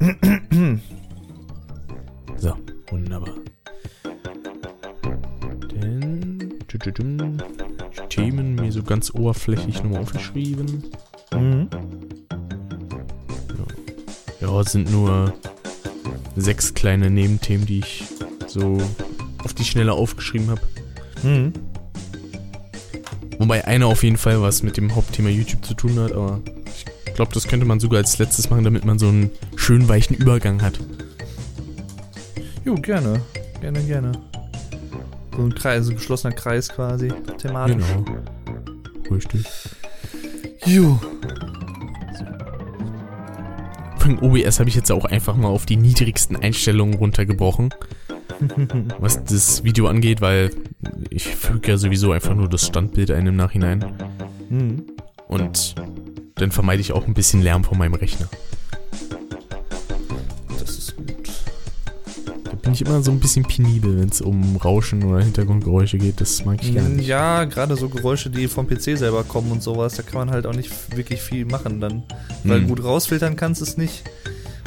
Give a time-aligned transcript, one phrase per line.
[2.36, 2.56] So,
[2.88, 3.34] wunderbar.
[5.74, 6.54] Denn
[8.08, 10.84] Themen mir so ganz oberflächlich nochmal aufgeschrieben.
[11.34, 11.68] Mhm.
[14.40, 15.34] Ja, es sind nur
[16.36, 18.04] sechs kleine Nebenthemen, die ich
[18.46, 18.78] so
[19.44, 20.62] auf die Schnelle aufgeschrieben habe.
[21.22, 21.52] Mhm.
[23.38, 26.40] Wobei einer auf jeden Fall was mit dem Hauptthema YouTube zu tun hat, aber
[27.20, 30.62] glaube, das könnte man sogar als letztes machen, damit man so einen schönen weichen Übergang
[30.62, 30.80] hat.
[32.64, 33.20] Jo, gerne.
[33.60, 34.12] Gerne, gerne.
[35.36, 37.84] So ein Kreis, so ein geschlossener Kreis quasi, thematisch.
[38.06, 39.14] Genau.
[39.14, 39.44] Richtig.
[40.64, 40.98] Jo.
[43.98, 47.68] Von OBS habe ich jetzt auch einfach mal auf die niedrigsten Einstellungen runtergebrochen,
[48.98, 50.52] was das Video angeht, weil
[51.10, 53.84] ich füge ja sowieso einfach nur das Standbild ein im Nachhinein.
[54.48, 54.84] Mhm.
[55.28, 55.74] Und
[56.40, 58.28] dann vermeide ich auch ein bisschen Lärm von meinem Rechner.
[60.58, 61.06] Das ist gut.
[62.44, 66.20] Da bin ich immer so ein bisschen penibel, wenn es um Rauschen oder Hintergrundgeräusche geht.
[66.20, 67.06] Das mag ich gar nicht.
[67.06, 70.46] Ja, gerade so Geräusche, die vom PC selber kommen und sowas, da kann man halt
[70.46, 72.02] auch nicht wirklich viel machen dann.
[72.44, 72.68] Weil Hm.
[72.68, 74.02] gut rausfiltern kannst du es nicht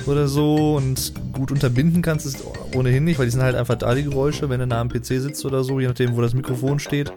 [0.05, 3.75] oder so und gut unterbinden kannst du es ohnehin nicht, weil die sind halt einfach
[3.75, 6.33] da, die Geräusche, wenn du nah am PC sitzt oder so, je nachdem, wo das
[6.33, 7.11] Mikrofon steht.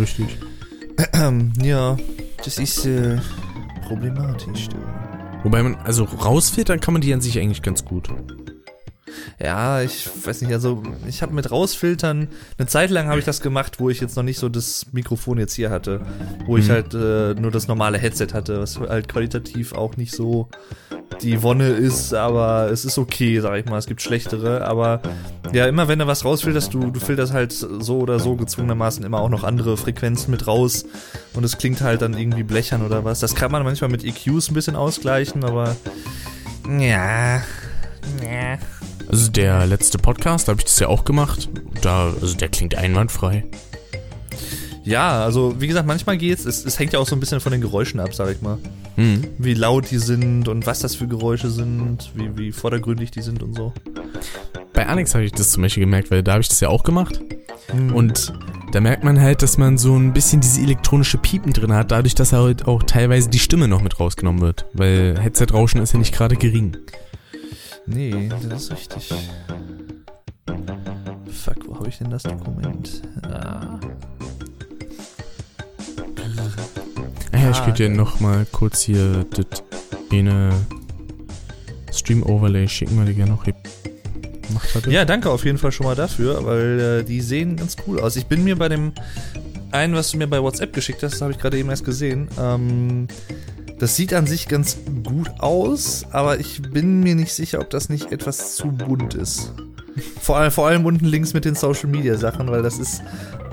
[0.00, 0.38] Richtig.
[1.62, 1.98] ja,
[2.42, 3.18] das ist äh,
[3.90, 4.76] problematisch, du.
[5.42, 8.08] Wobei man, also rausfiltern kann man die an sich eigentlich ganz gut.
[9.42, 13.40] Ja, ich weiß nicht, also ich habe mit rausfiltern, eine Zeit lang habe ich das
[13.40, 16.02] gemacht, wo ich jetzt noch nicht so das Mikrofon jetzt hier hatte,
[16.46, 16.72] wo ich Mhm.
[16.72, 20.48] halt äh, nur das normale Headset hatte, was halt qualitativ auch nicht so
[21.22, 25.00] die Wonne ist, aber es ist okay, sag ich mal, es gibt schlechtere, aber
[25.52, 29.20] ja, immer wenn du was rausfilterst, du, du filterst halt so oder so gezwungenermaßen immer
[29.20, 30.84] auch noch andere Frequenzen mit raus
[31.34, 33.20] und es klingt halt dann irgendwie blechern oder was.
[33.20, 35.76] Das kann man manchmal mit EQs ein bisschen ausgleichen, aber
[36.68, 37.36] ja,
[38.22, 38.58] ja.
[39.08, 41.48] Also der letzte Podcast, da habe ich das ja auch gemacht.
[41.82, 43.44] Da, also der klingt einwandfrei.
[44.84, 46.44] Ja, also wie gesagt, manchmal geht's.
[46.44, 48.58] Es, es hängt ja auch so ein bisschen von den Geräuschen ab, sag ich mal.
[48.96, 49.26] Mhm.
[49.38, 53.42] Wie laut die sind und was das für Geräusche sind, wie, wie vordergründig die sind
[53.42, 53.72] und so.
[54.72, 56.82] Bei Alex habe ich das zum Beispiel gemerkt, weil da habe ich das ja auch
[56.82, 57.20] gemacht.
[57.68, 57.94] Hm.
[57.94, 58.32] Und
[58.72, 62.14] da merkt man halt, dass man so ein bisschen diese elektronische Piepen drin hat, dadurch,
[62.14, 64.66] dass halt auch teilweise die Stimme noch mit rausgenommen wird.
[64.72, 66.76] Weil Headset-Rauschen ist ja nicht gerade gering.
[67.86, 69.12] Nee, das ist richtig.
[71.30, 73.02] Fuck, wo habe ich denn das Dokument?
[73.22, 73.80] Ah.
[77.42, 77.96] Ja, ich Ah, könnte dir ja.
[77.96, 79.62] nochmal kurz hier das
[80.12, 80.52] eine
[81.92, 84.90] Stream-Overlay schicken, weil ich gerne noch gemacht hatte.
[84.90, 88.16] Ja, danke auf jeden Fall schon mal dafür, weil äh, die sehen ganz cool aus.
[88.16, 88.92] Ich bin mir bei dem
[89.72, 92.28] einen, was du mir bei WhatsApp geschickt hast, das habe ich gerade eben erst gesehen.
[92.40, 93.06] Ähm,
[93.78, 97.88] das sieht an sich ganz gut aus, aber ich bin mir nicht sicher, ob das
[97.88, 99.52] nicht etwas zu bunt ist.
[100.20, 103.02] Vor allem, vor allem unten links mit den Social Media Sachen, weil das ist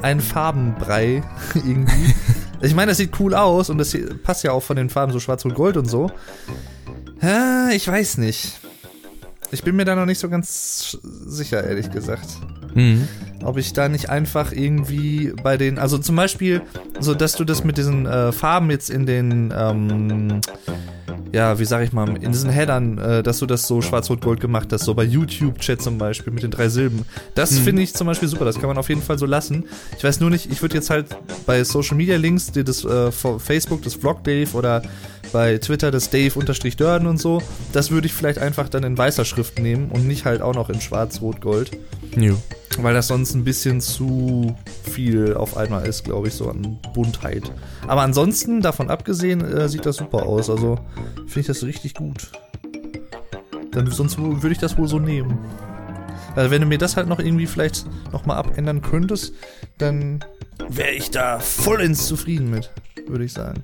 [0.01, 1.23] ein Farbenbrei
[1.55, 2.13] irgendwie.
[2.61, 5.19] Ich meine, das sieht cool aus und das passt ja auch von den Farben so
[5.19, 6.11] schwarz und gold und so.
[7.71, 8.59] Ich weiß nicht.
[9.51, 12.27] Ich bin mir da noch nicht so ganz sicher, ehrlich gesagt.
[12.73, 13.07] Mhm.
[13.43, 16.61] Ob ich da nicht einfach irgendwie bei den, also zum Beispiel,
[16.99, 20.41] so dass du das mit diesen äh, Farben jetzt in den, ähm,
[21.33, 24.71] ja, wie sag ich mal, in diesen Headern, äh, dass du das so schwarz-rot-gold gemacht
[24.73, 27.05] hast, so bei YouTube-Chat zum Beispiel mit den drei Silben.
[27.35, 27.63] Das Mhm.
[27.63, 29.65] finde ich zum Beispiel super, das kann man auf jeden Fall so lassen.
[29.97, 31.07] Ich weiß nur nicht, ich würde jetzt halt
[31.45, 34.81] bei Social Media Links, dir das äh, Facebook, das Vlog Dave oder
[35.31, 37.41] bei Twitter das Dave-Dörden und so,
[37.73, 40.69] das würde ich vielleicht einfach dann in weißer Schrift nehmen und nicht halt auch noch
[40.69, 41.71] in schwarz-rot-gold.
[42.15, 42.37] Jo.
[42.79, 47.51] Weil das sonst ein bisschen zu viel auf einmal ist, glaube ich, so an Buntheit.
[47.87, 50.49] Aber ansonsten, davon abgesehen, äh, sieht das super aus.
[50.49, 50.77] Also
[51.15, 52.31] finde ich das richtig gut.
[53.71, 55.37] Dann sonst würde ich das wohl so nehmen.
[56.35, 59.33] Also wenn du mir das halt noch irgendwie vielleicht nochmal abändern könntest,
[59.79, 60.23] dann
[60.69, 62.71] wäre ich da vollends zufrieden mit,
[63.07, 63.63] würde ich sagen.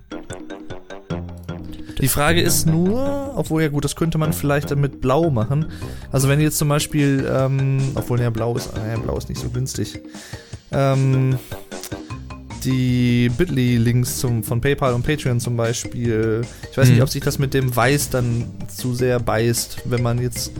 [2.04, 5.68] Die Frage ist nur, obwohl ja gut, das könnte man vielleicht dann mit Blau machen.
[6.12, 9.40] Also wenn jetzt zum Beispiel, ähm, obwohl ja Blau ist, ah, ja, Blau ist nicht
[9.40, 10.02] so günstig.
[10.74, 11.40] Ähm,
[12.66, 16.42] die Bitly-Links zum, von PayPal und Patreon zum Beispiel.
[16.70, 16.96] Ich weiß Hm.
[16.96, 20.52] nicht, ob sich das mit dem Weiß dann zu sehr beißt, wenn man jetzt,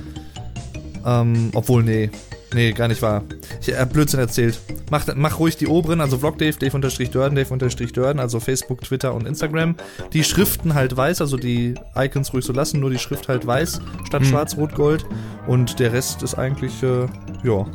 [1.06, 2.10] ähm, obwohl nee,
[2.54, 3.24] nee, gar nicht wahr.
[3.62, 4.60] Ich hab Blödsinn erzählt.
[4.92, 8.40] Mach, mach ruhig die oberen, also Vlog Dave, Dave unterstrich Dörden, Dave unterstrich Dörden, also
[8.40, 9.76] Facebook, Twitter und Instagram.
[10.14, 13.82] Die Schriften halt weiß, also die Icons ruhig so lassen, nur die Schrift halt weiß,
[14.06, 14.28] statt Hm.
[14.30, 15.06] schwarz, rot, gold.
[15.48, 17.06] Und der Rest ist eigentlich, äh,
[17.44, 17.66] ja,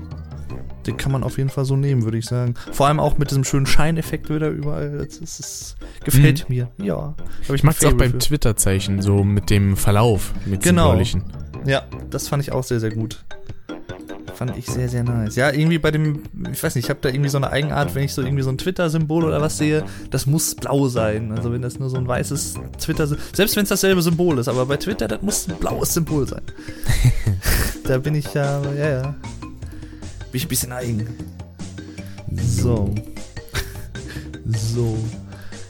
[0.86, 2.54] den kann man auf jeden Fall so nehmen, würde ich sagen.
[2.72, 5.04] Vor allem auch mit diesem schönen Scheineffekt wieder überall.
[5.06, 6.54] Das, ist, das gefällt Mhm.
[6.54, 6.68] mir.
[6.78, 7.14] Ja.
[7.46, 8.18] Hab Ich mag's auch Faible beim.
[8.18, 10.84] Twitter-Zeichen, so mit dem Verlauf, mit Genau.
[10.86, 11.24] symbolischen.
[11.66, 13.22] Ja, das fand ich auch sehr, sehr gut.
[14.38, 15.34] Fand ich sehr, sehr nice.
[15.34, 18.04] Ja, irgendwie bei dem, ich weiß nicht, ich habe da irgendwie so eine Eigenart, wenn
[18.04, 19.82] ich so irgendwie so ein Twitter-Symbol oder was sehe,
[20.12, 21.32] das muss blau sein.
[21.32, 24.64] Also wenn das nur so ein weißes twitter selbst wenn es dasselbe Symbol ist, aber
[24.66, 26.42] bei Twitter, das muss ein blaues Symbol sein.
[27.82, 29.02] da bin ich ja, ja, ja.
[29.02, 29.14] Bin
[30.34, 31.08] ich ein bisschen eigen.
[32.30, 32.94] So.
[34.46, 34.96] so.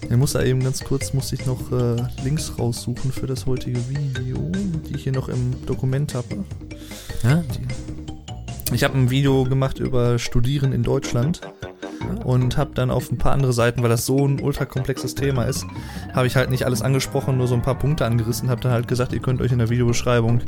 [0.03, 3.81] Ich muss da eben ganz kurz, musste ich noch äh, Links raussuchen für das heutige
[3.89, 4.53] Video,
[4.87, 6.45] die ich hier noch im Dokument habe.
[7.23, 7.43] Ja?
[8.73, 11.41] Ich habe ein Video gemacht über Studieren in Deutschland
[12.25, 15.45] und habe dann auf ein paar andere Seiten, weil das so ein ultra komplexes Thema
[15.45, 15.67] ist,
[16.13, 18.87] habe ich halt nicht alles angesprochen, nur so ein paar Punkte angerissen, habe dann halt
[18.87, 20.43] gesagt, ihr könnt euch in der Videobeschreibung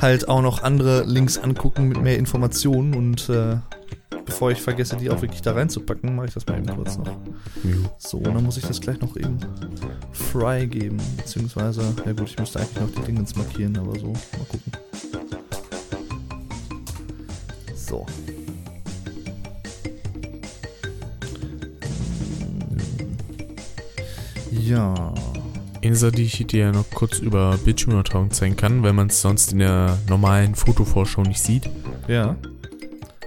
[0.00, 3.56] halt auch noch andere Links angucken mit mehr Informationen und äh,
[4.24, 7.16] bevor ich vergesse, die auch wirklich da reinzupacken, mache ich das mal eben kurz noch.
[7.98, 9.38] So, und dann muss ich das gleich noch eben
[10.12, 14.72] freigeben, beziehungsweise, ja gut, ich müsste eigentlich noch die Dingens markieren, aber so, mal gucken.
[17.90, 18.06] So.
[24.50, 24.94] Ja.
[25.82, 29.52] Eine Sache, die ich dir noch kurz über Bildschirmübertragung zeigen kann, weil man es sonst
[29.52, 31.68] in der normalen Fotovorschau nicht sieht.
[32.06, 32.36] Ja.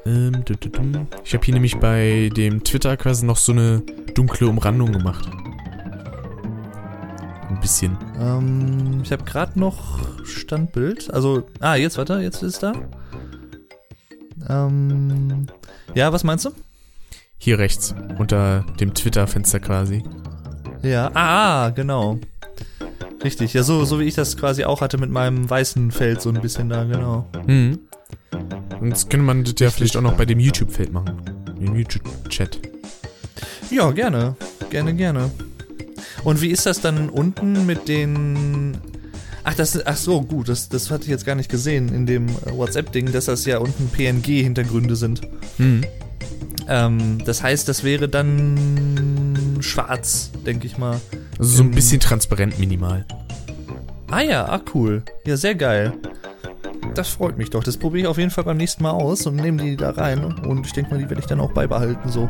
[0.06, 1.08] Ähm, dü- dü- dum.
[1.26, 3.82] Ich habe hier nämlich bei dem Twitter quasi noch so eine
[4.14, 5.28] dunkle Umrandung gemacht.
[7.50, 7.98] Ein bisschen.
[8.20, 11.12] Ähm, ich habe gerade noch Standbild.
[11.14, 12.74] Also, ah, jetzt, warte, jetzt ist da.
[14.50, 15.48] Ähm,
[15.94, 16.52] ja, was meinst du?
[17.38, 20.04] Hier rechts, unter dem Twitter-Fenster quasi.
[20.82, 22.20] Ja, ah, ah, genau.
[23.24, 26.30] Richtig, ja, so, so wie ich das quasi auch hatte mit meinem weißen Feld, so
[26.30, 27.26] ein bisschen da, genau.
[27.48, 27.80] Mhm.
[28.80, 31.22] Und das könnte man das ja vielleicht auch noch bei dem YouTube-Feld machen.
[31.60, 32.60] Im YouTube-Chat.
[33.72, 34.36] Ja, gerne.
[34.70, 35.32] Gerne, gerne.
[36.24, 38.78] Und wie ist das dann unten mit den.
[39.46, 42.30] Ach, das, ach so, gut, das, das hatte ich jetzt gar nicht gesehen in dem
[42.30, 45.22] äh, WhatsApp-Ding, dass das ja unten PNG-Hintergründe sind.
[45.58, 45.84] Mhm.
[46.70, 51.00] Ähm, das heißt, das wäre dann schwarz, denke ich mal.
[51.38, 53.06] Also so ein bisschen transparent minimal.
[54.10, 55.04] Ah ja, ah cool.
[55.26, 55.94] Ja, sehr geil.
[56.94, 57.64] Das freut mich doch.
[57.64, 60.24] Das probiere ich auf jeden Fall beim nächsten Mal aus und nehme die da rein.
[60.24, 62.08] Und ich denke mal, die werde ich dann auch beibehalten.
[62.10, 62.30] So,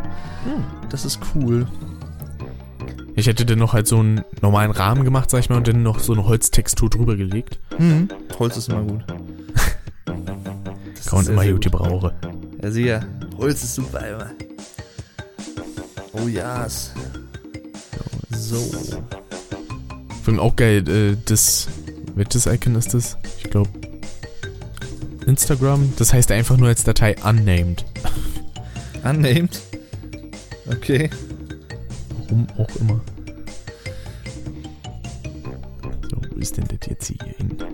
[0.89, 1.67] das ist cool.
[3.15, 5.83] Ich hätte dann noch halt so einen normalen Rahmen gemacht, sag ich mal, und dann
[5.83, 7.59] noch so eine Holztextur drüber gelegt.
[7.77, 8.09] Mhm.
[8.39, 9.05] Holz ist immer gut.
[11.05, 12.11] Kann man immer gut gebrauchen.
[12.61, 13.05] Ja, sicher.
[13.37, 14.31] Holz ist super immer.
[16.13, 16.63] Oh ja.
[16.63, 16.91] Yes.
[18.31, 18.57] So.
[20.23, 21.67] Vor allem auch geil, äh, das,
[22.15, 23.17] welches Icon ist das?
[23.37, 23.69] Ich glaube,
[25.25, 27.85] Instagram, das heißt einfach nur als Datei unnamed.
[29.03, 29.59] Unnamed.
[30.67, 31.09] Okay.
[32.33, 32.99] Warum auch immer.
[36.09, 37.72] So, wo ist denn das jetzt hier hin?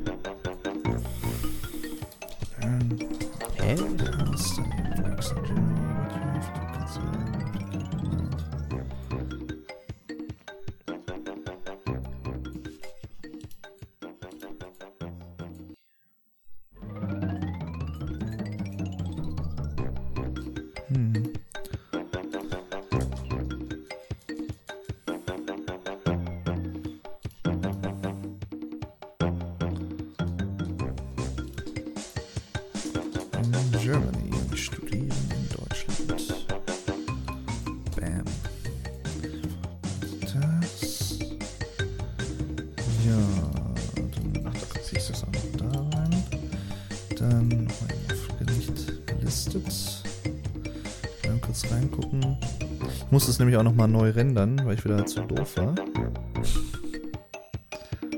[53.40, 55.74] Muss nämlich auch nochmal neu rendern, weil ich wieder zu doof war.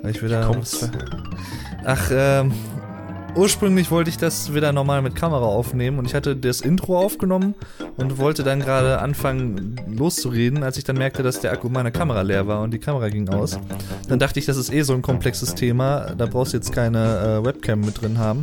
[0.01, 0.51] Weil ich wieder.
[1.85, 2.51] Ach, ähm.
[3.33, 7.55] Ursprünglich wollte ich das wieder normal mit Kamera aufnehmen und ich hatte das Intro aufgenommen
[7.95, 12.23] und wollte dann gerade anfangen loszureden, als ich dann merkte, dass der Akku meiner Kamera
[12.23, 13.57] leer war und die Kamera ging aus.
[14.09, 17.39] Dann dachte ich, das ist eh so ein komplexes Thema, da brauchst du jetzt keine
[17.39, 18.41] äh, Webcam mit drin haben.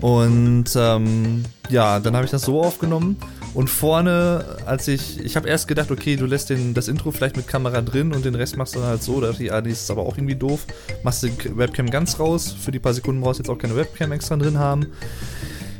[0.00, 3.18] Und ähm, ja, dann habe ich das so aufgenommen
[3.54, 7.36] und vorne, als ich, ich habe erst gedacht, okay, du lässt den, das Intro vielleicht
[7.36, 9.20] mit Kamera drin und den Rest machst du dann halt so.
[9.20, 10.66] Da dachte ich, ah, das ist aber auch irgendwie doof.
[11.02, 12.54] Machst die Webcam ganz raus.
[12.58, 14.86] Für die paar Sekunden brauchst du jetzt auch keine Webcam extra drin haben.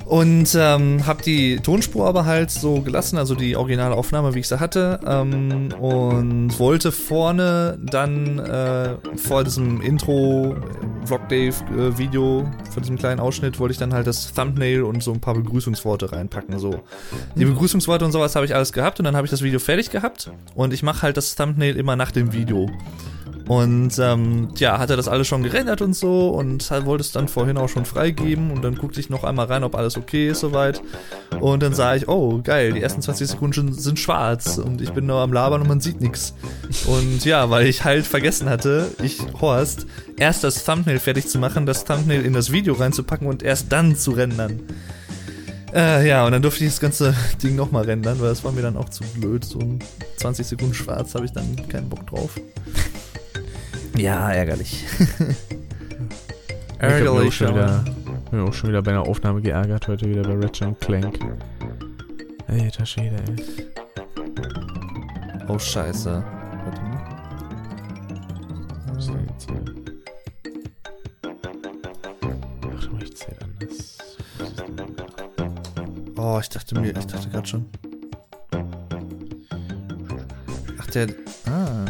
[0.08, 4.48] Und ähm, habe die Tonspur aber halt so gelassen, also die originale Aufnahme, wie ich
[4.48, 5.00] sie hatte.
[5.06, 10.56] Ähm, und wollte vorne dann äh, vor diesem Intro
[11.08, 15.12] Vlog Dave-Video, äh, von diesem kleinen Ausschnitt, wollte ich dann halt das Thumbnail und so
[15.12, 16.58] ein paar Begrüßungsworte reinpacken.
[16.58, 16.82] So.
[17.34, 19.90] Die Begrüßungsworte und sowas habe ich alles gehabt und dann habe ich das Video fertig
[19.90, 22.70] gehabt und ich mache halt das Thumbnail immer nach dem Video.
[23.48, 27.28] Und ähm, ja, hat er das alles schon gerendert und so und wollte es dann
[27.28, 30.40] vorhin auch schon freigeben und dann guckte ich noch einmal rein, ob alles okay ist
[30.40, 30.82] soweit.
[31.40, 35.06] Und dann sah ich, oh geil, die ersten 20 Sekunden sind schwarz und ich bin
[35.06, 36.34] nur am Labern und man sieht nichts.
[36.86, 39.86] Und ja, weil ich halt vergessen hatte, ich, Horst,
[40.18, 43.96] erst das Thumbnail fertig zu machen, das Thumbnail in das Video reinzupacken und erst dann
[43.96, 44.60] zu rendern.
[45.74, 48.62] Äh, ja, und dann durfte ich das ganze Ding nochmal rendern, weil das war mir
[48.62, 49.44] dann auch zu blöd.
[49.44, 49.78] So ein
[50.18, 52.38] 20 Sekunden schwarz habe ich dann keinen Bock drauf.
[53.96, 54.84] Ja, ärgerlich.
[56.78, 57.40] ärgerlich.
[57.40, 57.84] Ich habe
[58.30, 61.18] mich auch schon wieder bei einer Aufnahme geärgert, heute wieder bei Ratchet Clank.
[62.46, 63.36] Alter Schäde, ey.
[65.48, 66.22] Oh, scheiße.
[66.64, 67.00] Warte mal.
[68.86, 69.64] Was ist denn jetzt hier?
[72.66, 73.98] Ach, du, ich zähl anders.
[76.16, 77.66] Oh, ich dachte mir, ich dachte gerade schon.
[80.78, 81.08] Ach, der.
[81.46, 81.84] Ah.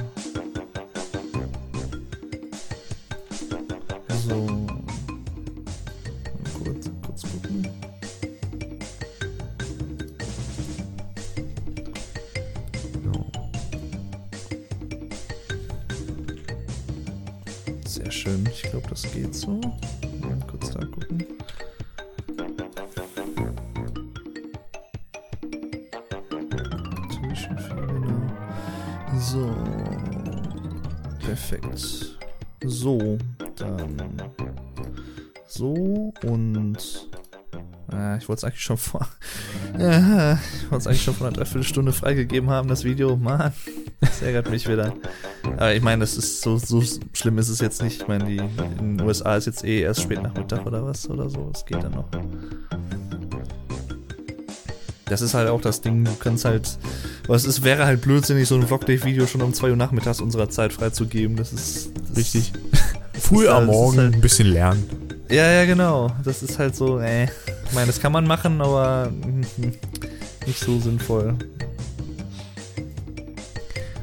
[17.99, 18.49] Sehr schön.
[18.53, 19.61] Ich glaube, das geht so.
[20.21, 21.27] Mal kurz da gucken.
[29.19, 29.53] So.
[31.19, 32.17] Perfekt.
[32.65, 33.19] So,
[33.57, 34.23] dann
[35.49, 37.09] so und
[37.93, 39.09] äh, ich wollte es eigentlich schon vor
[39.79, 43.17] äh, ich wollte es eigentlich schon vor einer Dreiviertelstunde freigegeben haben, das Video.
[43.17, 43.53] Mann,
[44.01, 44.95] das ärgert mich wieder.
[45.59, 46.81] Aber ich meine, das ist so, so
[47.13, 48.03] schlimm ist es jetzt nicht.
[48.03, 51.29] Ich meine, die in den USA ist jetzt eh erst spät Nachmittag oder was oder
[51.29, 51.51] so.
[51.53, 52.09] Es geht dann noch.
[55.07, 56.79] Das ist halt auch das Ding, du kannst halt.
[57.27, 60.73] Was es wäre halt blödsinnig, so ein Vlog-Day-Video schon um 2 Uhr nachmittags unserer Zeit
[60.73, 61.37] freizugeben.
[61.37, 61.91] Das ist.
[62.09, 62.53] Das Richtig.
[63.19, 64.89] Früh am halt- Morgen halt- ein bisschen lernen.
[65.29, 66.11] Ja, ja, genau.
[66.25, 67.25] Das ist halt so, äh.
[67.25, 69.11] Ich meine, das kann man machen, aber
[70.47, 71.35] nicht so sinnvoll.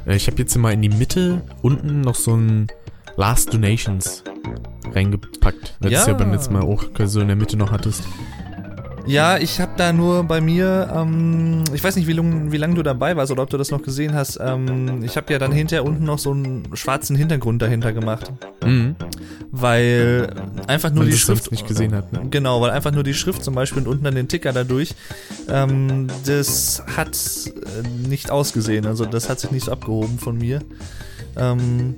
[0.05, 2.67] Äh, Ich habe jetzt mal in die Mitte unten noch so ein
[3.17, 4.23] Last Donations
[4.93, 5.75] reingepackt.
[5.79, 6.11] Weil du es Ja.
[6.11, 8.03] ja beim letzten Mal auch so in der Mitte noch hattest.
[9.07, 12.73] Ja, ich habe da nur bei mir, ähm, ich weiß nicht, wie lang, wie lang
[12.73, 14.39] du dabei warst oder ob du das noch gesehen hast.
[14.41, 18.31] Ähm, ich habe ja dann hinterher unten noch so einen schwarzen Hintergrund dahinter gemacht,
[18.63, 18.95] Mhm.
[19.51, 20.33] weil
[20.67, 22.23] einfach nur Weil die Schrift nicht gesehen hat, ne?
[22.31, 24.95] Genau, weil einfach nur die Schrift zum Beispiel und unten dann den Ticker dadurch,
[25.49, 28.87] ähm, das hat äh, nicht ausgesehen.
[28.87, 30.61] Also das hat sich nicht so abgehoben von mir.
[31.37, 31.93] Ähm,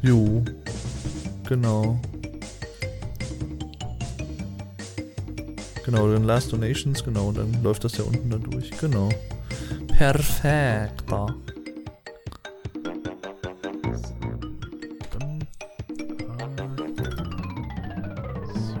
[0.00, 0.44] jo,
[1.48, 1.98] genau.
[5.88, 8.70] Genau, dann Last Donations, genau, dann läuft das ja unten da durch.
[8.72, 9.08] Genau.
[9.96, 11.02] Perfekt.
[15.18, 15.48] Dann,
[18.52, 18.76] So.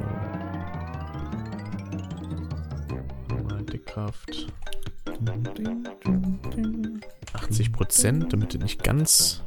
[3.34, 4.46] Nochmal Dickkraft.
[7.32, 9.40] 80 Prozent, damit er nicht ganz.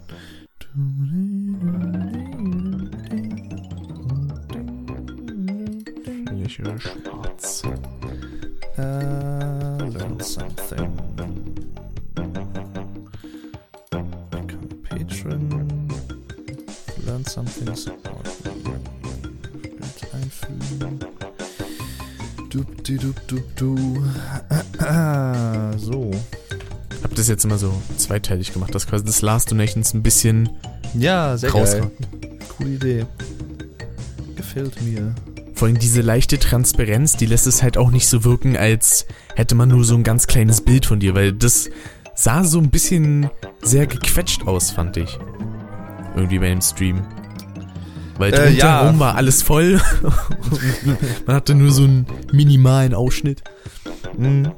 [27.34, 30.50] Jetzt immer so zweiteilig gemacht, dass quasi das Last Donations ein bisschen
[30.94, 31.62] Ja, sehr geil.
[31.62, 31.92] rausragt.
[32.58, 33.06] Coole Idee.
[34.36, 35.14] Gefällt mir.
[35.56, 39.54] Vor allem diese leichte Transparenz, die lässt es halt auch nicht so wirken, als hätte
[39.56, 41.70] man nur so ein ganz kleines Bild von dir, weil das
[42.16, 43.30] sah so ein bisschen
[43.62, 45.20] sehr gequetscht aus, fand ich.
[46.16, 47.02] Irgendwie bei dem Stream.
[48.18, 48.98] Weil Äh, ja.
[49.00, 49.80] war alles voll.
[51.26, 53.44] Man hatte nur so einen minimalen Ausschnitt.
[54.18, 54.52] Mhm.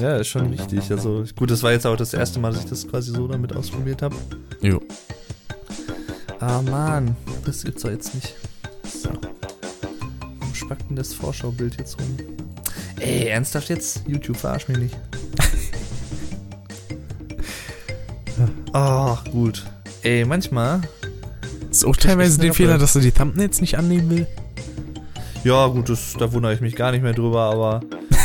[0.00, 0.90] Ja, ist schon richtig.
[0.90, 3.54] Also gut, das war jetzt auch das erste Mal, dass ich das quasi so damit
[3.54, 4.14] ausprobiert habe.
[4.60, 4.80] Jo.
[6.40, 8.34] Ah Mann, das gibt's doch jetzt nicht.
[8.84, 9.10] So.
[10.38, 12.16] Warum spackt denn das Vorschaubild jetzt rum?
[13.00, 14.02] Ey, ernsthaft jetzt?
[14.06, 14.96] YouTube, verarsch mich nicht.
[18.72, 19.66] Ach, gut.
[20.02, 20.82] Ey, manchmal.
[21.70, 24.26] Ist auch teilweise den Fehler, dass er die Thumbnails nicht annehmen will.
[25.42, 27.80] Ja, gut, das, da wundere ich mich gar nicht mehr drüber, aber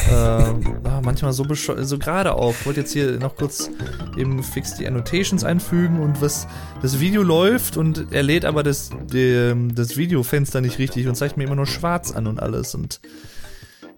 [0.09, 0.53] äh,
[1.01, 2.51] manchmal so so gerade auch.
[2.51, 3.69] Ich wollte jetzt hier noch kurz
[4.17, 6.47] eben fix die Annotations einfügen und was
[6.81, 11.37] das Video läuft und er lädt aber das, die, das Videofenster nicht richtig und zeigt
[11.37, 12.99] mir immer nur schwarz an und alles und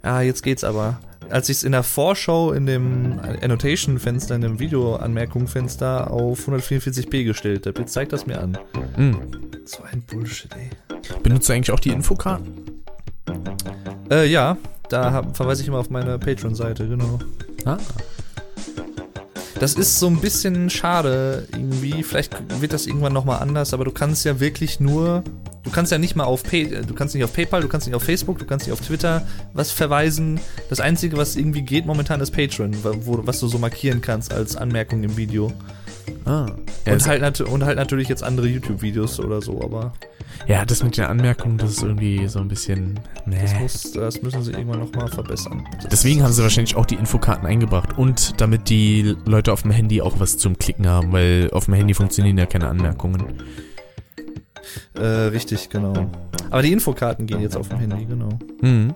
[0.01, 0.99] ah, jetzt geht's aber.
[1.29, 7.65] Als ich es in der Vorschau in dem Annotation-Fenster, in dem Video-Anmerkungen-Fenster auf 144p gestellt
[7.65, 8.59] habe, jetzt zeigt das mir an.
[8.95, 9.17] Hm.
[9.65, 10.69] So ein Bullshit, ey.
[11.23, 12.65] Benutzt du eigentlich auch die Infokarten?
[14.11, 14.57] Äh, ja,
[14.89, 17.19] da hab, verweise ich immer auf meine Patreon-Seite, genau.
[17.65, 17.77] Ah.
[19.59, 22.03] Das ist so ein bisschen schade irgendwie.
[22.03, 25.23] Vielleicht wird das irgendwann nochmal anders, aber du kannst ja wirklich nur.
[25.63, 27.95] Du kannst ja nicht mal auf Pay, du kannst nicht auf PayPal, du kannst nicht
[27.95, 30.39] auf Facebook, du kannst nicht auf Twitter was verweisen.
[30.69, 34.55] Das Einzige, was irgendwie geht momentan, ist Patreon, wo, was du so markieren kannst als
[34.55, 35.51] Anmerkung im Video.
[36.25, 36.47] Ah.
[36.85, 39.93] Ja, und, halt und halt natürlich jetzt andere YouTube-Videos oder so, aber.
[40.47, 42.99] Ja, das mit den Anmerkungen, das ist irgendwie so ein bisschen.
[43.25, 43.37] Nee.
[43.41, 45.67] Das, muss, das müssen sie irgendwann nochmal verbessern.
[45.91, 47.97] Deswegen haben sie wahrscheinlich auch die Infokarten eingebracht.
[47.97, 51.73] Und damit die Leute auf dem Handy auch was zum Klicken haben, weil auf dem
[51.73, 53.23] Handy funktionieren ja keine Anmerkungen.
[54.93, 56.09] Äh, richtig, genau.
[56.49, 58.29] Aber die Infokarten gehen jetzt auf dem Handy, genau.
[58.61, 58.95] Mhm.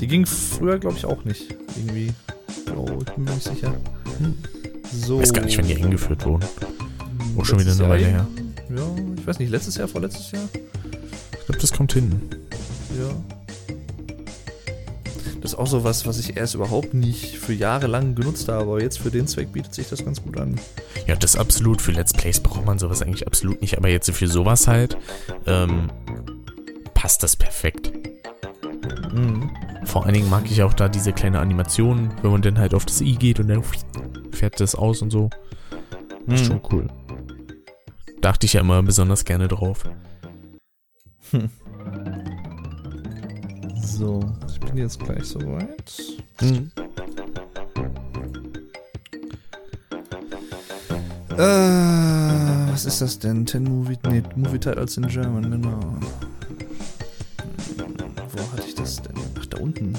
[0.00, 1.54] Die ging früher, glaube ich, auch nicht.
[1.76, 2.12] Irgendwie.
[2.74, 3.74] Oh, ich bin mir nicht sicher.
[4.18, 4.34] Hm.
[4.92, 5.16] So.
[5.16, 6.44] Ich weiß gar nicht, wann die eingeführt wurden.
[7.38, 8.26] Auch schon wieder eine Weile her.
[8.74, 8.82] Ja,
[9.16, 10.48] ich weiß nicht, letztes Jahr, vorletztes Jahr?
[11.32, 12.20] Ich glaube, das kommt hin.
[12.98, 13.10] Ja.
[15.40, 18.62] Das ist auch so was, was ich erst überhaupt nicht für Jahre lang genutzt habe,
[18.62, 20.60] aber jetzt für den Zweck bietet sich das ganz gut an.
[21.06, 21.80] Ja, das absolut.
[21.80, 24.98] Für Let's Plays braucht man sowas eigentlich absolut nicht, aber jetzt für sowas halt
[25.46, 25.90] ähm,
[26.94, 27.90] passt das perfekt.
[29.12, 29.50] Mhm.
[29.84, 32.84] Vor allen Dingen mag ich auch da diese kleine Animation, wenn man dann halt auf
[32.84, 33.64] das i geht und dann
[34.32, 35.30] fährt das aus und so.
[36.26, 36.52] Das ist mhm.
[36.52, 36.86] schon cool.
[38.20, 39.84] Dachte ich ja immer besonders gerne drauf.
[41.30, 41.50] Hm.
[43.82, 45.92] So, ich bin jetzt gleich soweit.
[46.40, 46.70] Mhm.
[51.36, 53.46] Äh, was ist das denn?
[53.46, 55.80] 10 Movie, nee, Movie Titles in German, genau.
[57.76, 57.96] Hm,
[58.32, 59.16] wo hatte ich das denn?
[59.38, 59.94] Ach, da unten.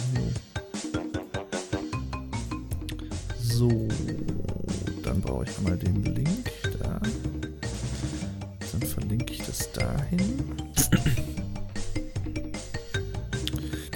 [5.62, 7.00] Dann einmal den Link da
[8.86, 10.22] verlinke ich das dahin.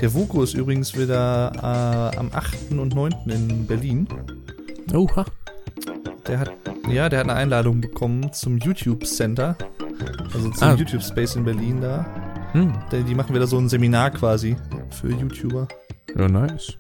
[0.01, 2.71] Der Vuko ist übrigens wieder äh, am 8.
[2.71, 3.13] und 9.
[3.27, 4.07] in Berlin.
[4.93, 5.25] Oha.
[6.27, 6.51] Der hat,
[6.89, 9.57] ja, der hat eine Einladung bekommen zum YouTube Center.
[10.33, 10.75] Also zum ah.
[10.75, 12.05] YouTube Space in Berlin da.
[12.51, 12.73] Hm.
[12.91, 14.55] Die, die machen wieder so ein Seminar quasi
[14.91, 15.67] für YouTuber.
[16.17, 16.77] Ja, nice.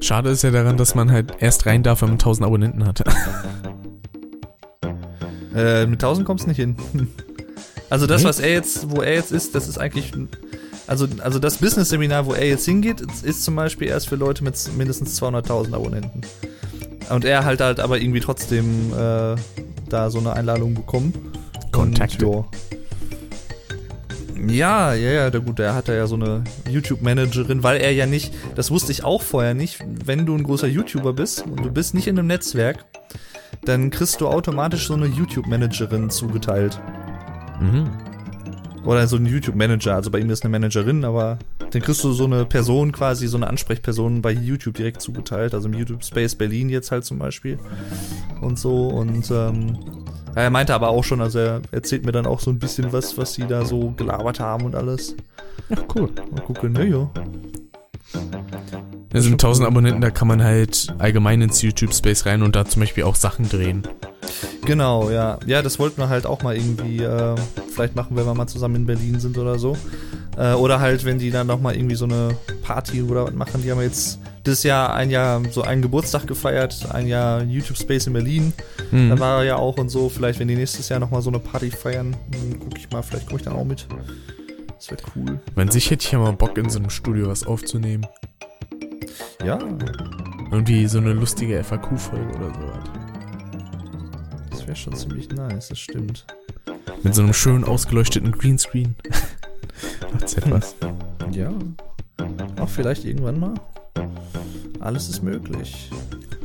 [0.00, 3.02] Schade ist ja daran, dass man halt erst rein darf, wenn man 1000 Abonnenten hat.
[5.54, 6.76] Äh, mit 1000 kommst du nicht hin.
[7.90, 10.12] Also das, was er jetzt, wo er jetzt ist, das ist eigentlich,
[10.86, 14.56] also, also das Business-Seminar, wo er jetzt hingeht, ist zum Beispiel erst für Leute mit
[14.78, 16.22] mindestens 200.000 Abonnenten.
[17.10, 19.36] Und er halt halt aber irgendwie trotzdem äh,
[19.90, 21.12] da so eine Einladung bekommen.
[21.70, 22.16] Kontakt.
[24.46, 28.34] Ja, ja, ja, der gut, der hat ja so eine YouTube-Managerin, weil er ja nicht,
[28.56, 31.94] das wusste ich auch vorher nicht, wenn du ein großer YouTuber bist und du bist
[31.94, 32.84] nicht in einem Netzwerk,
[33.64, 36.80] dann kriegst du automatisch so eine YouTube-Managerin zugeteilt.
[37.60, 37.90] Mhm.
[38.84, 41.38] Oder so ein YouTube-Manager, also bei ihm ist eine Managerin, aber
[41.70, 45.68] dann kriegst du so eine Person quasi, so eine Ansprechperson bei YouTube direkt zugeteilt, also
[45.68, 47.58] im YouTube Space Berlin jetzt halt zum Beispiel
[48.40, 49.78] und so und ähm,
[50.34, 53.16] er meinte aber auch schon, also er erzählt mir dann auch so ein bisschen was,
[53.18, 55.14] was sie da so gelabert haben und alles.
[55.70, 56.10] Ach cool.
[56.30, 57.10] Mal gucken, ne, ja.
[59.12, 62.80] Da sind 1000 Abonnenten, da kann man halt allgemein ins YouTube-Space rein und da zum
[62.80, 63.82] Beispiel auch Sachen drehen.
[64.64, 65.38] Genau, ja.
[65.46, 67.34] Ja, das wollten wir halt auch mal irgendwie äh,
[67.74, 69.76] vielleicht machen, wenn wir mal zusammen in Berlin sind oder so.
[70.38, 73.62] Äh, oder halt, wenn die dann nochmal irgendwie so eine Party oder was machen.
[73.62, 78.06] Die haben jetzt dieses Jahr ein Jahr so einen Geburtstag gefeiert, ein Jahr YouTube Space
[78.06, 78.52] in Berlin.
[78.90, 79.10] Mhm.
[79.10, 80.08] Da war er ja auch und so.
[80.08, 83.26] Vielleicht, wenn die nächstes Jahr nochmal so eine Party feiern, dann gucke ich mal, vielleicht
[83.26, 83.86] komme ich dann auch mit.
[84.76, 85.38] Das wird cool.
[85.54, 88.06] Wenn sich hätte ich ja mal Bock in so einem Studio was aufzunehmen.
[89.44, 89.58] Ja.
[90.50, 92.84] Irgendwie so eine lustige FAQ-Folge oder sowas.
[94.50, 96.26] Das wäre schon ziemlich nice, das stimmt.
[97.02, 98.94] Mit so einem schön ausgeleuchteten Greenscreen.
[100.12, 100.76] Macht's etwas.
[101.32, 101.50] Ja.
[102.60, 103.54] Auch vielleicht irgendwann mal.
[104.78, 105.90] Alles ist möglich.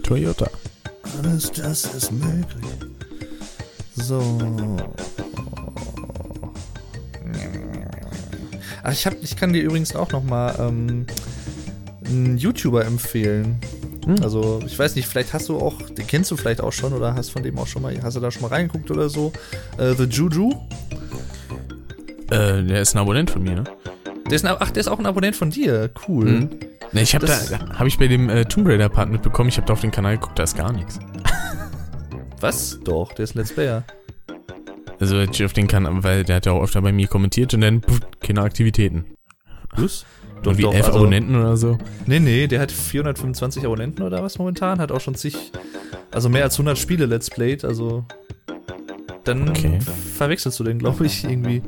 [0.02, 0.50] Toyota.
[1.22, 2.66] Alles das ist möglich.
[3.96, 4.40] So.
[8.84, 11.06] Ach, ich, hab, ich kann dir übrigens auch noch mal ähm,
[12.08, 13.58] einen YouTuber empfehlen.
[14.06, 14.16] Hm.
[14.24, 17.14] Also, ich weiß nicht, vielleicht hast du auch, den kennst du vielleicht auch schon oder
[17.16, 19.32] hast von dem auch schon mal, hast du da schon mal reingeguckt oder so?
[19.78, 20.54] Äh, The Juju.
[22.30, 23.64] Äh, der ist ein Abonnent von mir, ne?
[24.26, 25.90] Der ist ein, ach, der ist auch ein Abonnent von dir.
[26.08, 26.26] Cool.
[26.26, 26.50] Mhm.
[26.92, 29.50] Ne, ich habe Das- da, habe ich bei dem äh, Tomb Raider Part mitbekommen.
[29.50, 31.00] Ich habe da auf den Kanal geguckt, da ist gar nichts.
[32.40, 32.80] Was?
[32.84, 33.84] Doch, der ist Let's Player.
[35.00, 37.62] Also ich auf den Kanal, weil der hat ja auch öfter bei mir kommentiert und
[37.62, 39.06] dann pff, keine Aktivitäten.
[40.40, 40.48] Was?
[40.48, 41.78] Und wie elf Abonnenten oder so.
[42.06, 44.80] Nee, nee, der hat 425 Abonnenten oder was momentan.
[44.80, 45.52] Hat auch schon zig,
[46.12, 47.66] also mehr als 100 Spiele Let's Played.
[47.66, 48.06] Also
[49.24, 49.80] dann Okay.
[50.16, 51.62] verwechselst du den, glaube ich, irgendwie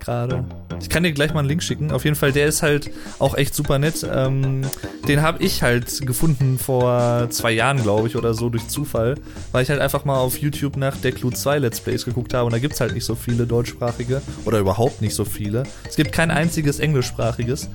[0.00, 0.44] gerade.
[0.80, 1.90] Ich kann dir gleich mal einen Link schicken.
[1.90, 4.06] Auf jeden Fall, der ist halt auch echt super nett.
[4.10, 4.62] Ähm,
[5.08, 9.14] den habe ich halt gefunden vor zwei Jahren, glaube ich, oder so durch Zufall,
[9.52, 12.44] weil ich halt einfach mal auf YouTube nach der Clue 2 Let's Plays geguckt habe
[12.44, 15.62] und da gibt's halt nicht so viele deutschsprachige oder überhaupt nicht so viele.
[15.88, 17.70] Es gibt kein einziges englischsprachiges.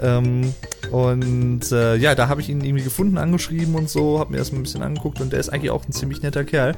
[0.00, 0.54] Ähm,
[0.90, 4.52] und äh, ja, da habe ich ihn irgendwie gefunden, angeschrieben und so, habe mir das
[4.52, 6.76] mal ein bisschen angeguckt und der ist eigentlich auch ein ziemlich netter Kerl.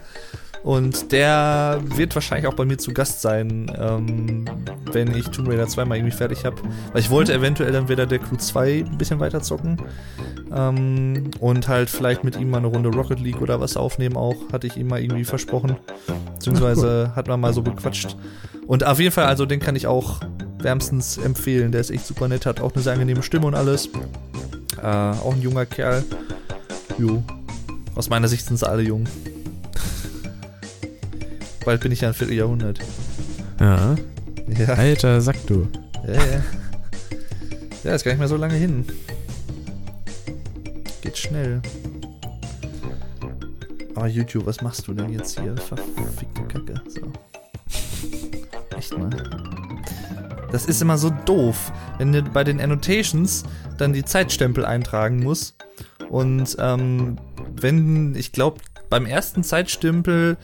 [0.62, 4.44] Und der wird wahrscheinlich auch bei mir zu Gast sein, ähm,
[4.92, 6.56] wenn ich Tomb Raider 2 mal irgendwie fertig habe.
[6.92, 9.78] Weil ich wollte eventuell dann wieder der Crew 2 ein bisschen weiter zocken.
[10.54, 14.36] Ähm, und halt vielleicht mit ihm mal eine Runde Rocket League oder was aufnehmen auch.
[14.52, 15.76] Hatte ich ihm mal irgendwie versprochen.
[16.34, 18.16] Beziehungsweise hat man mal so bequatscht.
[18.68, 20.20] Und auf jeden Fall, also den kann ich auch
[20.62, 21.72] wärmstens empfehlen.
[21.72, 23.88] Der ist echt super nett, hat auch eine sehr angenehme Stimme und alles.
[24.82, 26.04] Äh, auch ein junger Kerl.
[26.98, 27.22] Jo.
[27.94, 29.04] Aus meiner Sicht sind sie alle jung.
[31.64, 32.78] Bald bin ich ja ein Vierteljahrhundert.
[33.60, 33.94] Ja.
[34.58, 35.68] Ja, Alter, sag du.
[36.06, 36.42] ja, ja.
[37.84, 38.84] Ja, ist gar nicht mehr so lange hin.
[41.00, 41.60] Geht schnell.
[43.94, 45.56] Aber YouTube, was machst du denn jetzt hier?
[45.56, 46.74] Verfickte Kacke.
[46.88, 47.12] So.
[48.76, 49.10] Echt mal.
[50.52, 53.44] Das ist immer so doof, wenn du bei den Annotations
[53.78, 55.56] dann die Zeitstempel eintragen musst.
[56.10, 57.16] Und ähm,
[57.56, 58.60] wenn, ich glaube,
[58.90, 60.36] beim ersten Zeitstempel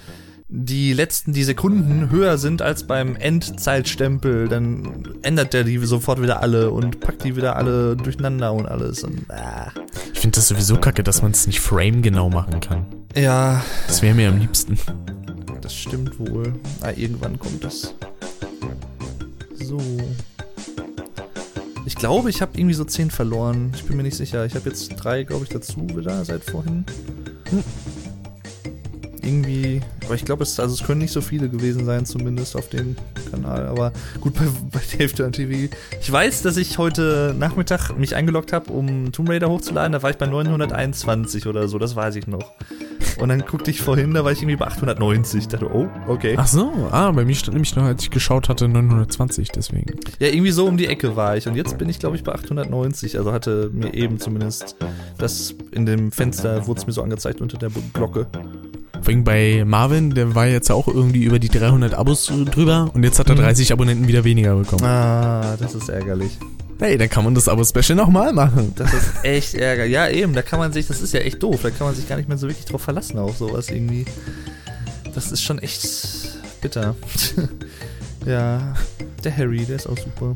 [0.51, 6.41] die letzten, die Sekunden höher sind als beim Endzeitstempel, dann ändert der die sofort wieder
[6.41, 9.05] alle und packt die wieder alle durcheinander und alles.
[9.05, 9.71] Und, ah.
[10.15, 12.87] Ich finde das sowieso kacke, dass man es nicht frame genau machen kann.
[13.15, 14.79] Ja, Das wäre mir am liebsten.
[15.61, 16.55] das stimmt wohl.
[16.81, 17.95] Ah, irgendwann kommt das.
[19.69, 19.79] So.
[21.85, 23.71] Ich glaube, ich habe irgendwie so 10 verloren.
[23.75, 24.47] Ich bin mir nicht sicher.
[24.47, 26.87] Ich habe jetzt drei, glaube ich, dazu wieder seit vorhin.
[27.51, 27.63] Hm.
[29.29, 32.71] Irgendwie, aber ich glaube, es, also es können nicht so viele gewesen sein, zumindest auf
[32.71, 32.97] dem
[33.31, 33.67] Kanal.
[33.67, 35.71] Aber gut, bei, bei Dave Turn TV.
[36.01, 39.93] Ich weiß, dass ich heute Nachmittag mich eingeloggt habe, um Tomb Raider hochzuladen.
[39.93, 42.53] Da war ich bei 921 oder so, das weiß ich noch.
[43.19, 45.41] Und dann guckte ich vorhin, da war ich irgendwie bei 890.
[45.41, 46.35] Ich dachte, oh, okay.
[46.39, 50.01] Ach so, ah, bei mir stand nämlich noch, als ich geschaut hatte, 920, deswegen.
[50.21, 51.47] Ja, irgendwie so um die Ecke war ich.
[51.47, 53.19] Und jetzt bin ich, glaube ich, bei 890.
[53.19, 54.77] Also hatte mir eben zumindest
[55.19, 58.27] das in dem Fenster, wurde es mir so angezeigt unter der Glocke.
[59.03, 62.91] Vor allem bei Marvin, der war jetzt ja auch irgendwie über die 300 Abos drüber
[62.95, 63.41] und jetzt hat er Mhm.
[63.41, 64.85] 30 Abonnenten wieder weniger bekommen.
[64.85, 66.37] Ah, das ist ärgerlich.
[66.81, 68.73] Hey, dann kann man das Abo-Special nochmal machen.
[68.77, 69.93] Das ist echt ärgerlich.
[69.93, 71.61] Ja, eben, da kann man sich, das ist ja echt doof.
[71.63, 74.05] Da kann man sich gar nicht mehr so wirklich drauf verlassen auf sowas irgendwie.
[75.15, 75.89] Das ist schon echt
[76.61, 76.95] bitter.
[78.27, 78.75] ja,
[79.25, 80.35] der Harry, der ist auch super.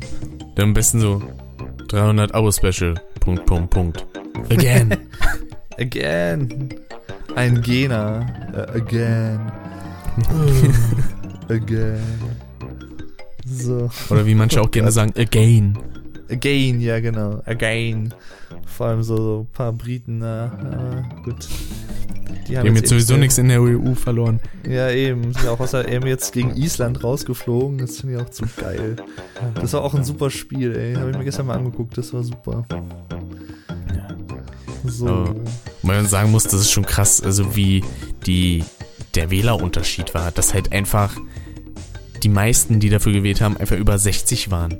[0.55, 1.21] Dann am besten so
[1.89, 2.95] 300 Abo-Special.
[3.21, 4.05] Punkt, Punkt, Punkt.
[4.49, 4.97] Again.
[5.79, 6.73] Again.
[7.35, 8.25] Ein Gener.
[8.53, 9.51] Äh, again.
[11.49, 11.99] again.
[13.45, 13.89] So.
[14.09, 15.77] Oder wie manche auch gerne sagen, again.
[16.29, 17.41] Again, ja genau.
[17.45, 18.13] Again.
[18.65, 21.47] Vor allem so, so ein paar Briten, na, na gut.
[22.47, 24.39] Die haben jetzt sowieso eh- nichts in der EU verloren.
[24.67, 25.23] Ja, eben.
[25.33, 27.77] Sind ja auch außer EM jetzt gegen Island rausgeflogen.
[27.79, 28.95] Das finde ich auch zu geil.
[29.55, 30.95] Das war auch ein super Spiel, ey.
[30.95, 31.97] Habe ich mir gestern mal angeguckt.
[31.97, 32.65] Das war super.
[34.85, 35.35] So.
[35.81, 37.83] Weil man sagen muss, das ist schon krass, also wie
[38.25, 38.63] die,
[39.15, 41.15] der Wählerunterschied war, dass halt einfach
[42.23, 44.77] die meisten, die dafür gewählt haben, einfach über 60 waren.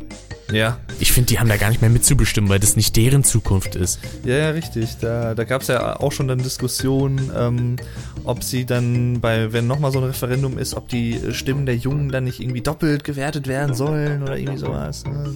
[0.51, 0.77] Ja.
[0.99, 3.99] Ich finde, die haben da gar nicht mehr mitzubestimmen, weil das nicht deren Zukunft ist.
[4.23, 4.97] Ja, ja, richtig.
[4.99, 7.77] Da, da gab es ja auch schon dann Diskussionen, ähm,
[8.23, 12.09] ob sie dann bei, wenn nochmal so ein Referendum ist, ob die Stimmen der Jungen
[12.09, 15.05] dann nicht irgendwie doppelt gewertet werden sollen oder irgendwie sowas.
[15.05, 15.33] ne?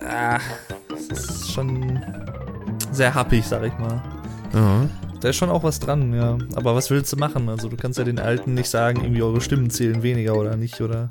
[0.00, 0.38] Ah,
[0.88, 2.02] das ist schon
[2.92, 4.02] sehr happig, sag ich mal.
[4.54, 4.86] Ja.
[5.20, 6.36] Da ist schon auch was dran, ja.
[6.56, 7.48] Aber was willst du machen?
[7.48, 10.80] Also du kannst ja den Alten nicht sagen, irgendwie eure Stimmen zählen weniger oder nicht,
[10.80, 11.10] oder.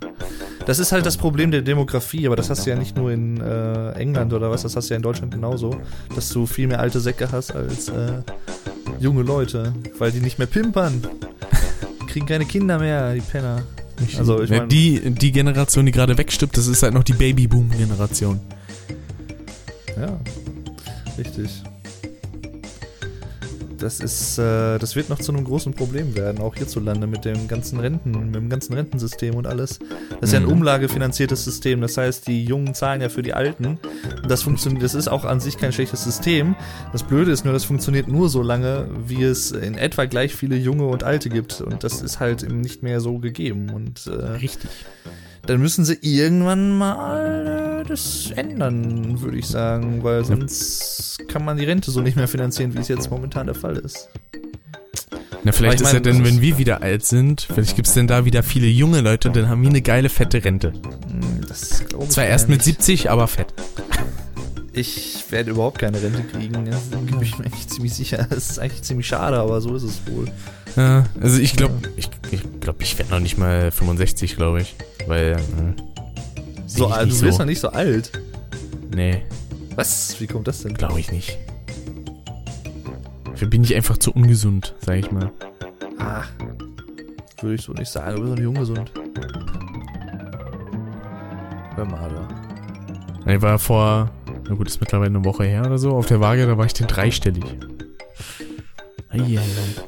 [0.66, 3.40] Das ist halt das Problem der Demografie, aber das hast du ja nicht nur in
[3.42, 5.76] äh, England oder was, das hast du ja in Deutschland genauso,
[6.14, 8.22] dass du viel mehr alte Säcke hast als äh,
[9.00, 11.02] junge Leute, weil die nicht mehr pimpern.
[12.02, 13.64] Die kriegen keine Kinder mehr, die Penner.
[14.18, 17.14] Also ich Ja, meine, die, die Generation, die gerade wegstirbt, das ist halt noch die
[23.82, 27.48] das ist, äh, das wird noch zu einem großen Problem werden, auch hierzulande mit dem
[27.48, 29.80] ganzen Renten, mit dem ganzen Rentensystem und alles.
[30.20, 30.52] Das ist ja ein Mhm.
[30.54, 33.80] umlagefinanziertes System, das heißt, die Jungen zahlen ja für die Alten.
[34.28, 36.56] Das funktioniert, das ist auch an sich kein schlechtes System.
[36.92, 40.56] Das Blöde ist nur, das funktioniert nur so lange, wie es in etwa gleich viele
[40.56, 41.62] Junge und Alte gibt.
[41.62, 43.70] Und das ist halt eben nicht mehr so gegeben.
[43.72, 44.70] Und äh, Richtig.
[45.46, 51.58] Dann müssen sie irgendwann mal äh, das ändern, würde ich sagen, weil sonst kann man
[51.58, 54.10] die Rente so nicht mehr finanzieren, wie es jetzt momentan der Fall ist.
[55.44, 58.08] Na, vielleicht ist ja meine, dann, das wenn wir wieder alt sind, vielleicht gibt's denn
[58.08, 60.72] da wieder viele junge Leute, dann haben wir eine geile, fette Rente.
[60.72, 62.78] Hm, Das Zwar erst mit nicht.
[62.84, 63.48] 70, aber fett.
[64.74, 68.28] Ich werde überhaupt keine Rente kriegen, das bin ich mir eigentlich ziemlich sicher.
[68.30, 70.28] Das ist eigentlich ziemlich schade, aber so ist es wohl.
[70.78, 74.76] Ja, also ich glaube, ich, ich glaube, ich werde noch nicht mal 65, glaube ich.
[75.08, 75.38] Weil,
[76.68, 77.44] seh So, alt- nicht du bist so.
[77.44, 78.12] noch nicht so alt.
[78.94, 79.24] Nee,
[79.76, 80.20] Was?
[80.20, 80.74] Wie kommt das denn?
[80.74, 81.38] glaube ich nicht.
[83.26, 85.32] Dafür bin ich einfach zu ungesund, sag ich mal.
[85.98, 86.24] Ah,
[87.42, 88.16] würde ich so nicht sagen.
[88.18, 88.92] Du bist noch nicht ungesund.
[91.76, 92.10] Hör mal,
[93.26, 93.32] da.
[93.34, 94.12] Ich war vor,
[94.48, 96.74] na gut, ist mittlerweile eine Woche her oder so, auf der Waage, da war ich
[96.74, 97.46] den dreistellig.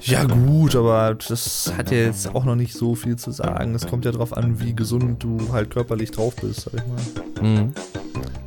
[0.02, 3.74] Ja gut, aber das hat ja jetzt auch noch nicht so viel zu sagen.
[3.74, 7.44] Es kommt ja drauf an, wie gesund du halt körperlich drauf bist, sag ich mal.
[7.44, 7.74] Mhm.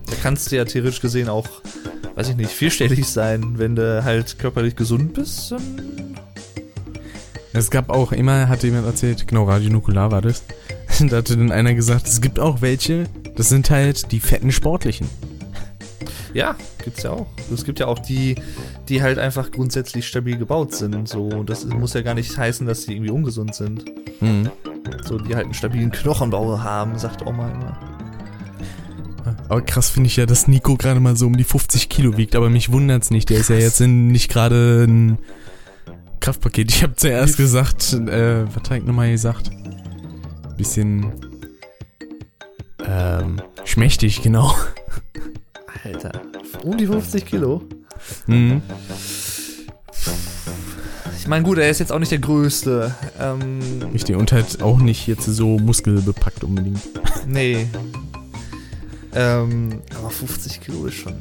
[0.07, 1.49] Da kannst du ja theoretisch gesehen auch,
[2.15, 5.55] weiß ich nicht, vierstellig sein, wenn du halt körperlich gesund bist.
[7.53, 10.43] Es gab auch, immer hatte jemand erzählt, genau, Radio Nukular war das.
[11.11, 15.07] Da hatte dann einer gesagt, es gibt auch welche, das sind halt die fetten Sportlichen.
[16.37, 17.27] Ja, gibt's ja auch.
[17.53, 18.35] Es gibt ja auch die,
[18.89, 21.09] die halt einfach grundsätzlich stabil gebaut sind.
[21.09, 23.85] So, das muss ja gar nicht heißen, dass die irgendwie ungesund sind.
[24.21, 24.51] Mhm.
[25.03, 27.79] So, die halt einen stabilen Knochenbau haben, sagt Oma immer.
[29.49, 32.37] Aber krass finde ich ja, dass Nico gerade mal so um die 50 Kilo wiegt,
[32.37, 33.31] aber mich wundert's nicht.
[33.31, 35.19] Der ist ja jetzt in, nicht gerade ein
[36.21, 36.71] Kraftpaket.
[36.71, 39.51] Ich habe zuerst gesagt, äh, was hab ich nochmal gesagt?
[40.57, 41.13] Bisschen
[42.87, 44.55] ähm, schmächtig, genau.
[45.85, 46.13] Alter,
[46.63, 47.63] um die 50 Kilo.
[48.27, 48.63] Mhm.
[51.19, 52.95] Ich meine, gut, er ist jetzt auch nicht der Größte.
[53.21, 53.59] Ähm,
[53.93, 56.81] Richtig, und halt auch nicht jetzt so muskelbepackt unbedingt.
[57.27, 57.67] nee.
[59.15, 61.15] Ähm, aber 50 Kilo ist schon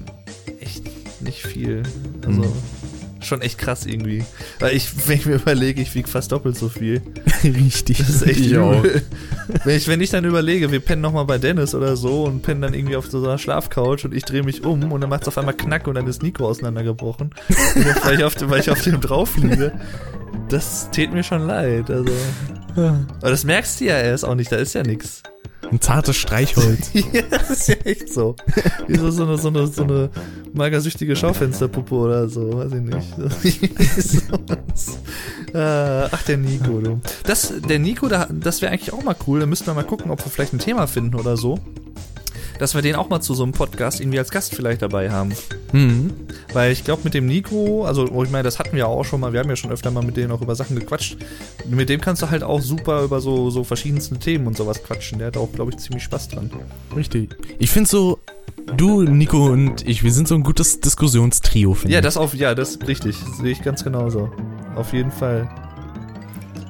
[0.59, 0.83] echt
[1.21, 1.83] nicht viel.
[2.25, 2.53] Also, Mhm.
[3.25, 4.23] Schon echt krass irgendwie.
[4.59, 7.01] Weil ich, wenn ich mir überlege, ich wiege fast doppelt so viel.
[7.43, 7.97] Richtig.
[7.97, 9.03] Das ist echt übel.
[9.63, 12.61] Wenn ich, wenn ich dann überlege, wir pennen nochmal bei Dennis oder so und pennen
[12.61, 15.27] dann irgendwie auf so einer Schlafcouch und ich drehe mich um und dann macht es
[15.27, 17.31] auf einmal Knack und dann ist Nico auseinandergebrochen.
[18.03, 19.71] Weil, ich auf dem, weil ich auf dem drauf liege.
[20.49, 21.89] Das tät mir schon leid.
[21.89, 22.11] Also.
[22.75, 25.23] Aber das merkst du ja erst auch nicht, da ist ja nix.
[25.71, 26.91] Ein zartes Streichholz.
[26.93, 28.35] ja, das ist ja echt so.
[28.87, 30.09] Wie so, so, eine, so, eine, so eine
[30.53, 34.21] magersüchtige Schaufensterpuppe oder so, weiß ich nicht.
[35.53, 36.99] Äh, Ach, der Nico, du.
[37.23, 39.39] Das, der Nico, da, das wäre eigentlich auch mal cool.
[39.39, 41.59] Da müssten wir mal gucken, ob wir vielleicht ein Thema finden oder so.
[42.59, 45.33] Dass wir den auch mal zu so einem Podcast irgendwie als Gast vielleicht dabei haben.
[45.73, 46.13] Mhm.
[46.53, 49.33] Weil ich glaube, mit dem Nico, also ich meine, das hatten wir auch schon mal,
[49.33, 51.17] wir haben ja schon öfter mal mit denen auch über Sachen gequatscht.
[51.67, 55.17] Mit dem kannst du halt auch super über so, so verschiedenste Themen und sowas quatschen.
[55.19, 56.49] Der hat auch, glaube ich, ziemlich Spaß dran.
[56.95, 57.35] Richtig.
[57.59, 58.19] Ich finde so,
[58.77, 62.03] du, Nico und ich, wir sind so ein gutes Diskussionstrio, finde Ja, ich.
[62.05, 63.17] das auf, ja, das ist richtig.
[63.41, 64.29] Sehe ich ganz genauso.
[64.75, 65.49] Auf jeden Fall.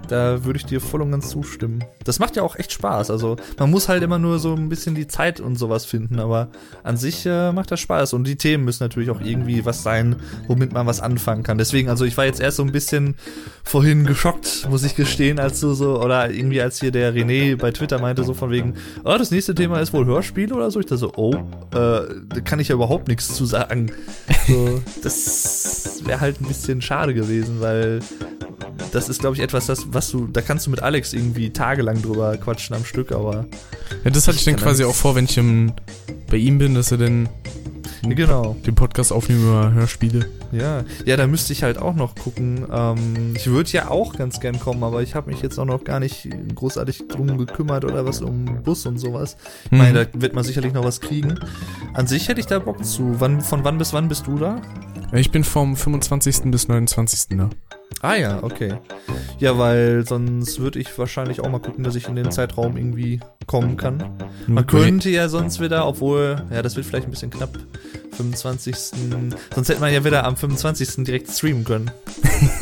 [0.07, 1.83] Da würde ich dir voll und ganz zustimmen.
[2.03, 3.09] Das macht ja auch echt Spaß.
[3.09, 6.49] Also man muss halt immer nur so ein bisschen die Zeit und sowas finden, aber
[6.83, 8.13] an sich äh, macht das Spaß.
[8.13, 11.57] Und die Themen müssen natürlich auch irgendwie was sein, womit man was anfangen kann.
[11.57, 13.15] Deswegen, also ich war jetzt erst so ein bisschen
[13.63, 17.71] vorhin geschockt, muss ich gestehen, als du so, oder irgendwie als hier der René bei
[17.71, 20.79] Twitter meinte, so von wegen, oh, das nächste Thema ist wohl Hörspiel oder so.
[20.79, 23.91] Ich dachte so, oh, äh, da kann ich ja überhaupt nichts zu sagen.
[24.47, 27.99] So, das wäre halt ein bisschen schade gewesen, weil
[28.91, 32.01] das ist, glaube ich, etwas, das, was du, da kannst du mit Alex irgendwie tagelang
[32.01, 33.45] drüber quatschen am Stück, aber
[34.03, 35.73] Ja, das hatte ich dann kann quasi auch vor, wenn ich im,
[36.29, 37.27] bei ihm bin, dass er dann
[38.07, 38.55] genau.
[38.65, 40.27] den Podcast aufnehmen über Hörspiele.
[40.51, 42.65] Ja, ja, da müsste ich halt auch noch gucken.
[42.71, 45.83] Ähm, ich würde ja auch ganz gern kommen, aber ich habe mich jetzt auch noch
[45.83, 49.35] gar nicht großartig drum gekümmert oder was um Bus und sowas.
[49.65, 49.77] Ich Mhm.
[49.79, 51.39] meine, da wird man sicherlich noch was kriegen.
[51.93, 53.15] An sich hätte ich da Bock zu.
[53.19, 54.61] Wann, von wann bis wann bist du da?
[55.11, 56.51] Ich bin vom 25.
[56.51, 57.37] bis 29.
[57.37, 57.49] da.
[58.01, 58.75] Ah ja, okay.
[59.39, 63.19] Ja, weil sonst würde ich wahrscheinlich auch mal gucken, dass ich in den Zeitraum irgendwie
[63.47, 64.03] kommen kann.
[64.47, 67.57] Man könnte ja sonst wieder, obwohl, ja, das wird vielleicht ein bisschen knapp.
[68.15, 68.75] 25.
[69.53, 71.03] Sonst hätte man ja wieder am 25.
[71.03, 71.91] direkt streamen können.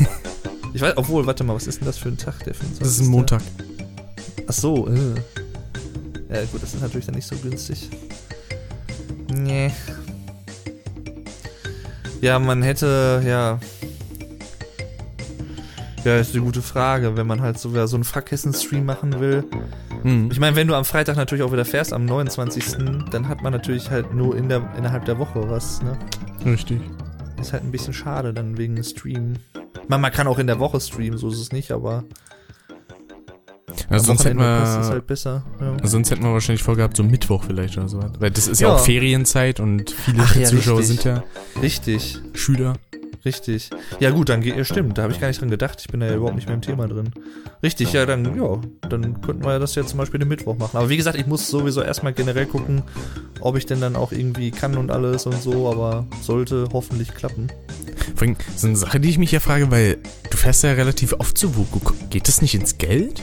[0.74, 2.78] ich weiß, obwohl, warte mal, was ist denn das für ein Tag, der 25.
[2.78, 3.42] Das ist ein Montag.
[4.46, 5.14] Ach so, äh.
[6.32, 7.88] Ja, gut, das ist natürlich dann nicht so günstig.
[9.28, 9.70] Nee.
[12.20, 13.60] Ja, man hätte, ja.
[16.04, 19.44] Ja, ist eine gute Frage, wenn man halt so, so einen Fahrkissen-Stream machen will.
[20.02, 20.28] Hm.
[20.30, 22.76] Ich meine, wenn du am Freitag natürlich auch wieder fährst, am 29.,
[23.10, 25.98] dann hat man natürlich halt nur in der, innerhalb der Woche was, ne?
[26.44, 26.80] Richtig.
[27.40, 29.34] Ist halt ein bisschen schade dann wegen dem Stream.
[29.88, 32.04] Man, man kann auch in der Woche streamen, so ist es nicht, aber
[33.88, 35.44] Also sonst hätten wir, halt besser.
[35.60, 35.76] Ja.
[35.86, 38.00] sonst hätten wir wahrscheinlich vorgehabt, so Mittwoch vielleicht oder so.
[38.18, 38.74] Weil das ist ja, Ja.
[38.74, 41.00] auch Ferienzeit und viele Ach ja, Zuschauer richtig.
[41.02, 41.24] sind ja
[41.60, 42.74] Richtig, Schüler.
[43.24, 43.70] Richtig.
[44.00, 45.80] Ja gut, dann geht, ja stimmt, da habe ich gar nicht dran gedacht.
[45.80, 47.10] Ich bin da ja überhaupt nicht mehr im Thema drin.
[47.62, 50.76] Richtig, ja, dann, ja, dann könnten wir das ja zum Beispiel den Mittwoch machen.
[50.76, 52.82] Aber wie gesagt, ich muss sowieso erstmal generell gucken,
[53.40, 57.48] ob ich denn dann auch irgendwie kann und alles und so, aber sollte hoffentlich klappen.
[58.14, 59.98] Vor allem, so eine Sache, die ich mich ja frage, weil
[60.30, 61.80] du fährst ja relativ oft zu Wuku.
[62.10, 63.22] Geht das nicht ins Geld?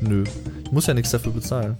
[0.00, 0.24] Nö.
[0.64, 1.76] Ich muss ja nichts dafür bezahlen.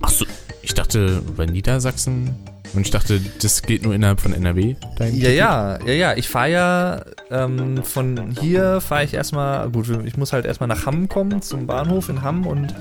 [0.00, 0.24] Ach so,
[0.62, 2.34] ich dachte bei Niedersachsen
[2.74, 4.76] und ich dachte, das geht nur innerhalb von NRW.
[4.96, 5.36] dein Ja, Ticket.
[5.36, 6.16] ja, ja, ja.
[6.16, 10.86] Ich fahre ja ähm, von hier fahre ich erstmal, gut, ich muss halt erstmal nach
[10.86, 12.74] Hamm kommen, zum Bahnhof in Hamm und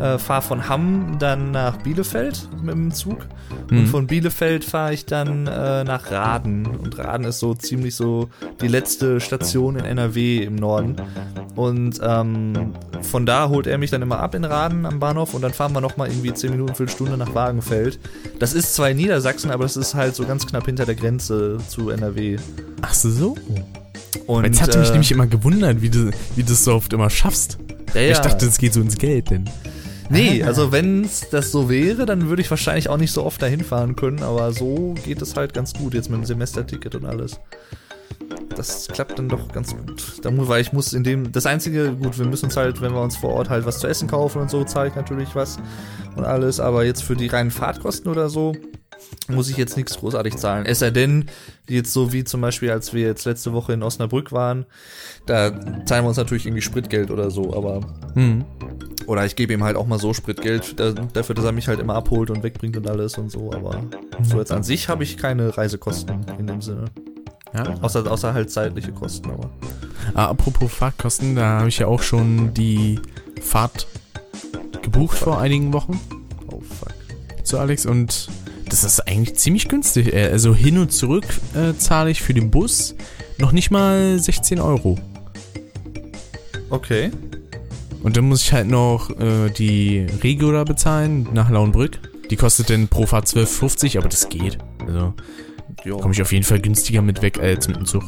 [0.00, 3.26] äh, fahre von Hamm dann nach Bielefeld mit dem Zug.
[3.70, 3.86] Und Mhm.
[3.86, 6.66] von Bielefeld fahre ich dann äh, nach Raden.
[6.66, 8.28] Und Raden ist so ziemlich so
[8.60, 10.96] die letzte Station in NRW im Norden.
[11.56, 15.42] Und ähm, von da holt er mich dann immer ab in Raden am Bahnhof und
[15.42, 17.98] dann fahren wir nochmal irgendwie 10 Minuten, Viertelstunde nach Wagenfeld.
[18.38, 21.58] Das ist zwar in Niedersachsen, aber das ist halt so ganz knapp hinter der Grenze
[21.68, 22.36] zu NRW.
[22.82, 23.36] Ach so.
[24.26, 26.92] Und, Jetzt hatte mich äh, nämlich immer gewundert, wie du, wie du es so oft
[26.92, 27.58] immer schaffst.
[27.94, 28.12] ja, ja.
[28.12, 29.44] Ich dachte, es geht so ins Geld, denn.
[30.10, 33.62] Nee, also wenn das so wäre, dann würde ich wahrscheinlich auch nicht so oft dahin
[33.62, 37.38] fahren können, aber so geht es halt ganz gut jetzt mit dem Semesterticket und alles.
[38.54, 40.24] Das klappt dann doch ganz gut.
[40.24, 43.00] Da weil ich muss in dem, das einzige, gut, wir müssen uns halt, wenn wir
[43.00, 45.58] uns vor Ort halt was zu essen kaufen und so, zahle ich natürlich was
[46.16, 48.54] und alles, aber jetzt für die reinen Fahrtkosten oder so,
[49.28, 50.66] muss ich jetzt nichts großartig zahlen.
[50.66, 51.26] Es sei denn,
[51.68, 54.66] jetzt so wie zum Beispiel, als wir jetzt letzte Woche in Osnabrück waren,
[55.26, 55.52] da
[55.84, 57.80] zahlen wir uns natürlich irgendwie Spritgeld oder so, aber
[58.14, 58.44] Hm.
[59.06, 61.78] oder ich gebe ihm halt auch mal so Spritgeld da, dafür, dass er mich halt
[61.78, 63.52] immer abholt und wegbringt und alles und so.
[63.52, 63.82] Aber
[64.22, 66.86] so jetzt an sich habe ich keine Reisekosten in dem Sinne.
[67.64, 67.74] Ja.
[67.82, 69.50] Außer, außer halt zeitliche Kosten, aber.
[70.14, 72.98] Ah, apropos Fahrtkosten, da habe ich ja auch schon die
[73.42, 73.86] Fahrt
[74.82, 76.00] gebucht vor einigen Wochen
[76.50, 76.94] Oh fuck.
[77.44, 78.28] zu Alex und
[78.68, 80.12] das ist eigentlich ziemlich günstig.
[80.14, 82.94] Äh, Also hin und zurück äh, zahle ich für den Bus
[83.38, 84.98] noch nicht mal 16 Euro.
[86.70, 87.10] Okay.
[88.02, 91.98] Und dann muss ich halt noch äh, die Regio da bezahlen nach Lauenbrück.
[92.30, 94.58] Die kostet dann pro Fahrt 12,50, aber das geht.
[94.86, 95.14] Also
[95.84, 98.04] Komme ich auf jeden Fall günstiger mit weg als mit dem Zug.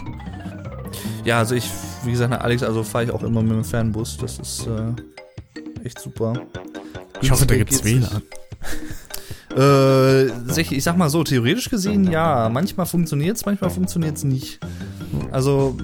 [1.24, 1.68] Ja, also ich,
[2.04, 4.16] wie gesagt, nach Alex, also fahre ich auch immer mit dem Fernbus.
[4.16, 6.34] Das ist äh, echt super.
[7.20, 8.22] Ich hoffe, da Günstiger gibt's geht's WLAN.
[9.56, 10.26] Äh,
[10.60, 12.48] ich sag mal so, theoretisch gesehen ja.
[12.48, 14.60] Manchmal funktioniert's, manchmal funktioniert's nicht.
[15.30, 15.76] Also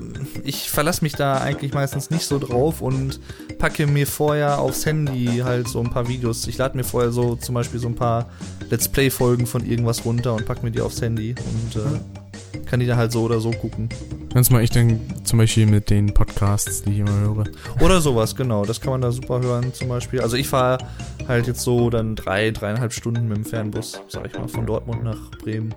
[0.45, 3.21] ich verlasse mich da eigentlich meistens nicht so drauf und
[3.59, 6.47] packe mir vorher aufs Handy halt so ein paar Videos.
[6.47, 8.29] Ich lade mir vorher so zum Beispiel so ein paar
[8.71, 12.87] Let's Play-Folgen von irgendwas runter und pack mir die aufs Handy und äh, kann die
[12.87, 13.89] da halt so oder so gucken.
[14.33, 17.45] Ganz mal ich dann zum Beispiel mit den Podcasts, die ich immer höre.
[17.81, 18.65] Oder sowas, genau.
[18.65, 20.21] Das kann man da super hören zum Beispiel.
[20.21, 20.79] Also ich fahre
[21.27, 25.05] halt jetzt so dann drei, dreieinhalb Stunden mit dem Fernbus, sag ich mal, von Dortmund
[25.05, 25.75] nach Bremen.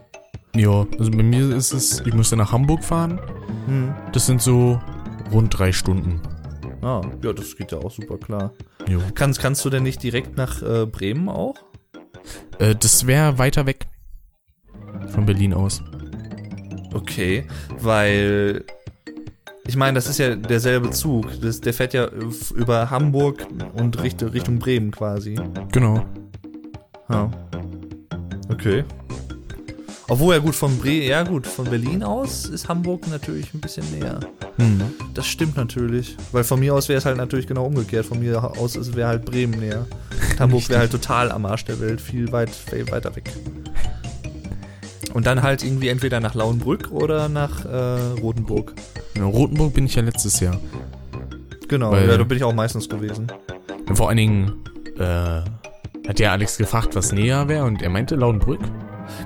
[0.56, 3.20] Ja, also bei mir ist es, ich musste nach Hamburg fahren.
[3.68, 3.94] Hm.
[4.14, 4.80] Das sind so
[5.32, 6.22] rund drei Stunden.
[6.82, 8.54] Ah, ja, das geht ja auch super klar.
[8.88, 9.00] Jo.
[9.14, 11.56] Kannst, kannst du denn nicht direkt nach äh, Bremen auch?
[12.58, 13.86] Äh, das wäre weiter weg.
[15.10, 15.84] Von Berlin aus.
[16.94, 17.46] Okay,
[17.78, 18.66] weil
[19.68, 21.28] ich meine, das ist ja derselbe Zug.
[21.42, 22.10] Das, der fährt ja
[22.56, 25.36] über Hamburg und Richtung, Richtung Bremen quasi.
[25.72, 26.04] Genau.
[27.10, 27.30] Ja.
[28.50, 28.84] Okay.
[30.10, 33.86] Obwohl ja gut von Bre ja gut, von Berlin aus ist Hamburg natürlich ein bisschen
[33.92, 34.20] näher.
[34.58, 34.82] Hm.
[35.14, 36.18] Das stimmt natürlich.
[36.32, 38.06] Weil von mir aus wäre es halt natürlich genau umgekehrt.
[38.08, 39.86] Von mir aus wäre halt Bremen näher.
[40.40, 43.32] Hamburg wäre halt total am Arsch der Welt, viel, weit, viel weiter weg.
[45.14, 48.74] Und dann halt irgendwie entweder nach Lauenbrück oder nach äh, Rotenburg.
[49.16, 50.60] In Rotenburg bin ich ja letztes Jahr.
[51.68, 53.28] Genau, Weil- ja, da bin ich auch meistens gewesen.
[53.94, 54.54] Vor allen Dingen,
[54.98, 55.42] äh,
[56.08, 58.62] hat ja Alex gefragt, was näher wäre und er meinte Lauenbrück.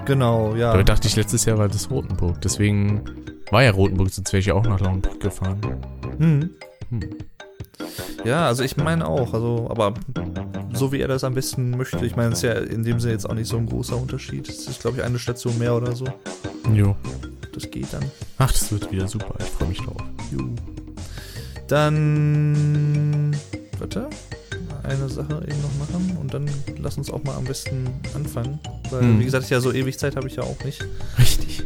[0.06, 0.72] Genau, ja.
[0.72, 2.42] Dabei dachte ich, letztes Jahr war das Rotenburg.
[2.42, 3.02] Deswegen
[3.52, 5.62] war ja Rotenburg, sonst wäre ich ja auch nach Lauenbrück gefahren.
[6.18, 6.50] Hm.
[6.90, 7.10] Hm.
[8.24, 9.94] Ja, also ich meine auch, also, aber
[10.74, 12.06] so wie er das am besten möchte.
[12.06, 14.48] Ich meine, es ist ja in dem Sinne jetzt auch nicht so ein großer Unterschied.
[14.48, 16.06] Es ist, glaube ich, eine Station mehr oder so.
[16.74, 16.96] Jo.
[17.54, 18.04] Das geht dann.
[18.38, 19.36] Ach, das wird wieder super.
[19.40, 20.02] Ich freue mich drauf.
[20.32, 20.50] Juhu.
[21.68, 23.36] Dann.
[23.78, 24.10] Warte.
[24.84, 28.60] Eine Sache eben noch machen und dann lass uns auch mal am besten anfangen.
[28.90, 29.20] Weil, Hm.
[29.20, 30.86] wie gesagt, ja, so ewig Zeit habe ich ja auch nicht.
[31.18, 31.64] Richtig.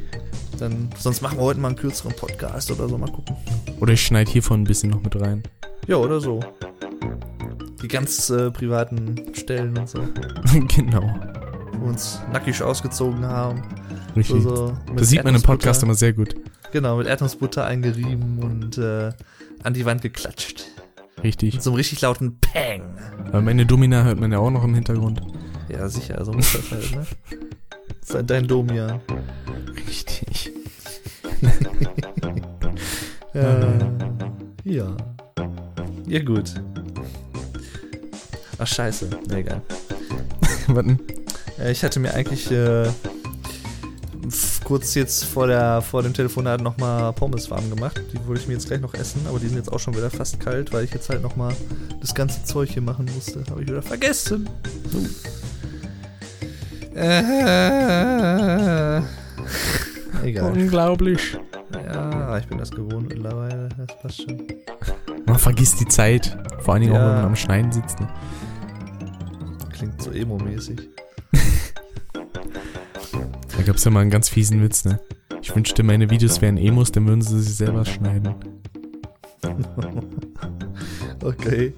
[0.59, 3.35] Dann, sonst machen wir heute mal einen kürzeren Podcast oder so, mal gucken.
[3.79, 5.43] Oder ich schneide hiervon ein bisschen noch mit rein.
[5.87, 6.39] Ja, oder so.
[7.81, 9.99] Die ganz äh, privaten Stellen und so.
[10.75, 11.01] genau.
[11.73, 13.61] Wo wir uns nackig ausgezogen haben.
[14.15, 14.41] Richtig.
[14.43, 16.35] So, so das sieht man im Podcast immer sehr gut.
[16.71, 19.11] Genau, mit Erdnussbutter eingerieben und äh,
[19.63, 20.65] an die Wand geklatscht.
[21.23, 21.55] Richtig.
[21.55, 22.81] Mit so einem richtig lauten Pang.
[23.27, 25.21] Aber meine Domina hört man ja auch noch im Hintergrund.
[25.69, 27.07] Ja, sicher, so muss das halt, ne?
[27.99, 29.01] Das ist halt dein Domian.
[29.87, 30.51] Richtig.
[33.33, 33.77] Äh,
[34.63, 34.97] ja.
[36.07, 36.55] Ja, gut.
[38.57, 39.09] Ach, scheiße.
[39.29, 39.61] Egal.
[40.67, 40.99] Warten.
[41.59, 42.87] Äh, Ich hatte mir eigentlich äh,
[44.63, 48.01] kurz jetzt vor, der, vor dem Telefonat nochmal Pommes warm gemacht.
[48.13, 50.09] Die wollte ich mir jetzt gleich noch essen, aber die sind jetzt auch schon wieder
[50.09, 51.53] fast kalt, weil ich jetzt halt nochmal
[52.01, 53.43] das ganze Zeug hier machen musste.
[53.49, 54.49] Habe ich wieder vergessen.
[57.77, 58.97] Äh,
[60.23, 60.51] egal.
[60.51, 61.37] Unglaublich.
[61.85, 63.69] Ja, ich bin das gewohnt mittlerweile.
[63.77, 64.47] Das passt schon.
[65.25, 66.37] Man vergisst die Zeit.
[66.61, 67.07] Vor allen Dingen auch, Ja.
[67.09, 67.99] wenn man am Schneiden sitzt.
[67.99, 68.07] Ne?
[69.73, 70.81] Klingt so emo-mäßig.
[73.67, 74.97] Da gab's ja mal einen ganz fiesen Witz, ne?
[75.41, 78.33] Ich wünschte, meine Videos wären Emos, dann würden sie sich selber schneiden.
[81.21, 81.73] Okay.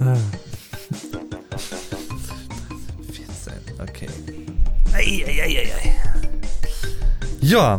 [0.00, 0.16] Ah.
[3.12, 4.08] 14, okay.
[4.94, 5.68] Eieieiei.
[7.42, 7.78] Ja.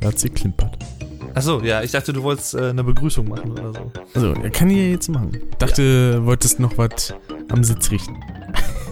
[0.00, 0.63] Da hat sie klimpert.
[1.34, 3.92] Achso, ja, ich dachte, du wolltest äh, eine Begrüßung machen oder so.
[4.14, 5.40] Also, er kann die ja jetzt machen.
[5.58, 7.12] Dachte, wolltest noch was
[7.48, 8.16] am Sitz richten.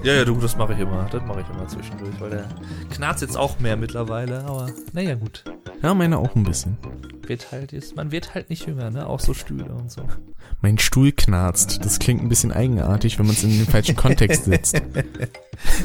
[0.04, 1.08] Ja, ja, du, das mache ich immer.
[1.12, 2.48] Das mache ich immer zwischendurch, weil der
[2.92, 5.44] knarzt jetzt auch mehr mittlerweile, aber naja, gut.
[5.80, 6.76] Ja, meine auch ein bisschen.
[7.24, 9.06] Wird halt jetzt, man wird halt nicht jünger, ne?
[9.06, 10.02] Auch so Stühle und so.
[10.60, 11.84] Mein Stuhl knarzt.
[11.84, 14.82] Das klingt ein bisschen eigenartig, wenn man es in den falschen Kontext setzt.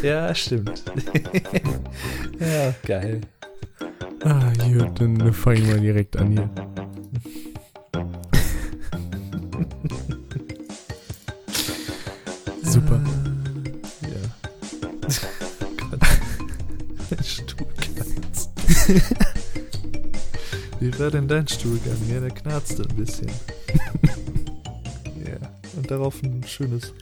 [0.01, 0.83] Ja, stimmt.
[2.39, 3.21] ja, geil.
[4.23, 6.49] Ah, hier, dann fangen wir direkt an hier.
[12.63, 13.01] Super.
[14.01, 14.17] Ja.
[15.89, 15.99] Gott.
[17.09, 18.49] Dein Stuhl knarzt.
[20.80, 21.97] Wie war denn dein Stuhlgang?
[22.09, 23.28] Ja, der knarzte ein bisschen.
[25.25, 25.38] ja.
[25.75, 26.93] Und darauf ein schönes.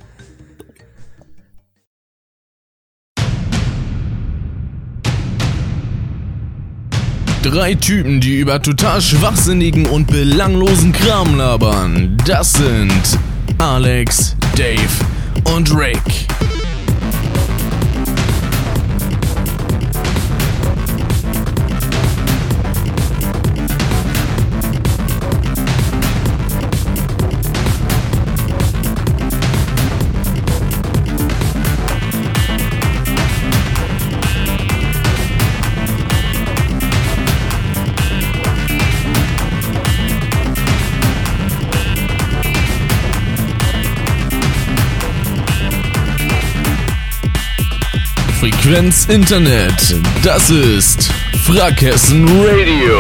[7.46, 12.18] Drei Typen, die über total schwachsinnigen und belanglosen Kram labern.
[12.26, 13.20] Das sind
[13.60, 16.26] Alex, Dave und Rick.
[48.46, 49.96] Frequenz Internet.
[50.24, 51.12] Das ist
[51.46, 53.00] Frackhessen Radio.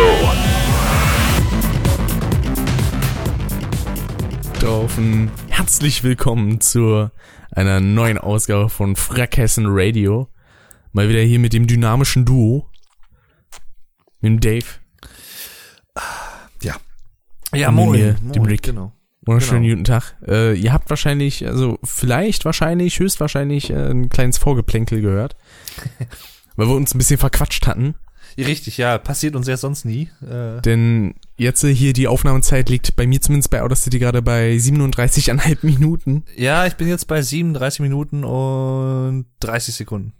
[4.59, 5.29] Daufen.
[5.49, 7.11] Herzlich willkommen zu
[7.51, 10.29] einer neuen Ausgabe von Frackhessen Radio.
[10.93, 12.67] Mal wieder hier mit dem dynamischen Duo.
[14.21, 14.65] Mit dem Dave.
[16.63, 16.75] Ja.
[17.53, 17.91] Ja, moin.
[17.91, 18.31] mir, moin.
[18.31, 18.63] dem Rick.
[18.63, 18.93] Genau.
[19.25, 19.73] Wunderschönen Genau.
[19.75, 20.15] guten Tag.
[20.27, 25.35] Äh, ihr habt wahrscheinlich, also vielleicht wahrscheinlich, höchstwahrscheinlich äh, ein kleines Vorgeplänkel gehört.
[26.55, 27.95] weil wir uns ein bisschen verquatscht hatten.
[28.37, 28.97] Richtig, ja.
[28.97, 30.09] Passiert uns ja sonst nie.
[30.21, 34.51] Äh, Denn jetzt äh, hier die Aufnahmezeit liegt bei mir zumindest bei Audacity gerade bei
[34.55, 36.23] 37,5 Minuten.
[36.35, 40.13] ja, ich bin jetzt bei 37 Minuten und 30 Sekunden.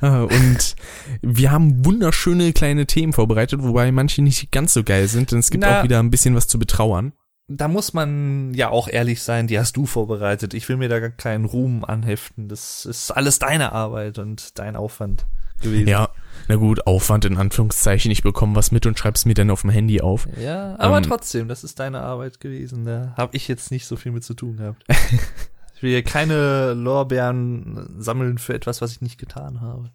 [0.00, 0.74] Äh, und
[1.20, 5.50] wir haben wunderschöne kleine Themen vorbereitet, wobei manche nicht ganz so geil sind, denn es
[5.50, 5.80] gibt Na.
[5.80, 7.12] auch wieder ein bisschen was zu betrauern.
[7.56, 10.54] Da muss man ja auch ehrlich sein, die hast du vorbereitet.
[10.54, 12.48] Ich will mir da gar keinen Ruhm anheften.
[12.48, 15.26] Das ist alles deine Arbeit und dein Aufwand
[15.60, 15.88] gewesen.
[15.88, 16.08] Ja,
[16.48, 18.10] na gut, Aufwand in Anführungszeichen.
[18.10, 20.26] Ich bekomme was mit und schreib's mir dann auf dem Handy auf.
[20.40, 22.84] Ja, aber Ähm, trotzdem, das ist deine Arbeit gewesen.
[22.84, 24.84] Da habe ich jetzt nicht so viel mit zu tun gehabt.
[24.88, 29.90] ich will hier keine Lorbeeren sammeln für etwas, was ich nicht getan habe.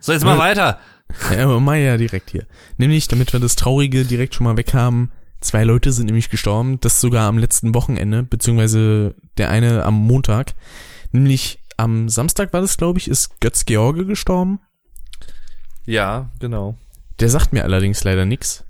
[0.00, 0.78] So, jetzt mal Äh, weiter.
[1.36, 2.46] Ja, aber mal ja direkt hier.
[2.78, 5.10] Nämlich, damit wir das Traurige direkt schon mal weg haben,
[5.40, 10.54] zwei Leute sind nämlich gestorben, das sogar am letzten Wochenende, beziehungsweise der eine am Montag.
[11.12, 14.60] Nämlich am Samstag war das, glaube ich, ist Götz George gestorben.
[15.86, 16.76] Ja, genau.
[17.20, 18.64] Der sagt mir allerdings leider nix.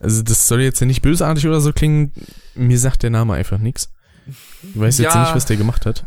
[0.00, 2.12] Also das soll jetzt ja nicht bösartig oder so klingen.
[2.54, 3.92] Mir sagt der Name einfach nix.
[4.26, 5.22] Ich weiß jetzt Ja.
[5.22, 6.06] nicht, was der gemacht hat.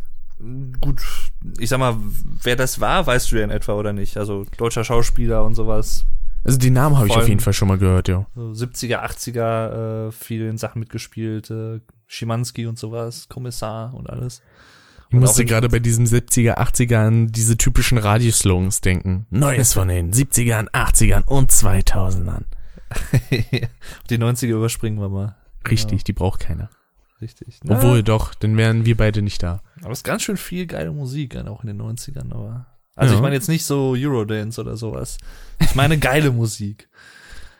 [0.82, 1.01] gut,
[1.59, 1.95] ich sag mal,
[2.43, 4.18] wer das war, weißt du ja in etwa oder nicht?
[4.18, 6.05] Also deutscher Schauspieler und sowas.
[6.45, 8.27] Also die Namen habe ich auf jeden Fall schon mal gehört, ja.
[8.35, 14.41] So 70er, 80er, äh, vielen Sachen mitgespielt, äh, Schimanski und sowas, Kommissar und alles.
[15.09, 19.25] Ich musste gerade bei diesem 70er, 80er an diese typischen Radioslogans denken.
[19.29, 22.43] Neues von den 70ern, 80ern und 2000ern.
[24.09, 25.35] Die 90er überspringen wir mal.
[25.69, 26.69] Richtig, die braucht keiner.
[27.21, 27.59] Richtig.
[27.67, 29.61] Obwohl doch, dann wären wir beide nicht da.
[29.81, 32.67] Aber es ist ganz schön viel geile Musik, auch in den 90ern, aber.
[32.95, 33.17] Also Ja.
[33.19, 35.17] ich meine jetzt nicht so Eurodance oder sowas.
[35.59, 36.89] Ich meine geile Musik.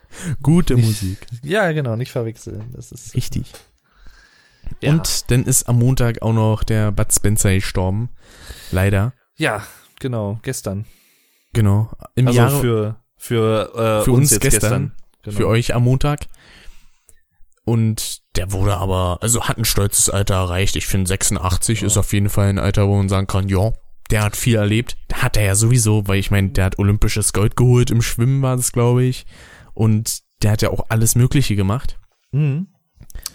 [0.41, 1.27] Gute Nicht- Musik.
[1.43, 2.71] Ja, genau, nicht verwechseln.
[2.73, 3.15] Das ist.
[3.15, 3.51] Richtig.
[4.81, 4.91] Ja.
[4.93, 8.09] Und dann ist am Montag auch noch der Bud Spencer gestorben.
[8.71, 9.13] Leider.
[9.36, 9.63] Ja,
[9.99, 10.86] genau, gestern.
[11.53, 11.91] Genau.
[12.15, 14.93] Im Also Jahre für, für, äh, Für uns gestern.
[15.21, 15.38] Genau.
[15.38, 16.21] für euch am Montag.
[17.63, 20.75] Und der wurde aber, also hat ein stolzes Alter erreicht.
[20.75, 21.88] Ich finde 86 Ja.
[21.88, 23.71] ist auf jeden Fall ein Alter, wo man sagen kann, ja,
[24.12, 24.97] der hat viel erlebt.
[25.14, 28.56] Hat er ja sowieso, weil ich meine, der hat olympisches Gold geholt, im Schwimmen war
[28.56, 29.26] das, glaube ich.
[29.74, 31.97] Und der hat ja auch alles Mögliche gemacht.
[32.32, 32.68] Mhm.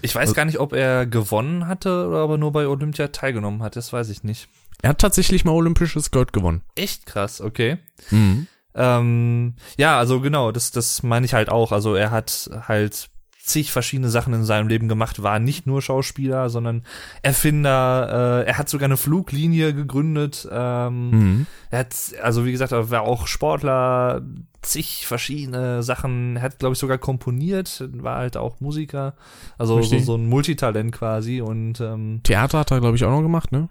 [0.02, 3.62] Ich weiß Also- gar nicht, ob er gewonnen hatte oder aber nur bei Olympia teilgenommen
[3.62, 3.76] hat.
[3.76, 4.48] Das weiß ich nicht.
[4.82, 6.62] Er hat tatsächlich mal olympisches Gold gewonnen.
[6.76, 7.78] Echt krass, okay.
[8.10, 8.46] Mhm.
[8.74, 11.72] Ähm, ja, also genau, das, das meine ich halt auch.
[11.72, 13.10] Also er hat halt
[13.50, 16.82] zig verschiedene Sachen in seinem Leben gemacht, war nicht nur Schauspieler, sondern
[17.22, 18.42] Erfinder.
[18.44, 20.48] Äh, er hat sogar eine Fluglinie gegründet.
[20.50, 21.46] Ähm, Mhm.
[21.70, 24.22] Er hat, also wie gesagt, er war auch Sportler,
[24.62, 26.36] zig verschiedene Sachen.
[26.36, 29.14] Er hat, glaube ich, sogar komponiert, war halt auch Musiker.
[29.58, 31.40] Also so, so ein Multitalent quasi.
[31.40, 33.68] Und ähm, Theater hat er, glaube ich, auch noch gemacht, ne?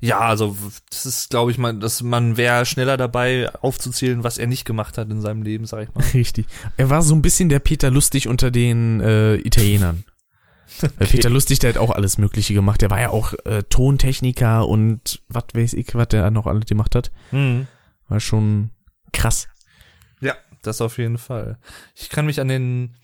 [0.00, 0.56] Ja, also
[0.90, 4.96] das ist, glaube ich, man, dass man wäre schneller dabei aufzuzählen, was er nicht gemacht
[4.96, 6.02] hat in seinem Leben, sag ich mal.
[6.14, 6.46] Richtig.
[6.76, 10.04] Er war so ein bisschen der Peter Lustig unter den äh, Italienern.
[10.80, 12.80] Weil Peter Lustig, der hat auch alles Mögliche gemacht.
[12.80, 16.94] Der war ja auch äh, Tontechniker und was weiß ich, was der noch alles gemacht
[16.94, 17.10] hat.
[17.32, 17.66] Mhm.
[18.08, 18.70] War schon
[19.12, 19.48] krass.
[20.20, 21.58] Ja, das auf jeden Fall.
[21.94, 22.94] Ich kann mich an den.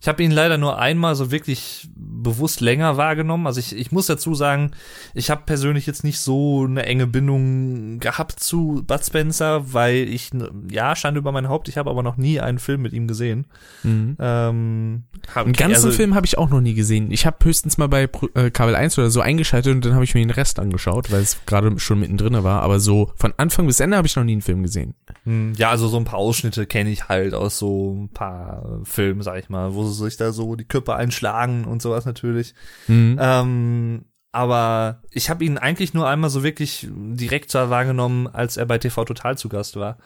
[0.00, 3.46] Ich habe ihn leider nur einmal so wirklich bewusst länger wahrgenommen.
[3.48, 4.70] Also ich, ich muss dazu sagen,
[5.12, 10.30] ich habe persönlich jetzt nicht so eine enge Bindung gehabt zu Bud Spencer, weil ich,
[10.70, 13.46] ja, Schande über mein Haupt, ich habe aber noch nie einen Film mit ihm gesehen.
[13.82, 14.16] Mhm.
[14.20, 15.02] Ähm,
[15.34, 17.10] Einen ganzen also- Film habe ich auch noch nie gesehen.
[17.10, 20.14] Ich habe höchstens mal bei äh, Kabel 1 oder so eingeschaltet und dann habe ich
[20.14, 22.62] mir den Rest angeschaut, weil es gerade schon mittendrin war.
[22.62, 24.94] Aber so von Anfang bis Ende habe ich noch nie einen Film gesehen.
[25.24, 29.22] Hm, Ja, also so ein paar Ausschnitte kenne ich halt aus so ein paar Filmen,
[29.22, 32.54] sag ich mal, wo sie sich da so die Köpfe einschlagen und sowas natürlich.
[32.86, 33.18] Mhm.
[33.20, 38.78] Ähm, aber ich habe ihn eigentlich nur einmal so wirklich direkt wahrgenommen, als er bei
[38.78, 39.96] TV Total zu Gast war.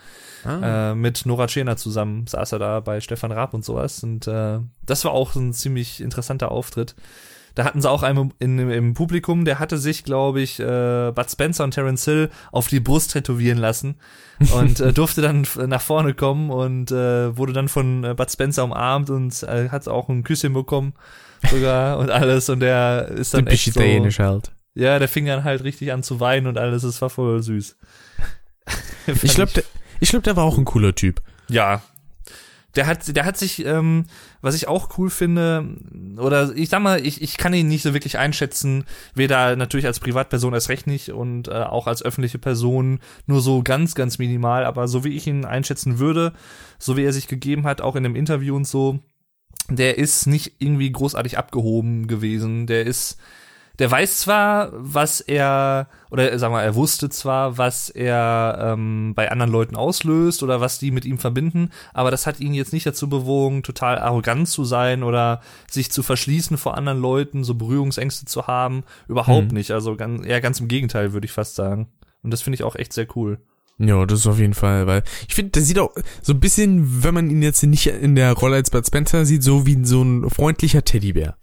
[0.44, 0.90] Ah.
[0.90, 4.02] Äh, mit Nora Tschirner zusammen saß er da bei Stefan Raab und sowas.
[4.04, 6.94] Und äh, das war auch ein ziemlich interessanter Auftritt.
[7.54, 11.30] Da hatten sie auch einen in, im Publikum, der hatte sich, glaube ich, äh, Bud
[11.30, 13.96] Spencer und Terence Hill auf die Brust tätowieren lassen
[14.54, 18.64] und äh, durfte dann nach vorne kommen und äh, wurde dann von äh, Bud Spencer
[18.64, 20.94] umarmt und äh, hat auch ein Küsschen bekommen
[21.50, 24.52] sogar und alles und der ist dann Typisch echt so, italienisch halt.
[24.74, 27.76] ja, der fing dann halt richtig an zu weinen und alles, es war voll süß.
[29.22, 29.64] Ich glaube, der,
[30.00, 31.20] ich glaub, der war auch ein cooler Typ.
[31.48, 31.82] Ja.
[32.74, 34.04] Der hat, der hat sich, ähm,
[34.40, 35.76] was ich auch cool finde,
[36.16, 40.00] oder ich sag mal, ich, ich kann ihn nicht so wirklich einschätzen, weder natürlich als
[40.00, 44.64] Privatperson erst recht nicht und äh, auch als öffentliche Person nur so ganz, ganz minimal,
[44.64, 46.32] aber so wie ich ihn einschätzen würde,
[46.78, 49.00] so wie er sich gegeben hat, auch in dem Interview und so,
[49.68, 52.66] der ist nicht irgendwie großartig abgehoben gewesen.
[52.66, 53.18] Der ist,
[53.78, 59.30] der weiß zwar, was er, oder sagen wir, er wusste zwar, was er ähm, bei
[59.30, 62.86] anderen Leuten auslöst oder was die mit ihm verbinden, aber das hat ihn jetzt nicht
[62.86, 68.26] dazu bewogen, total arrogant zu sein oder sich zu verschließen vor anderen Leuten, so Berührungsängste
[68.26, 68.84] zu haben.
[69.08, 69.54] Überhaupt Mhm.
[69.58, 69.70] nicht.
[69.70, 71.88] Also ganz, eher ganz im Gegenteil, würde ich fast sagen.
[72.22, 73.38] Und das finde ich auch echt sehr cool.
[73.78, 77.02] Ja, das ist auf jeden Fall, weil ich finde, der sieht auch so ein bisschen,
[77.02, 80.02] wenn man ihn jetzt nicht in der Rolle als Bud Spencer sieht, so wie so
[80.02, 81.36] ein freundlicher Teddybär.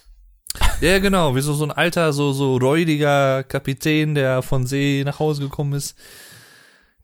[0.81, 5.19] Ja, genau, wie so, so ein alter, so, so räudiger Kapitän, der von See nach
[5.19, 5.97] Hause gekommen ist.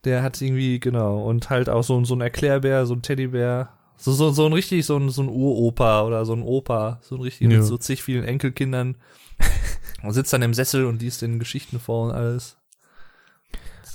[0.04, 3.70] Der hat irgendwie, genau, und halt auch so, so ein Erklärbär, so ein Teddybär.
[3.98, 7.16] So, so, so ein richtig, so ein, so ein Uropa oder so ein Opa, so
[7.16, 7.58] ein richtig Ja.
[7.58, 8.98] mit so zig vielen Enkelkindern.
[10.04, 12.58] und sitzt dann im Sessel und liest den Geschichten vor und alles.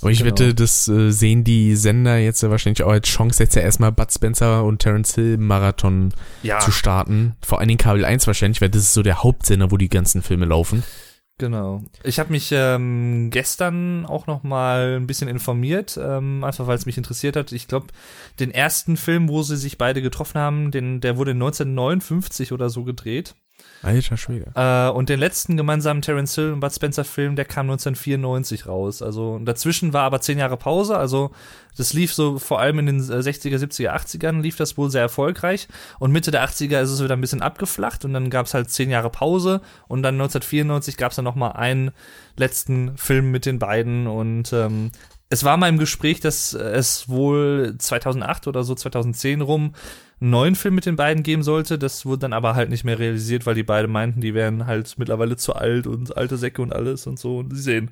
[0.01, 0.31] Aber ich Genau.
[0.31, 3.91] wette, das äh, sehen die Sender jetzt ja wahrscheinlich auch als Chance, jetzt ja erstmal
[3.91, 7.35] Bud Spencer und Terence Hill Marathon Ja, zu starten.
[7.41, 10.21] Vor allen Dingen Kabel 1 wahrscheinlich, weil das ist so der Hauptsender, wo die ganzen
[10.21, 10.83] Filme laufen.
[11.37, 11.83] Genau.
[12.03, 16.85] Ich habe mich ähm, gestern auch noch mal ein bisschen informiert, ähm, einfach weil es
[16.85, 17.51] mich interessiert hat.
[17.51, 17.87] Ich glaube,
[18.39, 22.83] den ersten Film, wo sie sich beide getroffen haben, den, der wurde 1959 oder so
[22.83, 23.33] gedreht.
[23.83, 24.51] Alter Schwede.
[24.55, 29.01] Äh, und den letzten gemeinsamen Terence Hill und Bud Spencer Film, der kam 1994 raus.
[29.01, 30.97] Also dazwischen war aber zehn Jahre Pause.
[30.97, 31.31] Also
[31.77, 35.67] das lief so vor allem in den 60er, 70er, 80ern lief das wohl sehr erfolgreich.
[35.99, 38.69] Und Mitte der 80er ist es wieder ein bisschen abgeflacht und dann gab es halt
[38.69, 41.91] zehn Jahre Pause und dann 1994 gab es dann noch mal einen
[42.37, 44.91] letzten Film mit den beiden und ähm,
[45.29, 49.73] es war mal im Gespräch, dass es wohl 2008 oder so 2010 rum
[50.21, 51.79] einen neuen Film mit den beiden geben sollte.
[51.79, 54.97] Das wurde dann aber halt nicht mehr realisiert, weil die beiden meinten, die wären halt
[54.97, 57.39] mittlerweile zu alt und alte Säcke und alles und so.
[57.39, 57.91] Und sie sehen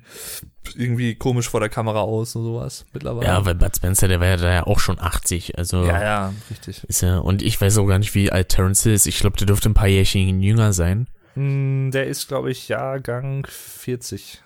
[0.76, 3.26] irgendwie komisch vor der Kamera aus und sowas mittlerweile.
[3.26, 5.58] Ja, weil Bud Spencer, der war ja da ja auch schon 80.
[5.58, 6.84] Also ja, ja, richtig.
[6.84, 9.06] Ist ja, und ich weiß auch gar nicht, wie alt Terence ist.
[9.06, 11.08] Ich glaube, der dürfte ein paar Jährchen jünger sein.
[11.34, 14.40] Hm, der ist, glaube ich, Jahrgang 40.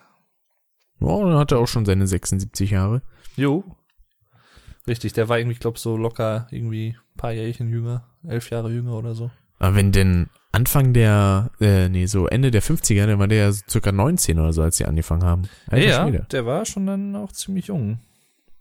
[1.01, 3.03] Ja, dann hat er auch schon seine 76 Jahre.
[3.37, 3.63] Jo.
[4.87, 8.95] Richtig, der war irgendwie, glaube so locker irgendwie ein paar Jährchen jünger, elf Jahre jünger
[8.95, 9.31] oder so.
[9.59, 13.53] Aber wenn denn Anfang der, äh, nee, so Ende der 50er, dann war der ja
[13.53, 15.43] so circa 19 oder so, als sie angefangen haben.
[15.69, 16.27] Alter ja, Schwede.
[16.31, 17.99] der war schon dann auch ziemlich jung.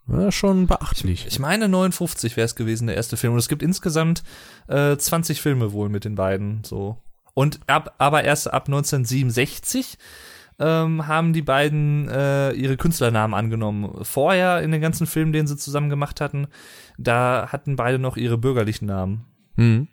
[0.07, 1.21] Ja, schon beachtlich.
[1.21, 3.33] Ich, ich meine 59 wäre es gewesen, der erste Film.
[3.33, 4.23] Und es gibt insgesamt
[4.67, 6.97] äh, 20 Filme wohl mit den beiden, so.
[7.33, 9.97] Und ab, aber erst ab 1967
[10.59, 14.03] ähm, haben die beiden äh, ihre Künstlernamen angenommen.
[14.03, 16.47] Vorher in den ganzen Filmen, den sie zusammen gemacht hatten,
[16.97, 19.25] da hatten beide noch ihre bürgerlichen Namen.
[19.55, 19.87] Mhm.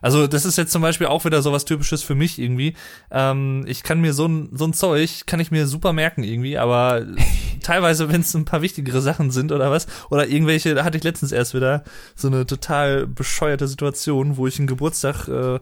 [0.00, 2.74] Also das ist jetzt zum Beispiel auch wieder sowas Typisches für mich irgendwie.
[3.10, 6.56] Ähm, ich kann mir so ein, so ein Zeug, kann ich mir super merken irgendwie,
[6.56, 7.04] aber
[7.62, 11.04] teilweise, wenn es ein paar wichtigere Sachen sind oder was, oder irgendwelche, da hatte ich
[11.04, 11.82] letztens erst wieder
[12.14, 15.58] so eine total bescheuerte Situation, wo ich einen Geburtstag äh,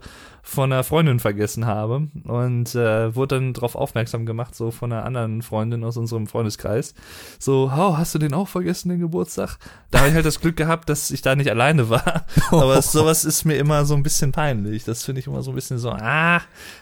[0.49, 5.05] von einer Freundin vergessen habe und äh, wurde dann darauf aufmerksam gemacht, so von einer
[5.05, 6.95] anderen Freundin aus unserem Freundeskreis.
[7.41, 9.59] So, oh, hast du den auch vergessen, den Geburtstag?
[9.91, 12.27] Da habe ich halt das Glück gehabt, dass ich da nicht alleine war.
[12.51, 14.85] Aber sowas ist mir immer so ein bisschen peinlich.
[14.85, 16.41] Das finde ich immer so ein bisschen so, ah,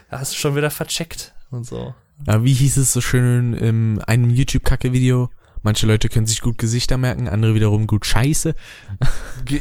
[0.09, 1.95] hast du schon wieder vercheckt und so.
[2.27, 5.31] Ja, wie hieß es so schön in einem YouTube-Kacke-Video?
[5.63, 8.53] Manche Leute können sich gut Gesichter merken, andere wiederum gut Scheiße.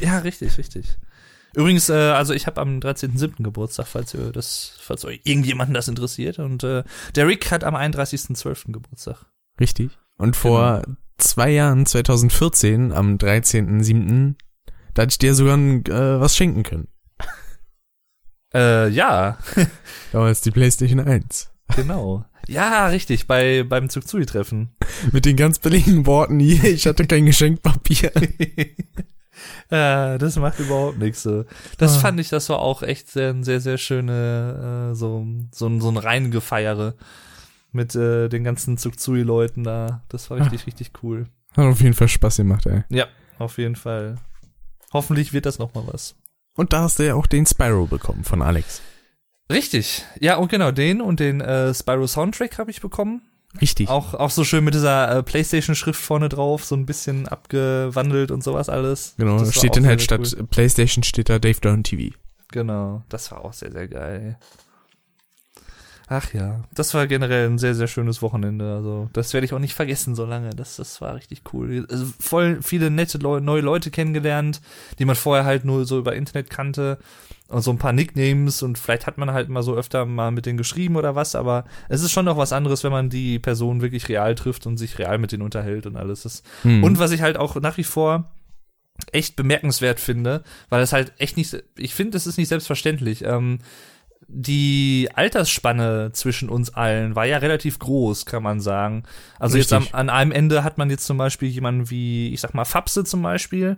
[0.03, 0.99] Ja, richtig, richtig.
[1.55, 3.43] Übrigens, äh, also ich habe am 13.07.
[3.43, 6.39] Geburtstag, falls ihr das, falls euch irgendjemanden das interessiert.
[6.39, 6.85] Und äh,
[7.15, 8.73] der Rick hat am 31.12.
[8.73, 9.27] Geburtstag.
[9.61, 9.91] Richtig.
[10.17, 10.97] Und vor genau.
[11.19, 14.35] zwei Jahren, 2014, am 13.07.,
[14.95, 16.89] da hatte ich dir sogar äh, was schenken können.
[18.57, 19.37] Äh, ja.
[20.13, 21.51] Damals die PlayStation 1.
[21.75, 22.25] Genau.
[22.47, 24.69] Ja, richtig, bei, beim Zugzui-Treffen.
[25.13, 28.13] Mit den ganz billigen Worten hier, ich hatte kein Geschenkpapier.
[29.71, 31.45] Ja, das macht überhaupt nichts so.
[31.79, 32.01] Das ah.
[32.01, 35.97] fand ich, das war auch echt sehr, sehr, sehr schöne, äh, so, so, so ein
[35.97, 36.95] Reingefeiere
[37.73, 40.03] mit äh, den ganzen Zugzui-Leuten da.
[40.09, 40.65] Das war richtig, ah.
[40.67, 41.27] richtig cool.
[41.57, 42.85] Hat auf jeden Fall Spaß gemacht, ey.
[42.89, 43.07] Ja,
[43.39, 44.17] auf jeden Fall.
[44.93, 46.15] Hoffentlich wird das noch mal was.
[46.57, 48.81] Und da hast du ja auch den Spyro bekommen von Alex.
[49.51, 50.05] Richtig.
[50.21, 53.23] Ja, und genau, den und den äh, Spyro Soundtrack habe ich bekommen.
[53.61, 53.89] Richtig.
[53.89, 58.43] Auch, auch so schön mit dieser äh, Playstation-Schrift vorne drauf, so ein bisschen abgewandelt und
[58.43, 59.15] sowas alles.
[59.17, 60.47] Genau, das steht dann halt statt cool.
[60.47, 62.15] Playstation steht da Dave Down TV.
[62.51, 64.39] Genau, das war auch sehr, sehr geil.
[66.07, 68.75] Ach ja, das war generell ein sehr, sehr schönes Wochenende.
[68.75, 70.51] Also, das werde ich auch nicht vergessen so lange.
[70.51, 71.87] Das, das war richtig cool.
[71.91, 74.61] Also, voll viele nette Leu neue Leute kennengelernt,
[74.99, 76.99] die man vorher halt nur so über Internet kannte
[77.49, 80.47] und so ein paar Nicknames und vielleicht hat man halt mal so öfter mal mit
[80.47, 83.83] denen geschrieben oder was, aber es ist schon noch was anderes, wenn man die Person
[83.83, 86.43] wirklich real trifft und sich real mit denen unterhält und alles.
[86.63, 86.83] Hm.
[86.83, 88.31] Und was ich halt auch nach wie vor
[89.13, 93.25] echt bemerkenswert finde, weil es halt echt nicht, ich finde, es ist nicht selbstverständlich.
[93.25, 93.59] Ähm,
[94.27, 99.03] die Altersspanne zwischen uns allen war ja relativ groß, kann man sagen.
[99.39, 99.79] Also Richtig.
[99.79, 102.65] jetzt am, an einem Ende hat man jetzt zum Beispiel jemanden wie, ich sag mal,
[102.65, 103.77] Fapse zum Beispiel,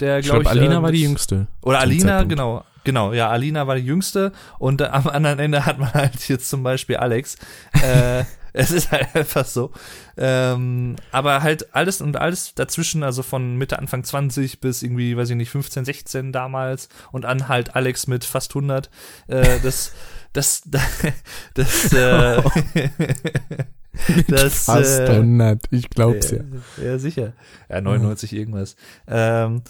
[0.00, 0.50] der, glaube ich.
[0.50, 1.46] Glaub, Alina äh, war die jüngste.
[1.62, 2.30] Oder Alina, Zeitpunkt.
[2.30, 2.64] genau.
[2.84, 6.62] Genau, ja, Alina war die jüngste und am anderen Ende hat man halt jetzt zum
[6.62, 7.36] Beispiel Alex.
[7.82, 9.72] äh, es ist halt einfach so.
[10.16, 15.30] Ähm, aber halt alles und alles dazwischen, also von Mitte, Anfang 20 bis irgendwie, weiß
[15.30, 18.90] ich nicht, 15, 16 damals und an halt Alex mit fast 100.
[19.28, 19.92] Äh, das,
[20.32, 20.80] das, das,
[21.54, 22.42] das, äh,
[24.28, 26.40] das fast äh, 100, ich glaub's ja.
[26.82, 27.32] Ja, sicher.
[27.68, 28.38] Ja, 99 ja.
[28.38, 28.76] irgendwas.
[29.06, 29.62] Ähm,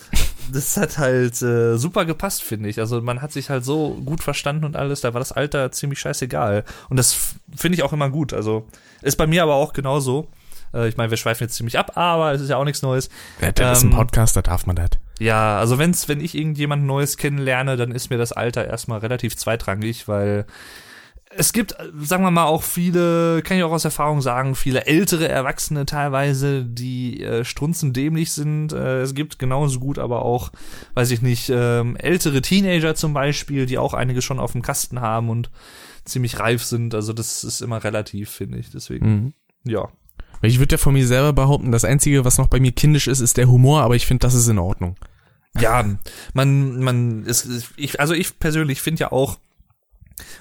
[0.52, 2.78] das hat halt äh, super gepasst, finde ich.
[2.80, 5.98] Also man hat sich halt so gut verstanden und alles, da war das Alter ziemlich
[5.98, 6.64] scheißegal.
[6.88, 8.32] Und das finde ich auch immer gut.
[8.32, 8.66] Also
[9.02, 10.28] ist bei mir aber auch genauso.
[10.74, 13.08] Äh, ich meine, wir schweifen jetzt ziemlich ab, aber es ist ja auch nichts Neues.
[13.40, 14.90] Ja, der ähm, ist ein Podcast, da darf man das.
[15.18, 19.36] Ja, also wenn's, wenn ich irgendjemand Neues kennenlerne, dann ist mir das Alter erstmal relativ
[19.36, 20.46] zweitrangig, weil
[21.30, 25.28] es gibt, sagen wir mal, auch viele, kann ich auch aus Erfahrung sagen, viele ältere
[25.28, 28.72] Erwachsene teilweise, die äh, strunzendämlich sind.
[28.72, 30.50] Äh, es gibt genauso gut aber auch,
[30.94, 35.00] weiß ich nicht, ähm, ältere Teenager zum Beispiel, die auch einige schon auf dem Kasten
[35.00, 35.50] haben und
[36.04, 36.94] ziemlich reif sind.
[36.94, 38.70] Also das ist immer relativ, finde ich.
[38.70, 39.32] Deswegen, mhm.
[39.64, 39.88] ja.
[40.42, 43.20] Ich würde ja von mir selber behaupten, das Einzige, was noch bei mir kindisch ist,
[43.20, 44.96] ist der Humor, aber ich finde, das ist in Ordnung.
[45.58, 45.84] Ja,
[46.34, 49.38] man, man, ist, ich, also ich persönlich finde ja auch,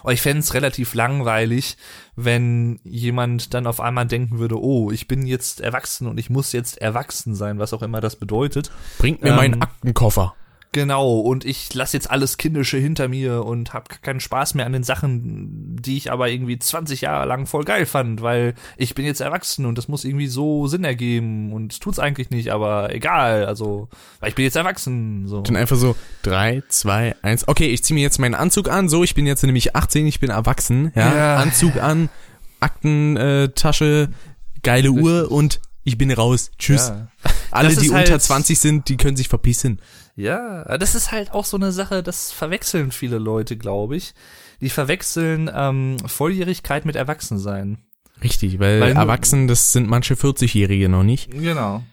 [0.02, 1.78] aber ich fände es relativ langweilig,
[2.16, 6.52] wenn jemand dann auf einmal denken würde, oh, ich bin jetzt erwachsen und ich muss
[6.52, 8.72] jetzt erwachsen sein, was auch immer das bedeutet.
[8.98, 10.36] Bringt mir ähm, meinen Aktenkoffer.
[10.74, 14.74] Genau, und ich lasse jetzt alles Kindische hinter mir und habe keinen Spaß mehr an
[14.74, 19.06] den Sachen, die ich aber irgendwie 20 Jahre lang voll geil fand, weil ich bin
[19.06, 23.46] jetzt erwachsen und das muss irgendwie so Sinn ergeben und tut's eigentlich nicht, aber egal,
[23.46, 23.88] also,
[24.20, 25.28] weil ich bin jetzt erwachsen.
[25.28, 25.42] So.
[25.42, 29.04] Dann einfach so, drei, zwei, eins, okay, ich ziehe mir jetzt meinen Anzug an, so,
[29.04, 31.36] ich bin jetzt nämlich 18, ich bin erwachsen, ja, ja.
[31.38, 32.10] Anzug an,
[32.60, 34.10] Aktentasche,
[34.64, 35.04] geile Richtig.
[35.04, 36.52] Uhr und ich bin raus.
[36.60, 36.90] Tschüss.
[36.90, 37.08] Ja.
[37.50, 39.80] Alle, die halt unter 20 sind, die können sich verpissen.
[40.18, 44.16] Ja, das ist halt auch so eine Sache, das verwechseln viele Leute, glaube ich.
[44.62, 47.78] Die verwechseln ähm, Volljährigkeit mit Erwachsensein.
[48.24, 51.30] Richtig, weil, weil Erwachsen, das sind manche 40-Jährige noch nicht.
[51.30, 51.84] Genau.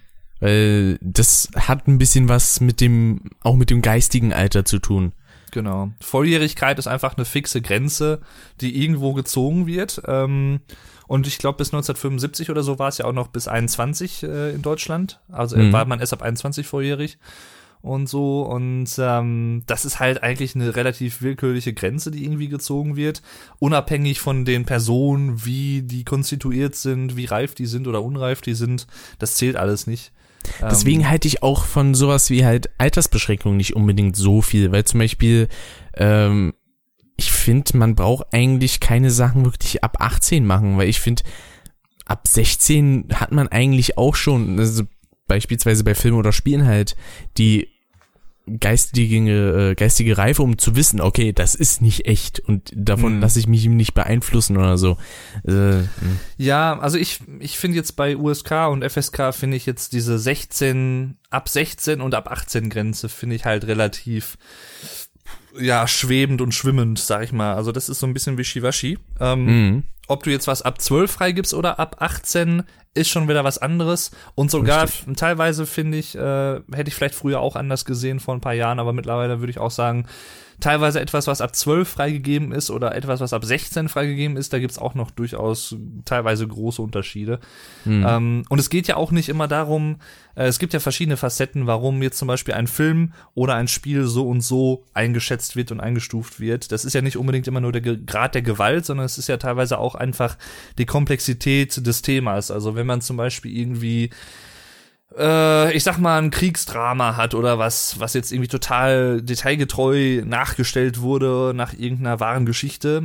[0.41, 5.13] Weil das hat ein bisschen was mit dem, auch mit dem geistigen Alter zu tun.
[5.51, 5.91] Genau.
[6.01, 8.23] Volljährigkeit ist einfach eine fixe Grenze,
[8.63, 10.01] die irgendwo gezogen wird.
[10.07, 10.61] Ähm,
[11.07, 14.55] und ich glaube, bis 1975 oder so war es ja auch noch bis 21 äh,
[14.55, 15.21] in Deutschland.
[15.31, 15.75] Also mhm.
[15.75, 17.19] war man erst ab 21 volljährig
[17.85, 18.43] und so.
[18.43, 23.23] Und ähm, das ist halt eigentlich eine relativ willkürliche Grenze, die irgendwie gezogen wird,
[23.59, 28.55] unabhängig von den Personen, wie die konstituiert sind, wie reif die sind oder unreif die
[28.55, 28.87] sind.
[29.19, 30.13] Das zählt alles nicht.
[30.61, 34.85] Deswegen ähm, halte ich auch von sowas wie halt Altersbeschränkung nicht unbedingt so viel, weil
[34.85, 35.49] zum Beispiel
[35.95, 36.55] ähm,
[37.17, 41.23] ich finde, man braucht eigentlich keine Sachen wirklich ab 18 machen, weil ich finde,
[42.07, 44.85] ab 16 hat man eigentlich auch schon, also
[45.27, 46.97] beispielsweise bei Filmen oder Spielen halt,
[47.39, 47.74] die
[48.61, 53.21] geistige, äh, geistige Reife, um zu wissen, okay, das ist nicht echt und davon mhm.
[53.21, 54.99] lasse ich mich nicht beeinflussen oder so.
[55.45, 55.89] Äh, hm.
[56.37, 61.17] ja, also ich, ich finde jetzt bei USK und FSK finde ich jetzt diese 16,
[61.31, 64.37] ab 16 und ab 18 Grenze finde ich halt relativ
[65.59, 67.55] ja, schwebend und schwimmend, sag ich mal.
[67.55, 68.99] Also das ist so ein bisschen wischiwaschi.
[69.21, 69.83] Ähm, mhm.
[70.07, 74.11] Ob du jetzt was ab 12 freigibst oder ab 18, ist schon wieder was anderes.
[74.35, 75.17] Und sogar Richtig.
[75.17, 78.79] teilweise finde ich, äh, hätte ich vielleicht früher auch anders gesehen vor ein paar Jahren,
[78.79, 80.07] aber mittlerweile würde ich auch sagen,
[80.61, 84.59] teilweise etwas, was ab 12 freigegeben ist oder etwas, was ab 16 freigegeben ist, da
[84.59, 87.41] gibt's auch noch durchaus teilweise große Unterschiede.
[87.85, 88.07] Mhm.
[88.07, 89.97] Ähm, und es geht ja auch nicht immer darum,
[90.35, 94.07] äh, es gibt ja verschiedene Facetten, warum jetzt zum Beispiel ein Film oder ein Spiel
[94.07, 96.73] so und so eingeschätzt wird und eingestuft wird.
[96.73, 99.37] Das ist ja nicht unbedingt immer nur der Grad der Gewalt, sondern es ist ja
[99.37, 100.37] teilweise auch einfach
[100.79, 102.51] die Komplexität des Themas.
[102.51, 104.11] Also wenn man zum Beispiel irgendwie
[105.17, 111.01] äh, ich sag mal, ein Kriegsdrama hat oder was, was jetzt irgendwie total detailgetreu nachgestellt
[111.01, 113.03] wurde nach irgendeiner wahren Geschichte,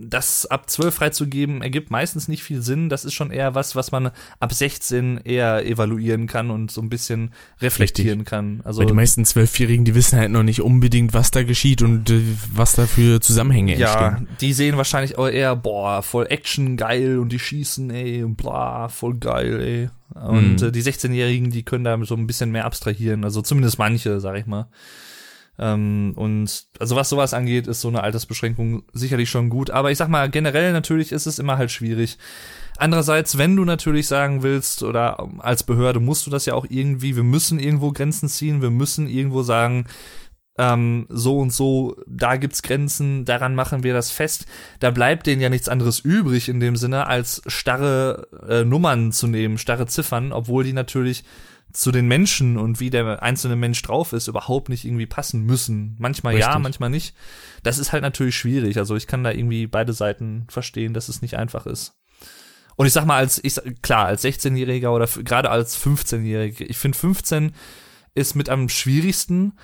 [0.00, 2.88] das ab 12 freizugeben, ergibt meistens nicht viel Sinn.
[2.88, 6.88] Das ist schon eher was, was man ab 16 eher evaluieren kann und so ein
[6.88, 8.30] bisschen reflektieren Richtig.
[8.30, 8.60] kann.
[8.64, 12.10] Also Weil die meisten Zwölfjährigen, die wissen halt noch nicht unbedingt, was da geschieht und
[12.10, 12.20] äh,
[12.52, 14.28] was da für Zusammenhänge ja, entstehen.
[14.28, 18.36] Ja, die sehen wahrscheinlich auch eher, boah, voll Action geil und die schießen, ey, und
[18.36, 19.90] bla, voll geil, ey.
[20.14, 20.68] Und mhm.
[20.68, 23.24] äh, die 16-Jährigen, die können da so ein bisschen mehr abstrahieren.
[23.24, 24.68] Also zumindest manche, sag ich mal.
[25.58, 29.70] Ähm, und also was sowas angeht, ist so eine Altersbeschränkung sicherlich schon gut.
[29.70, 32.18] Aber ich sag mal, generell natürlich ist es immer halt schwierig.
[32.76, 37.14] Andererseits, wenn du natürlich sagen willst, oder als Behörde musst du das ja auch irgendwie,
[37.14, 39.86] wir müssen irgendwo Grenzen ziehen, wir müssen irgendwo sagen,
[40.56, 44.46] ähm, so und so, da gibt's Grenzen, daran machen wir das fest.
[44.78, 49.26] Da bleibt denen ja nichts anderes übrig in dem Sinne, als starre äh, Nummern zu
[49.26, 51.24] nehmen, starre Ziffern, obwohl die natürlich
[51.72, 55.96] zu den Menschen und wie der einzelne Mensch drauf ist, überhaupt nicht irgendwie passen müssen.
[55.98, 56.52] Manchmal Richtig.
[56.52, 57.16] ja, manchmal nicht.
[57.64, 58.78] Das ist halt natürlich schwierig.
[58.78, 61.98] Also ich kann da irgendwie beide Seiten verstehen, dass es nicht einfach ist.
[62.76, 66.96] Und ich sag mal, als ich klar, als 16-Jähriger oder gerade als 15-Jähriger, ich finde
[66.96, 67.52] 15
[68.14, 69.54] ist mit am schwierigsten,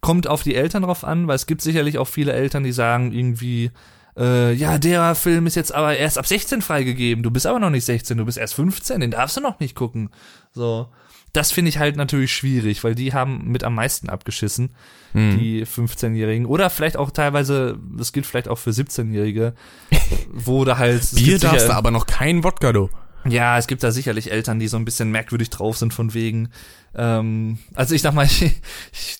[0.00, 3.12] kommt auf die Eltern drauf an, weil es gibt sicherlich auch viele Eltern, die sagen
[3.12, 3.70] irgendwie,
[4.16, 7.70] äh, ja, der Film ist jetzt aber erst ab 16 freigegeben, du bist aber noch
[7.70, 10.10] nicht 16, du bist erst 15, den darfst du noch nicht gucken.
[10.52, 10.88] So.
[11.32, 14.74] Das finde ich halt natürlich schwierig, weil die haben mit am meisten abgeschissen,
[15.12, 15.38] hm.
[15.38, 16.44] die 15-Jährigen.
[16.44, 19.54] Oder vielleicht auch teilweise, das gilt vielleicht auch für 17-Jährige,
[20.32, 21.08] wo da halt.
[21.14, 22.90] Bier darfst du aber noch kein Wodka, du.
[23.26, 26.48] Ja, es gibt da sicherlich Eltern, die so ein bisschen merkwürdig drauf sind von wegen.
[26.94, 28.42] Ähm, also ich sag mal, ich,
[28.92, 29.18] ich,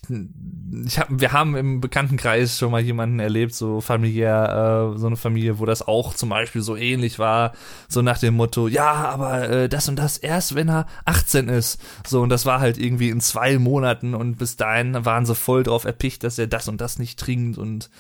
[0.87, 5.17] ich hab, wir haben im Bekanntenkreis schon mal jemanden erlebt, so familiär, äh, so eine
[5.17, 7.53] Familie, wo das auch zum Beispiel so ähnlich war,
[7.89, 11.81] so nach dem Motto, ja, aber äh, das und das erst, wenn er 18 ist.
[12.07, 15.63] So, und das war halt irgendwie in zwei Monaten und bis dahin waren sie voll
[15.63, 17.91] drauf erpicht, dass er das und das nicht trinkt und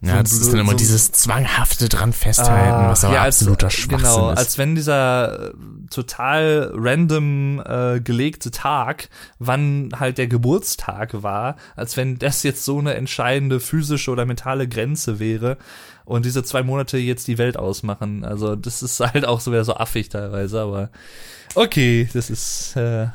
[0.00, 3.40] ja, das ist dann immer so dieses zwanghafte dran festhalten, ah, was aber ja, als,
[3.40, 4.38] absoluter Schwachsinn genau, ist.
[4.38, 5.52] als wenn dieser äh,
[5.90, 9.08] total random äh, gelegte Tag,
[9.40, 14.68] wann halt der Geburtstag war, als wenn das jetzt so eine entscheidende physische oder mentale
[14.68, 15.56] Grenze wäre
[16.04, 18.24] und diese zwei Monate jetzt die Welt ausmachen.
[18.24, 20.90] Also das ist halt auch so wieder so affig teilweise, aber
[21.56, 23.08] okay, das ist äh,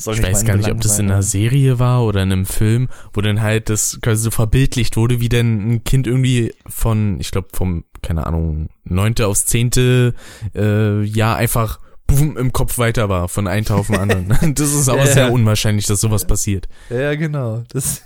[0.00, 2.88] soll ich weiß gar nicht, ob das in einer Serie war oder in einem Film,
[3.12, 7.30] wo dann halt das quasi so verbildlicht wurde, wie denn ein Kind irgendwie von, ich
[7.30, 10.14] glaube, vom, keine Ahnung, neunte aufs zehnte
[10.54, 14.28] äh, Jahr einfach boom, im Kopf weiter war von einem Tag auf den anderen.
[14.54, 16.68] das ist aber ja, sehr unwahrscheinlich, dass sowas passiert.
[16.88, 17.62] Ja, genau.
[17.68, 18.02] Das,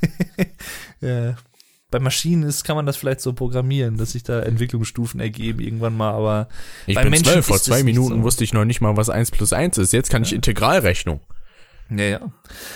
[1.01, 1.37] ja.
[1.91, 5.97] Bei Maschinen ist, kann man das vielleicht so programmieren, dass sich da Entwicklungsstufen ergeben irgendwann
[5.97, 6.49] mal, aber
[6.89, 8.23] ich bei bin Menschen zwölf, vor zwei Minuten so.
[8.25, 9.93] wusste ich noch nicht mal, was eins plus eins ist.
[9.93, 10.27] Jetzt kann ja.
[10.27, 11.21] ich Integralrechnung.
[11.91, 12.21] Ja, ja.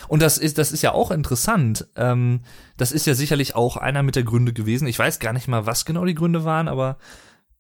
[0.09, 1.87] Und das ist, das ist ja auch interessant.
[1.97, 2.41] Ähm,
[2.77, 4.87] das ist ja sicherlich auch einer mit der Gründe gewesen.
[4.87, 6.99] Ich weiß gar nicht mal, was genau die Gründe waren, aber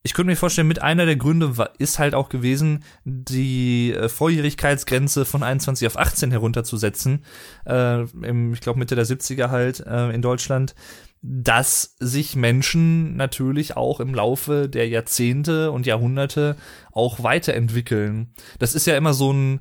[0.03, 4.09] ich könnte mir vorstellen, mit einer der Gründe war, ist halt auch gewesen, die äh,
[4.09, 7.25] Volljährigkeitsgrenze von 21 auf 18 herunterzusetzen.
[7.67, 10.75] Äh, im, ich glaube, Mitte der 70er halt äh, in Deutschland
[11.21, 16.57] dass sich Menschen natürlich auch im Laufe der Jahrzehnte und Jahrhunderte
[16.93, 18.33] auch weiterentwickeln.
[18.59, 19.61] Das ist ja immer so ein,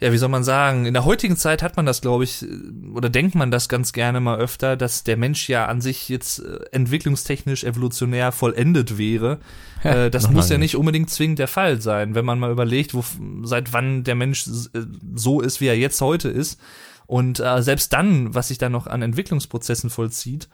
[0.00, 2.46] ja, wie soll man sagen, in der heutigen Zeit hat man das, glaube ich,
[2.94, 6.38] oder denkt man das ganz gerne mal öfter, dass der Mensch ja an sich jetzt
[6.38, 9.38] äh, entwicklungstechnisch, evolutionär vollendet wäre.
[9.82, 12.92] Ja, äh, das muss ja nicht unbedingt zwingend der Fall sein, wenn man mal überlegt,
[12.92, 13.02] wo,
[13.44, 14.80] seit wann der Mensch äh,
[15.14, 16.60] so ist, wie er jetzt heute ist.
[17.06, 20.50] Und äh, selbst dann, was sich da noch an Entwicklungsprozessen vollzieht,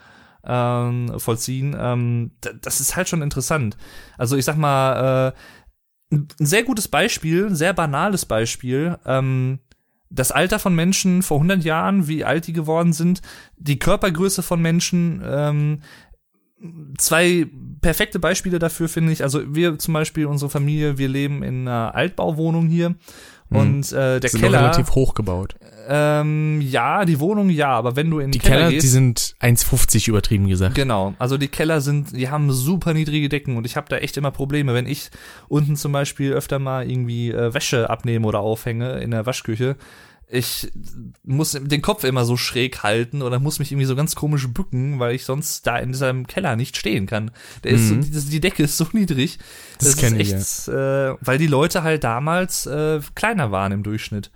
[0.46, 2.30] ähm, vollziehen, ähm,
[2.62, 3.76] das ist halt schon interessant.
[4.16, 5.32] Also ich sag mal, äh,
[6.10, 8.98] ein sehr gutes Beispiel, ein sehr banales Beispiel.
[9.04, 9.60] Ähm,
[10.08, 13.22] das Alter von Menschen vor 100 Jahren, wie alt die geworden sind,
[13.56, 15.80] die Körpergröße von Menschen, ähm,
[16.96, 17.46] zwei
[17.80, 19.22] perfekte Beispiele dafür finde ich.
[19.22, 22.94] Also wir zum Beispiel, unsere Familie, wir leben in einer Altbauwohnung hier
[23.48, 23.56] Mhm.
[23.56, 24.60] Und äh, der sind Keller.
[24.60, 25.54] relativ hoch gebaut.
[25.88, 29.36] Ähm, ja, die Wohnung ja, aber wenn du in die Keller, Keller gehst, die sind
[29.40, 30.74] 1,50 übertrieben gesagt.
[30.74, 34.16] Genau, also die Keller sind, die haben super niedrige Decken und ich habe da echt
[34.16, 35.10] immer Probleme, wenn ich
[35.48, 39.76] unten zum Beispiel öfter mal irgendwie äh, Wäsche abnehme oder aufhänge in der Waschküche,
[40.28, 40.72] ich
[41.22, 44.98] muss den Kopf immer so schräg halten oder muss mich irgendwie so ganz komisch bücken,
[44.98, 47.30] weil ich sonst da in diesem Keller nicht stehen kann.
[47.62, 48.00] Der mhm.
[48.00, 49.38] ist so, die Decke ist so niedrig.
[49.78, 50.30] Das, das kenne ich.
[50.30, 51.12] Ja.
[51.12, 54.32] äh, weil die Leute halt damals äh, kleiner waren im Durchschnitt.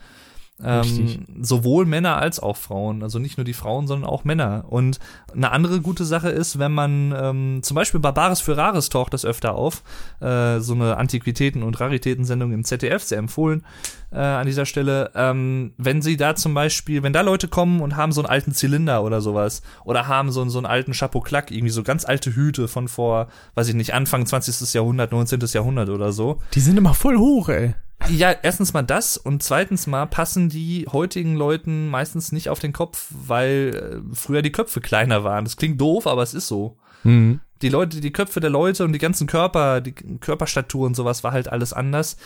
[0.62, 3.02] Ähm, sowohl Männer als auch Frauen.
[3.02, 4.64] Also nicht nur die Frauen, sondern auch Männer.
[4.68, 4.98] Und
[5.34, 9.24] eine andere gute Sache ist, wenn man ähm, zum Beispiel Barbaris für Rares taucht das
[9.24, 9.82] öfter auf.
[10.20, 13.64] Äh, so eine Antiquitäten- und Raritätensendung im ZDF, sehr empfohlen
[14.12, 15.10] äh, an dieser Stelle.
[15.14, 18.52] Ähm, wenn sie da zum Beispiel, wenn da Leute kommen und haben so einen alten
[18.52, 22.68] Zylinder oder sowas oder haben so, so einen alten Chapeau-Clac, irgendwie so ganz alte Hüte
[22.68, 24.72] von vor, weiß ich nicht, Anfang 20.
[24.74, 25.40] Jahrhundert, 19.
[25.52, 26.40] Jahrhundert oder so.
[26.54, 27.74] Die sind immer voll hoch, ey.
[28.08, 32.72] Ja, erstens mal das und zweitens mal passen die heutigen Leuten meistens nicht auf den
[32.72, 35.44] Kopf, weil äh, früher die Köpfe kleiner waren.
[35.44, 36.78] Das klingt doof, aber es ist so.
[37.04, 37.40] Mhm.
[37.62, 41.32] Die Leute, die Köpfe der Leute und die ganzen Körper, die Körperstatur und sowas war
[41.32, 42.16] halt alles anders.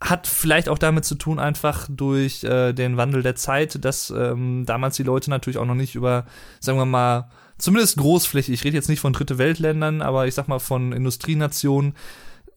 [0.00, 4.64] Hat vielleicht auch damit zu tun, einfach durch äh, den Wandel der Zeit, dass ähm,
[4.66, 6.26] damals die Leute natürlich auch noch nicht über,
[6.60, 10.48] sagen wir mal, zumindest großflächig, ich rede jetzt nicht von dritte Weltländern, aber ich sag
[10.48, 11.94] mal von Industrienationen,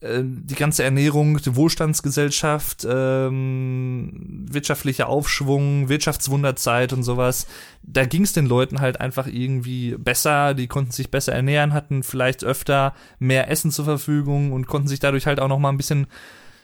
[0.02, 7.46] die ganze Ernährung, die Wohlstandsgesellschaft, ähm, wirtschaftlicher Aufschwung, Wirtschaftswunderzeit und sowas,
[7.82, 12.02] da ging es den Leuten halt einfach irgendwie besser, die konnten sich besser ernähren, hatten
[12.02, 15.76] vielleicht öfter mehr Essen zur Verfügung und konnten sich dadurch halt auch noch mal ein
[15.76, 16.06] bisschen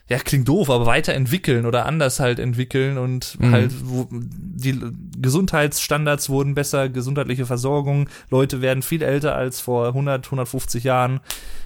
[0.09, 3.51] ja, klingt doof, aber weiterentwickeln oder anders halt entwickeln und mhm.
[3.51, 4.81] halt wo, die
[5.19, 11.21] Gesundheitsstandards wurden besser, gesundheitliche Versorgung, Leute werden viel älter als vor 100, 150 Jahren.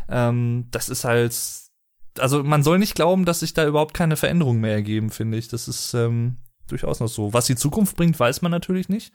[0.09, 1.35] Ähm, das ist halt
[2.21, 5.49] also man soll nicht glauben, dass sich da überhaupt keine Veränderungen mehr ergeben, finde ich.
[5.49, 6.37] Das ist ähm,
[6.69, 7.33] durchaus noch so.
[7.33, 9.13] Was die Zukunft bringt, weiß man natürlich nicht.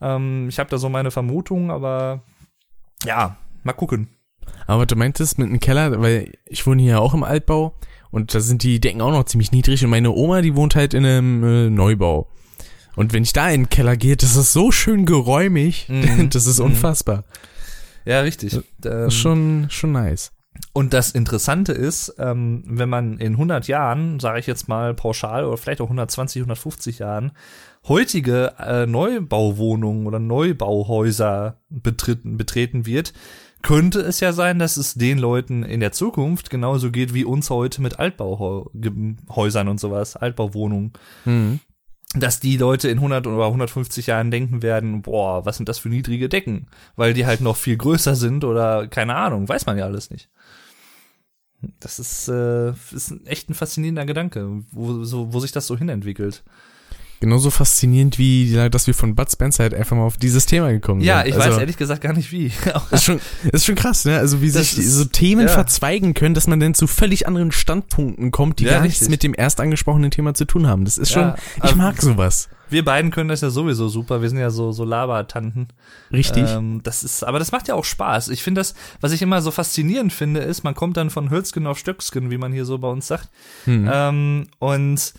[0.00, 2.22] Ähm, ich habe da so meine Vermutungen, aber
[3.04, 4.08] ja, mal gucken.
[4.66, 7.78] Aber du meintest mit einem Keller, weil ich wohne hier auch im Altbau
[8.10, 10.94] und da sind die Decken auch noch ziemlich niedrig und meine Oma, die wohnt halt
[10.94, 12.30] in einem äh, Neubau.
[12.96, 16.28] Und wenn ich da in den Keller gehe, das ist so schön geräumig, mm.
[16.30, 16.66] das ist mhm.
[16.66, 17.24] unfassbar.
[18.04, 18.60] Ja, richtig.
[18.78, 20.32] Das ist schon, schon nice.
[20.76, 25.44] Und das Interessante ist, ähm, wenn man in 100 Jahren, sage ich jetzt mal pauschal,
[25.44, 27.30] oder vielleicht auch 120, 150 Jahren,
[27.86, 33.12] heutige äh, Neubauwohnungen oder Neubauhäuser betreten, betreten wird,
[33.62, 37.50] könnte es ja sein, dass es den Leuten in der Zukunft genauso geht wie uns
[37.50, 40.92] heute mit Altbauhäusern und sowas, Altbauwohnungen.
[41.24, 41.60] Mhm.
[42.16, 45.88] Dass die Leute in 100 oder 150 Jahren denken werden, boah, was sind das für
[45.88, 46.66] niedrige Decken?
[46.96, 50.28] Weil die halt noch viel größer sind oder keine Ahnung, weiß man ja alles nicht.
[51.80, 56.42] Das ist, äh, ist echt ein faszinierender Gedanke, wo, so, wo sich das so hinentwickelt.
[57.20, 61.00] Genauso faszinierend wie, dass wir von Bud Spencer halt einfach mal auf dieses Thema gekommen
[61.00, 61.28] Ja, sind.
[61.28, 62.52] ich also, weiß ehrlich gesagt gar nicht wie.
[62.90, 63.18] ist schon,
[63.50, 64.18] ist schon krass, ne?
[64.18, 65.48] Also wie Das sich ist- so Themen ja.
[65.48, 69.10] verzweigen können, dass man dann zu völlig anderen Standpunkten kommt, die Ja, gar nichts richtig.
[69.10, 70.84] mit dem erst angesprochenen Thema zu tun haben.
[70.84, 72.48] Das ist schon, Ja, ich ähm, mag sowas.
[72.70, 74.22] Wir beiden können das ja sowieso super.
[74.22, 75.68] Wir sind ja so, so Labertanten.
[76.12, 76.48] Richtig.
[76.50, 78.28] Ähm, das ist, aber das macht ja auch Spaß.
[78.28, 81.66] Ich finde das, was ich immer so faszinierend finde, ist, man kommt dann von Hölzgen
[81.66, 83.30] auf Stöcksken, wie man hier so bei uns sagt.
[83.64, 83.90] Hm.
[83.92, 85.14] Ähm, und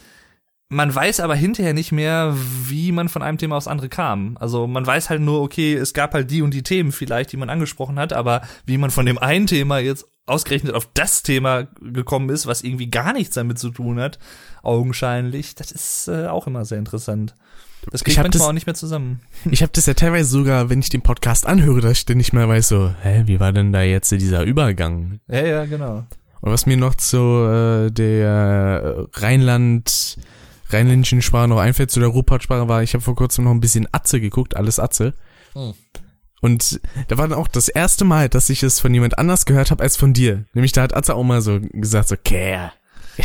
[0.68, 2.36] man weiß aber hinterher nicht mehr,
[2.68, 4.36] wie man von einem Thema aufs andere kam.
[4.40, 7.38] Also man weiß halt nur, okay, es gab halt die und die Themen vielleicht, die
[7.38, 11.68] man angesprochen hat, aber wie man von dem einen Thema jetzt ausgerechnet auf das Thema
[11.82, 14.18] gekommen ist, was irgendwie gar nichts damit zu tun hat,
[14.64, 17.36] augenscheinlich, das ist äh, auch immer sehr interessant.
[17.92, 19.22] Das kriegt manchmal das- auch nicht mehr zusammen.
[19.52, 22.34] Ich habe das ja teilweise sogar, wenn ich den Podcast anhöre, dass ich dann nicht
[22.34, 25.20] mehr weiß, so, hä, wie war denn da jetzt dieser Übergang?
[25.28, 26.04] Ja, ja, genau.
[26.42, 30.18] Und was mir noch zu äh, der Rheinland,
[30.70, 33.88] rheinländischen Sprache noch einfällt, zu der Ruhrpott-Sprache war, ich habe vor kurzem noch ein bisschen
[33.92, 35.14] Atze geguckt, alles Atze.
[35.54, 35.74] Hm.
[36.42, 39.72] Und da war dann auch das erste Mal, dass ich es von jemand anders gehört
[39.72, 40.46] habe als von dir.
[40.54, 42.72] Nämlich da hat Atze auch mal so gesagt, so, Care.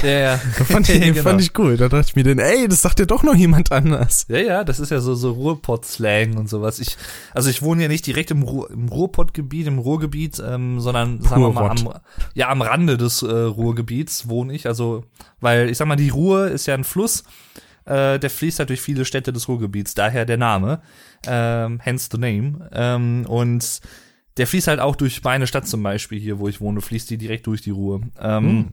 [0.02, 0.36] Ja, ja.
[0.64, 1.22] Fand ich, Genau.
[1.22, 1.76] fand ich cool.
[1.76, 4.26] Da dachte ich mir dann, ey, das sagt ja doch noch jemand anders.
[4.28, 6.78] Ja, ja, das ist ja so, so Ruhrpott-Slang und sowas.
[6.78, 6.96] Ich,
[7.34, 11.42] also ich wohne ja nicht direkt im, Ruhr, im Ruhrpott-Gebiet, im Ruhrgebiet, ähm, sondern sagen
[11.42, 11.94] wir mal am,
[12.34, 14.66] ja, am Rande des äh, Ruhrgebiets wohne ich.
[14.66, 15.04] Also,
[15.40, 17.24] weil ich sag mal, die Ruhr ist ja ein Fluss,
[17.84, 20.80] äh, der fließt halt durch viele Städte des Ruhrgebiets, daher der Name,
[21.26, 22.68] ähm, hence the name.
[22.72, 23.80] Ähm, und
[24.36, 27.18] der fließt halt auch durch meine Stadt zum Beispiel hier, wo ich wohne, fließt die
[27.18, 28.02] direkt durch die Ruhr.
[28.20, 28.72] Ähm, Hm.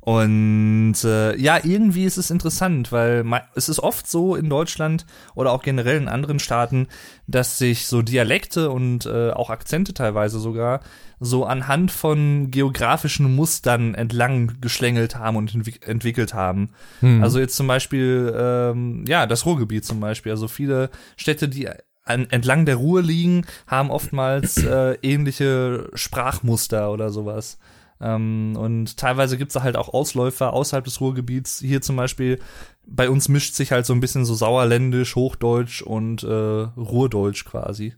[0.00, 5.52] Und äh, ja, irgendwie ist es interessant, weil es ist oft so in Deutschland oder
[5.52, 6.86] auch generell in anderen Staaten,
[7.26, 10.80] dass sich so Dialekte und äh, auch Akzente teilweise sogar
[11.20, 16.70] so anhand von geografischen Mustern entlang geschlängelt haben und entwick entwickelt haben.
[17.00, 17.22] Hm.
[17.22, 20.32] Also jetzt zum Beispiel, ähm, ja, das Ruhrgebiet zum Beispiel.
[20.32, 21.68] Also viele Städte, die
[22.04, 27.58] an, entlang der Ruhr liegen, haben oftmals äh, ähnliche Sprachmuster oder sowas.
[28.00, 31.60] Ähm, und teilweise gibt's da halt auch Ausläufer außerhalb des Ruhrgebiets.
[31.60, 32.38] Hier zum Beispiel,
[32.86, 37.94] bei uns mischt sich halt so ein bisschen so Sauerländisch, Hochdeutsch und äh, Ruhrdeutsch quasi.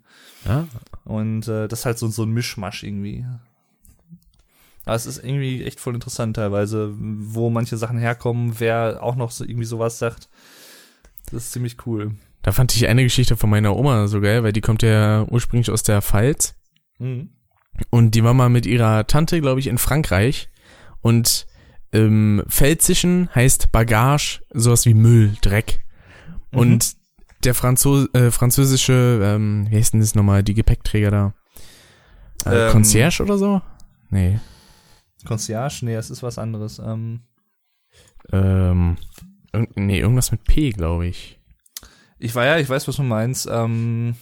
[0.47, 0.66] Ja.
[1.05, 3.24] Und äh, das ist halt so, so ein Mischmasch irgendwie.
[4.84, 9.30] Aber es ist irgendwie echt voll interessant teilweise, wo manche Sachen herkommen, wer auch noch
[9.30, 10.28] so irgendwie sowas sagt.
[11.26, 12.16] Das ist ziemlich cool.
[12.43, 15.70] Da fand ich eine Geschichte von meiner Oma so geil, weil die kommt ja ursprünglich
[15.70, 16.55] aus der Pfalz.
[16.99, 17.30] Mhm.
[17.91, 20.49] Und die war mal mit ihrer Tante, glaube ich, in Frankreich.
[21.03, 21.47] Und
[21.93, 25.80] im Pfälzischen heißt Bagage sowas wie Müll, Dreck.
[26.53, 26.59] Mhm.
[27.45, 31.34] Der Franzo äh, französische, ähm, wie heißt denn das nochmal, die Gepäckträger da?
[32.45, 32.72] Äh, Ähm.
[32.72, 33.62] Concierge oder so?
[34.11, 34.41] Nee.
[35.26, 35.84] Concierge?
[35.84, 36.78] Nee, es ist was anderes.
[36.78, 37.20] Ähm,
[38.32, 38.97] Ähm,
[39.53, 41.38] irg- nee, irgendwas mit P, glaube ich.
[42.18, 43.49] ich war ja, ich weiß, was du meinst.
[43.51, 44.14] Ähm,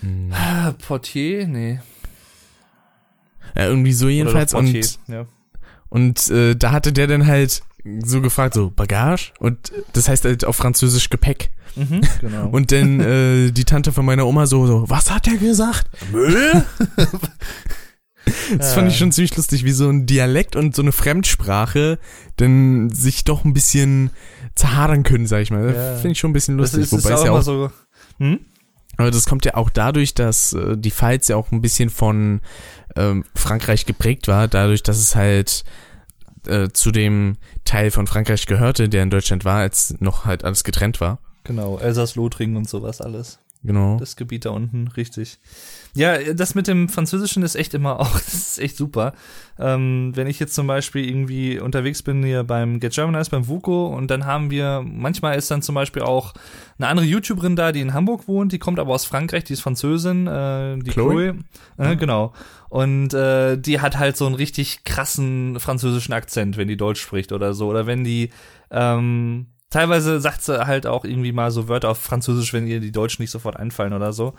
[0.00, 0.32] Hm.
[0.32, 1.46] ah, Portier?
[1.46, 1.80] Nee.
[3.56, 4.52] Ja, irgendwie so jedenfalls.
[4.52, 5.26] Portier, Und, ja.
[5.88, 7.62] und äh, da hatte der dann halt
[8.04, 9.32] so gefragt, so Bagage?
[9.38, 11.50] Und das heißt halt auf Französisch Gepäck.
[11.76, 12.48] Mhm, genau.
[12.52, 15.88] Und dann äh, die Tante von meiner Oma so, so was hat er gesagt?
[16.10, 16.64] Müll?
[18.58, 21.98] das fand ich schon ziemlich lustig, wie so ein Dialekt und so eine Fremdsprache
[22.36, 24.10] dann sich doch ein bisschen
[24.54, 25.74] zerhadern können, sag ich mal.
[25.74, 25.96] Ja.
[25.96, 26.92] Finde ich schon ein bisschen das lustig.
[26.92, 27.70] ist, ist Wobei es ja auch, so.
[28.18, 28.40] Hm?
[29.00, 32.40] aber das kommt ja auch dadurch, dass äh, die Pfalz ja auch ein bisschen von
[32.96, 35.64] ähm, Frankreich geprägt war, dadurch, dass es halt
[36.46, 40.64] äh, zu dem Teil von Frankreich gehörte, der in Deutschland war, als noch halt alles
[40.64, 41.18] getrennt war.
[41.44, 43.38] Genau, Elsass-Lothringen und sowas alles.
[43.62, 43.98] Genau.
[43.98, 45.38] Das Gebiet da unten, richtig.
[45.94, 49.12] Ja, das mit dem Französischen ist echt immer auch, das ist echt super.
[49.58, 53.88] Ähm, wenn ich jetzt zum Beispiel irgendwie unterwegs bin hier beim Get Germanized, beim Vuko
[53.88, 56.32] und dann haben wir, manchmal ist dann zum Beispiel auch
[56.78, 59.60] eine andere YouTuberin da, die in Hamburg wohnt, die kommt aber aus Frankreich, die ist
[59.60, 61.10] Französin, äh, die Chloe?
[61.10, 61.38] Chloe.
[61.76, 62.32] Äh, genau.
[62.70, 67.32] Und äh, die hat halt so einen richtig krassen französischen Akzent, wenn die Deutsch spricht
[67.32, 67.68] oder so.
[67.68, 68.30] Oder wenn die
[68.70, 72.92] ähm, teilweise sagt sie halt auch irgendwie mal so Wörter auf Französisch, wenn ihr die
[72.92, 74.34] Deutschen nicht sofort einfallen oder so.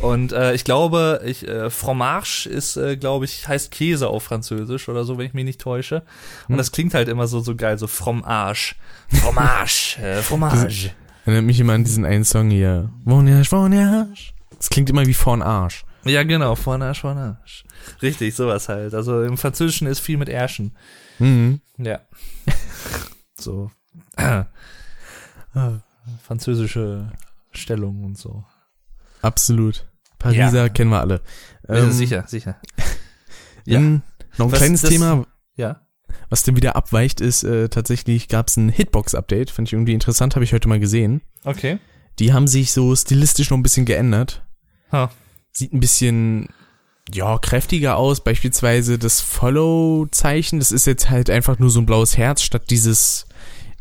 [0.00, 4.88] Und äh, ich glaube, ich, äh, Fromage ist, äh, glaube ich, heißt Käse auf Französisch
[4.88, 6.02] oder so, wenn ich mich nicht täusche.
[6.48, 6.56] Und Hm.
[6.58, 8.74] das klingt halt immer so, so geil, so Fromage.
[9.12, 10.90] Fromage, äh, Fromage.
[11.24, 12.90] Erinnert mich immer an diesen einen Song hier.
[13.04, 14.32] Voyage, Voyage.
[14.56, 15.84] Das klingt immer wie vorn Arsch.
[16.04, 17.64] Ja, genau, Fromage, Fromage.
[18.00, 18.94] Richtig, sowas halt.
[18.94, 20.72] Also im Französischen ist viel mit Ärschen.
[21.18, 21.60] Mhm.
[21.78, 22.00] Ja.
[23.38, 23.70] so.
[26.22, 27.10] Französische
[27.52, 28.44] Stellung und so.
[29.22, 29.86] Absolut.
[30.18, 30.68] Pariser Ja.
[30.68, 31.20] kennen wir alle.
[31.68, 32.56] Ähm, sicher, sicher.
[33.64, 33.80] Ja.
[33.80, 34.02] Dann
[34.38, 35.26] noch ein Was kleines das- Thema,
[35.56, 35.80] Ja.
[36.28, 39.50] was dann wieder abweicht, ist äh, tatsächlich gab es ein Hitbox-Update.
[39.50, 41.22] Fand ich irgendwie interessant, habe ich heute mal gesehen.
[41.44, 41.78] Okay.
[42.18, 44.44] Die haben sich so stilistisch noch ein bisschen geändert.
[44.92, 45.10] Ha.
[45.52, 46.48] Sieht ein bisschen,
[47.12, 48.22] ja, kräftiger aus.
[48.22, 50.58] Beispielsweise das Follow-Zeichen.
[50.58, 53.25] Das ist jetzt halt einfach nur so ein blaues Herz statt dieses,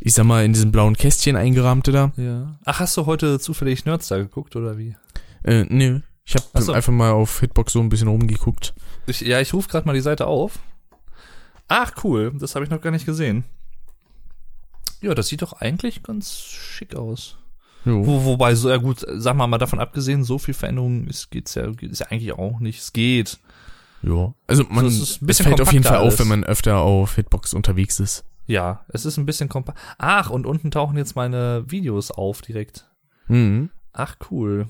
[0.06, 2.12] ich sag mal, in diesem blauen Kästchen eingerahmte da.
[2.16, 2.60] Ja.
[2.64, 4.96] Ach, hast du heute zufällig Nerdstar geguckt oder wie?
[5.44, 6.02] Äh, nö.
[6.24, 6.74] Ich habe so.
[6.74, 8.76] einfach mal auf Hitbox so ein bisschen rumgeguckt.
[9.08, 10.60] Ich, ja, ich rufe gerade mal die Seite auf.
[11.68, 12.36] Ach, cool.
[12.40, 13.46] Das habe ich noch gar nicht gesehen.
[15.02, 17.40] Ja, das sieht doch eigentlich ganz schick aus.
[17.84, 21.56] Wo, wobei, so, ja gut, sag mal, mal davon abgesehen, so viel Veränderung ist, geht's
[21.56, 22.80] ja, ist ja eigentlich auch nicht.
[22.80, 23.40] Es geht.
[24.04, 24.36] Ja.
[24.46, 26.20] Also man, So, es es fällt auf jeden Fall auf, alles.
[26.20, 28.24] wenn man öfter auf Hitbox unterwegs ist.
[28.46, 29.80] Ja, es ist ein bisschen kompakt.
[29.98, 32.90] Ach, und unten tauchen jetzt meine Videos auf direkt.
[33.28, 33.72] Mhm.
[33.92, 34.68] Ach, cool.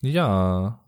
[0.00, 0.80] Ja.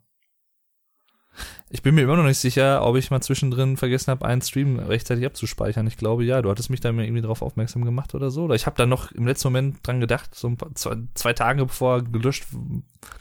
[1.69, 4.79] Ich bin mir immer noch nicht sicher, ob ich mal zwischendrin vergessen habe, einen Stream
[4.79, 5.87] rechtzeitig abzuspeichern.
[5.87, 8.45] Ich glaube, ja, du hattest mich da mir irgendwie drauf aufmerksam gemacht oder so.
[8.45, 11.33] Oder ich habe da noch im letzten Moment dran gedacht, so ein paar, zwei, zwei
[11.33, 12.47] Tage bevor er gelöscht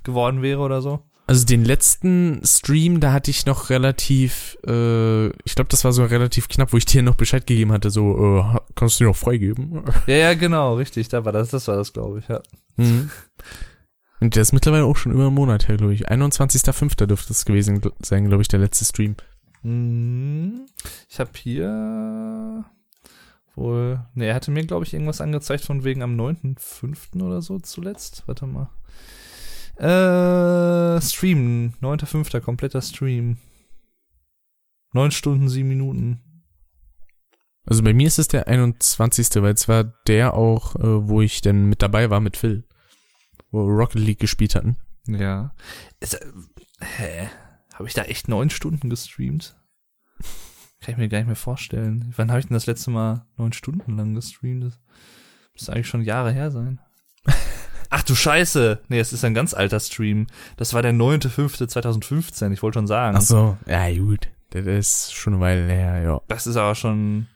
[0.03, 1.01] geworden wäre oder so.
[1.28, 6.05] Also den letzten Stream, da hatte ich noch relativ, äh, ich glaube, das war so
[6.05, 9.15] relativ knapp, wo ich dir noch Bescheid gegeben hatte, so, äh, kannst du dir noch
[9.15, 9.84] freigeben?
[10.07, 12.41] Ja, ja, genau, richtig, da war das, das war das, glaube ich, ja.
[12.78, 13.09] Mhm.
[14.19, 16.09] Und der ist mittlerweile auch schon über einen Monat her, glaube ich.
[16.09, 17.05] 21.05.
[17.07, 19.15] dürfte es gewesen sein, glaube ich, der letzte Stream.
[19.61, 20.67] Hm,
[21.09, 22.63] Ich habe hier
[23.55, 27.21] wohl, ne, er hatte mir, glaube ich, irgendwas angezeigt von wegen am 9.5.
[27.23, 28.23] oder so zuletzt.
[28.28, 28.69] Warte mal.
[29.78, 32.39] Äh, Stream, 9.5.
[32.41, 33.38] kompletter Stream.
[34.93, 36.21] 9 Stunden, 7 Minuten.
[37.65, 41.41] Also bei mir ist es der 21., weil es war der auch, äh, wo ich
[41.41, 42.63] dann mit dabei war mit Phil.
[43.51, 44.78] Wo Rocket League gespielt hatten.
[45.07, 45.53] Ja.
[45.99, 46.26] Ist, äh,
[46.80, 47.30] hä?
[47.73, 49.57] Habe ich da echt 9 Stunden gestreamt?
[50.80, 52.13] Kann ich mir gar nicht mehr vorstellen.
[52.15, 54.63] Wann habe ich denn das letzte Mal 9 Stunden lang gestreamt?
[54.63, 54.80] Das
[55.53, 56.80] müsste eigentlich schon Jahre her sein.
[57.97, 58.81] Ach du Scheiße.
[58.89, 60.27] Nee, es ist ein ganz alter Stream.
[60.57, 62.51] Das war der 9.5.2015.
[62.51, 63.15] Ich wollte schon sagen.
[63.15, 64.27] Ach so, ja gut.
[64.49, 66.21] Das ist schon eine Weile her, ja.
[66.27, 67.27] Das ist aber schon.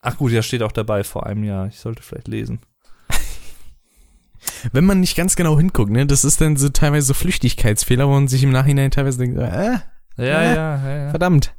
[0.00, 1.66] Ach gut, ja, steht auch dabei vor einem Jahr.
[1.66, 2.60] Ich sollte vielleicht lesen.
[4.72, 8.12] Wenn man nicht ganz genau hinguckt, ne, das ist dann so teilweise so Flüchtigkeitsfehler, wo
[8.12, 9.82] man sich im Nachhinein teilweise denkt, äh, Ja,
[10.18, 10.42] Ja.
[10.42, 11.10] ja, ja, ja.
[11.10, 11.52] verdammt.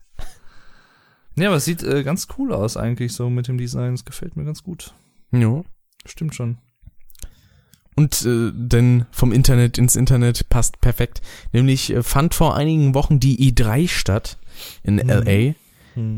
[1.36, 3.94] Ja, aber es sieht äh, ganz cool aus eigentlich so mit dem Design.
[3.94, 4.94] Es gefällt mir ganz gut.
[5.34, 5.66] Jo.
[6.06, 6.60] Stimmt schon.
[8.02, 11.22] Und äh, denn vom Internet ins Internet passt perfekt.
[11.52, 14.38] Nämlich äh, fand vor einigen Wochen die E3 statt
[14.84, 15.08] in Mhm.
[15.10, 15.54] LA,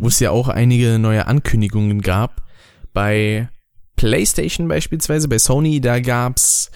[0.01, 2.41] wo es ja auch einige neue Ankündigungen gab.
[2.93, 3.49] Bei
[3.95, 6.71] PlayStation beispielsweise, bei Sony, da gab's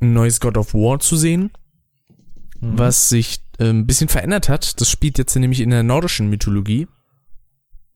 [0.00, 1.50] ein neues God of War zu sehen,
[2.60, 2.78] Mhm.
[2.78, 4.80] was sich äh, ein bisschen verändert hat.
[4.80, 6.86] Das spielt jetzt nämlich in der nordischen Mythologie.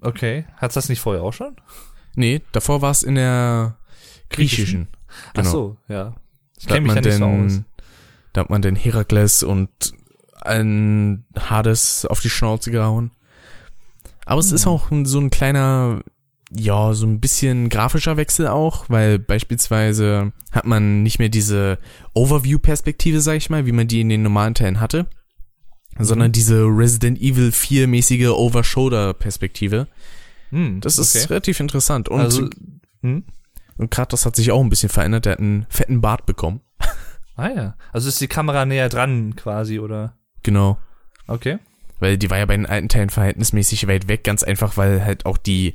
[0.01, 0.47] Okay.
[0.57, 1.55] Hat's das nicht vorher auch schon?
[2.16, 3.76] Nee, davor war es in der
[4.28, 4.88] griechischen.
[5.36, 6.14] Ach so, ja.
[6.62, 7.62] Ich Da kenne hat mich man nicht so aus.
[8.32, 9.68] da hat man den Herakles und
[10.40, 13.10] ein Hades auf die Schnauze gehauen.
[14.26, 14.72] Aber es ist Hm.
[14.72, 16.02] auch so ein kleiner,
[16.52, 21.78] ja, so ein bisschen grafischer Wechsel auch, weil beispielsweise hat man nicht mehr diese
[22.14, 25.06] Overview-Perspektive, sag ich mal, wie man die in den normalen Teilen hatte,
[25.98, 26.32] sondern Mhm.
[26.32, 29.88] diese Resident Evil 4-mäßige Over-Shoulder-Perspektive.
[30.50, 31.26] Hm, Das ist okay.
[31.28, 32.08] relativ interessant.
[32.08, 32.48] Und, also,
[33.02, 33.24] hm?
[33.76, 36.60] Und Kratos hat sich auch ein bisschen verändert, der hat einen fetten Bart bekommen.
[37.34, 37.76] Ah ja.
[37.94, 40.18] Also ist die Kamera näher dran quasi, oder?
[40.42, 40.76] Genau.
[41.26, 41.58] Okay.
[41.98, 45.24] Weil die war ja bei den alten Teilen verhältnismäßig weit weg, ganz einfach, weil halt
[45.24, 45.74] auch die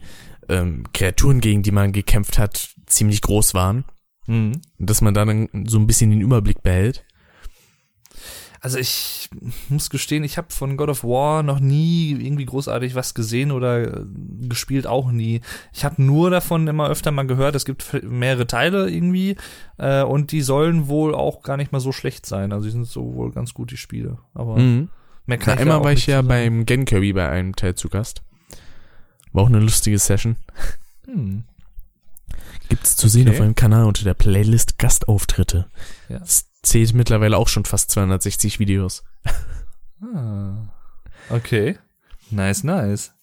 [0.49, 3.85] ähm, Kreaturen, gegen die man gekämpft hat, ziemlich groß waren.
[4.27, 4.61] Mhm.
[4.77, 7.06] Und dass man da dann so ein bisschen den Überblick behält.
[8.61, 9.29] Also ich
[9.69, 13.99] muss gestehen, ich habe von God of War noch nie irgendwie großartig was gesehen oder
[14.01, 14.05] äh,
[14.47, 15.41] gespielt auch nie.
[15.73, 19.35] Ich habe nur davon immer öfter mal gehört, es gibt mehrere Teile irgendwie
[19.77, 22.51] äh, und die sollen wohl auch gar nicht mal so schlecht sein.
[22.51, 24.17] Also die sind so wohl ganz gut die Spiele.
[24.33, 24.89] Aber Mhm.
[25.27, 26.27] mehr Na, kann ich einmal da auch war ich ja sagen.
[26.27, 28.23] beim Gen Kirby bei einem Teil zu Gast.
[29.33, 30.35] War auch eine lustige Session.
[31.05, 31.43] Hm.
[32.69, 33.37] Gibt's zu sehen Okay.
[33.37, 35.67] auf meinem Kanal unter der Playlist Gastauftritte.
[36.09, 36.19] Ja.
[36.19, 39.03] Das zählt mittlerweile auch schon fast 260 Videos.
[39.99, 40.69] Ah.
[41.29, 41.77] Okay.
[42.29, 43.13] Nice, nice.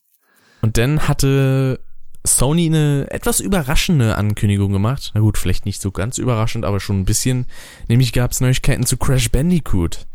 [0.61, 1.79] Und dann hatte
[2.27, 5.13] Sony eine etwas überraschende Ankündigung gemacht.
[5.15, 7.47] Na gut, vielleicht nicht so ganz überraschend, aber schon ein bisschen.
[7.89, 10.07] Nämlich gab es Neuigkeiten zu Crash Bandicoot.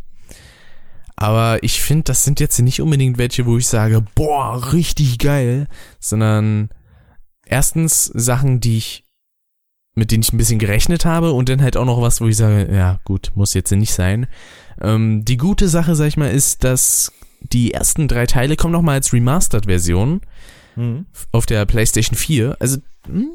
[1.15, 5.67] Aber ich finde, das sind jetzt nicht unbedingt welche, wo ich sage, boah, richtig geil,
[5.99, 6.69] sondern
[7.45, 9.03] erstens Sachen, die ich
[9.99, 12.37] mit denen ich ein bisschen gerechnet habe und dann halt auch noch was, wo ich
[12.37, 14.25] sage, ja gut, muss jetzt nicht sein.
[14.81, 17.11] Ähm, die gute Sache, sag ich mal, ist, dass
[17.41, 20.21] die ersten drei Teile kommen nochmal als Remastered-Version
[20.75, 21.05] Mhm.
[21.33, 22.55] auf der PlayStation 4.
[22.59, 23.29] Also hm,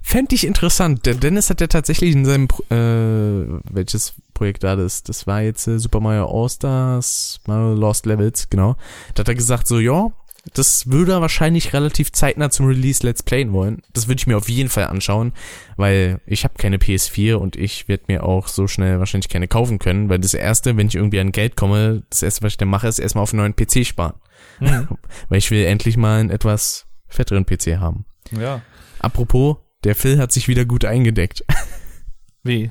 [0.00, 1.06] fände ich interessant.
[1.06, 5.02] Der Dennis hat ja tatsächlich in seinem äh, welches Projekt war das?
[5.04, 8.76] Das war jetzt äh, Super Mario All-Stars, Mario Lost Levels, genau.
[9.14, 10.10] Da hat er gesagt so, ja,
[10.54, 13.82] das würde er wahrscheinlich relativ zeitnah zum Release Let's Playen wollen.
[13.92, 15.32] Das würde ich mir auf jeden Fall anschauen,
[15.76, 19.78] weil ich habe keine PS4 und ich werde mir auch so schnell wahrscheinlich keine kaufen
[19.78, 22.68] können, weil das erste, wenn ich irgendwie an Geld komme, das erste, was ich dann
[22.68, 24.14] mache, ist erstmal auf einen neuen PC sparen.
[24.60, 24.88] Mhm.
[25.28, 28.04] Weil ich will endlich mal einen etwas fetteren PC haben.
[28.32, 28.62] Ja.
[28.98, 31.44] Apropos, der Phil hat sich wieder gut eingedeckt.
[32.42, 32.70] Wie?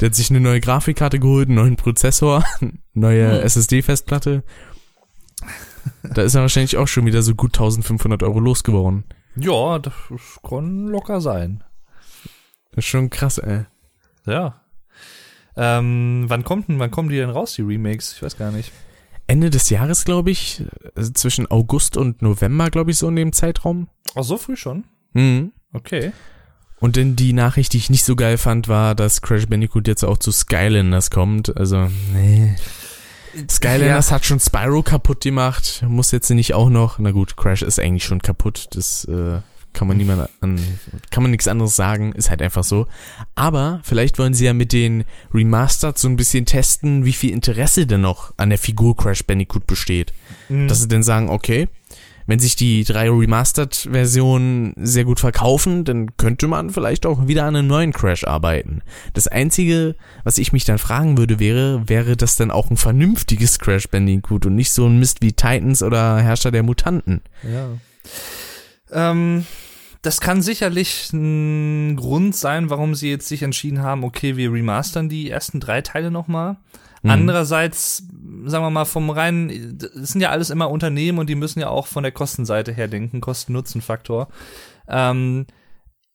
[0.00, 2.44] Der hat sich eine neue Grafikkarte geholt, einen neuen Prozessor,
[2.92, 3.46] neue Hm.
[3.46, 4.42] SSD-Festplatte.
[6.02, 9.04] Da ist er wahrscheinlich auch schon wieder so gut 1500 Euro losgeworden.
[9.36, 9.92] Ja, das
[10.46, 11.64] kann locker sein.
[12.70, 13.64] Das ist schon krass, ey.
[14.26, 14.60] Ja.
[15.56, 18.12] Ähm, wann kommt denn, wann kommen die denn raus, die Remakes?
[18.14, 18.72] Ich weiß gar nicht.
[19.26, 20.62] Ende des Jahres, glaube ich,
[20.94, 23.88] also zwischen August und November, glaube ich, so in dem Zeitraum.
[24.14, 24.84] Ach, so früh schon?
[25.14, 25.52] Mhm.
[25.72, 26.12] Okay.
[26.80, 30.04] Und dann die Nachricht, die ich nicht so geil fand, war, dass Crash Bandicoot jetzt
[30.04, 31.56] auch zu Skylanders kommt.
[31.56, 32.54] Also, nee.
[33.50, 36.98] Skylanders hat schon Spyro kaputt gemacht, muss jetzt nicht auch noch.
[36.98, 38.68] Na gut, Crash ist eigentlich schon kaputt.
[38.72, 39.40] Das äh,
[39.74, 40.58] kann man niemand an,
[41.10, 42.86] kann man nichts anderes sagen, ist halt einfach so.
[43.34, 45.04] Aber vielleicht wollen sie ja mit den
[45.34, 49.66] Remastered so ein bisschen testen, wie viel Interesse denn noch an der Figur Crash Bandicoot
[49.66, 50.14] besteht.
[50.48, 50.68] Mhm.
[50.68, 51.68] Dass sie dann sagen, okay,
[52.26, 57.56] wenn sich die drei Remastered-Versionen sehr gut verkaufen, dann könnte man vielleicht auch wieder an
[57.56, 58.82] einem neuen Crash arbeiten.
[59.12, 63.58] Das Einzige, was ich mich dann fragen würde, wäre, wäre das dann auch ein vernünftiges
[63.58, 67.20] Crash Bandicoot und nicht so ein Mist wie Titans oder Herrscher der Mutanten?
[67.42, 67.68] Ja.
[68.92, 69.46] Ähm,
[70.02, 75.08] das kann sicherlich ein Grund sein, warum sie jetzt sich entschieden haben, okay, wir remastern
[75.08, 76.56] die ersten drei Teile nochmal.
[77.02, 77.10] Mhm.
[77.10, 78.04] Andererseits,
[78.46, 81.68] sagen wir mal, vom reinen, das sind ja alles immer Unternehmen und die müssen ja
[81.68, 84.28] auch von der Kostenseite her denken, Kosten-Nutzen-Faktor.
[84.88, 85.46] Ähm,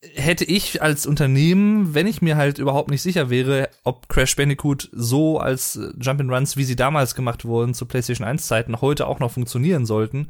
[0.01, 4.89] hätte ich als Unternehmen, wenn ich mir halt überhaupt nicht sicher wäre, ob Crash Bandicoot
[4.93, 9.19] so als äh, Jump'n'Runs, wie sie damals gemacht wurden, zu PlayStation 1 Zeiten, heute auch
[9.19, 10.29] noch funktionieren sollten,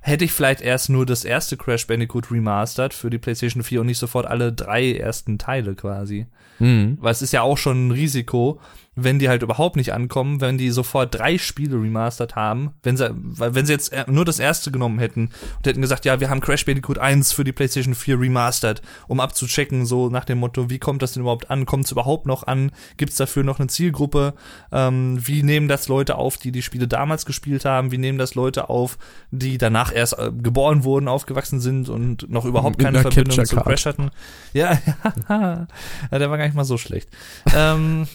[0.00, 3.86] hätte ich vielleicht erst nur das erste Crash Bandicoot remastered für die PlayStation 4 und
[3.86, 6.26] nicht sofort alle drei ersten Teile quasi.
[6.58, 6.98] Mhm.
[7.00, 8.60] Weil es ist ja auch schon ein Risiko,
[8.94, 13.10] wenn die halt überhaupt nicht ankommen, wenn die sofort drei Spiele remastert haben, wenn sie,
[13.14, 16.40] weil wenn sie jetzt nur das erste genommen hätten und hätten gesagt, ja, wir haben
[16.40, 20.78] Crash Bandicoot 1 für die PlayStation 4 remastered, um abzuchecken, so nach dem Motto, wie
[20.78, 21.64] kommt das denn überhaupt an?
[21.64, 22.70] Kommt es überhaupt noch an?
[22.98, 24.34] Gibt es dafür noch eine Zielgruppe?
[24.70, 27.92] Ähm, wie nehmen das Leute auf, die die Spiele damals gespielt haben?
[27.92, 28.98] Wie nehmen das Leute auf,
[29.30, 33.56] die danach erst äh, geboren wurden, aufgewachsen sind und noch überhaupt keine Verbindung zu.
[33.56, 34.10] Crash hatten?
[34.52, 34.78] Ja,
[35.30, 35.66] ja,
[36.10, 37.08] der war gar nicht mal so schlecht.
[37.54, 38.06] ähm,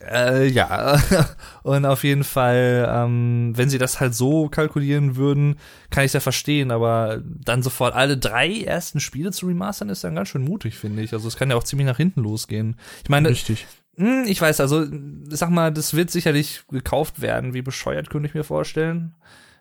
[0.00, 1.00] äh, ja,
[1.62, 5.56] und auf jeden Fall, ähm, wenn sie das halt so kalkulieren würden,
[5.90, 10.16] kann ich ja verstehen, aber dann sofort alle drei ersten Spiele zu remastern, ist dann
[10.16, 11.12] ganz schön mutig, finde ich.
[11.12, 12.76] Also es kann ja auch ziemlich nach hinten losgehen.
[13.04, 13.66] Ich meine, Richtig.
[13.96, 14.84] hm, ich weiß, also,
[15.28, 19.14] sag mal, das wird sicherlich gekauft werden, wie bescheuert, könnte ich mir vorstellen.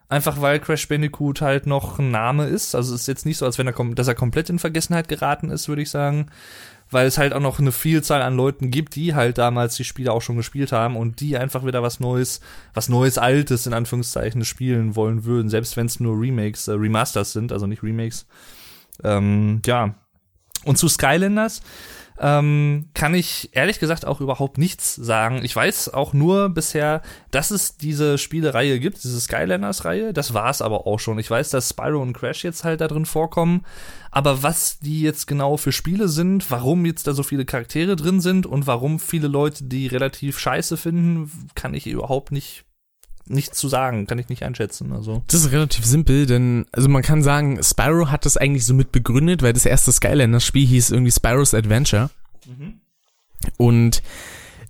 [0.09, 2.75] Einfach weil Crash Bandicoot halt noch ein Name ist.
[2.75, 5.49] Also es ist jetzt nicht so, als wenn er, dass er komplett in Vergessenheit geraten
[5.49, 6.27] ist, würde ich sagen.
[6.89, 10.13] Weil es halt auch noch eine Vielzahl an Leuten gibt, die halt damals die Spiele
[10.13, 12.39] auch schon gespielt haben und die einfach wieder was Neues,
[12.73, 17.33] was Neues, Altes in Anführungszeichen spielen wollen würden, selbst wenn es nur Remakes, äh, Remasters
[17.33, 18.25] sind, also nicht Remakes.
[19.03, 19.95] Ähm, ja.
[20.63, 21.61] Und zu Skylanders
[22.19, 25.41] ähm, kann ich ehrlich gesagt auch überhaupt nichts sagen.
[25.43, 27.01] Ich weiß auch nur bisher,
[27.31, 30.13] dass es diese Spielereihe gibt, diese Skylanders-Reihe.
[30.13, 31.19] Das war's aber auch schon.
[31.19, 33.65] Ich weiß, dass Spyro und Crash jetzt halt da drin vorkommen.
[34.17, 38.19] Aber was die jetzt genau für Spiele sind, warum jetzt da so viele Charaktere drin
[38.19, 42.65] sind und warum viele Leute die relativ scheiße finden, kann ich überhaupt nicht
[43.27, 44.91] nichts zu sagen, kann ich nicht einschätzen.
[44.91, 48.73] Also Das ist relativ simpel, denn, also man kann sagen, Spyro hat das eigentlich so
[48.73, 52.09] mit begründet, weil das erste Skylanders-Spiel hieß irgendwie Spyro's Adventure.
[53.57, 54.01] Und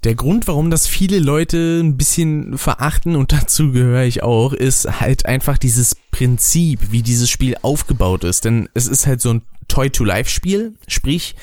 [0.03, 4.99] Der Grund, warum das viele Leute ein bisschen verachten und dazu gehöre ich auch, ist
[4.99, 8.45] halt einfach dieses Prinzip, wie dieses Spiel aufgebaut ist.
[8.45, 11.35] Denn es ist halt so ein Toy-to-Life-Spiel, sprich,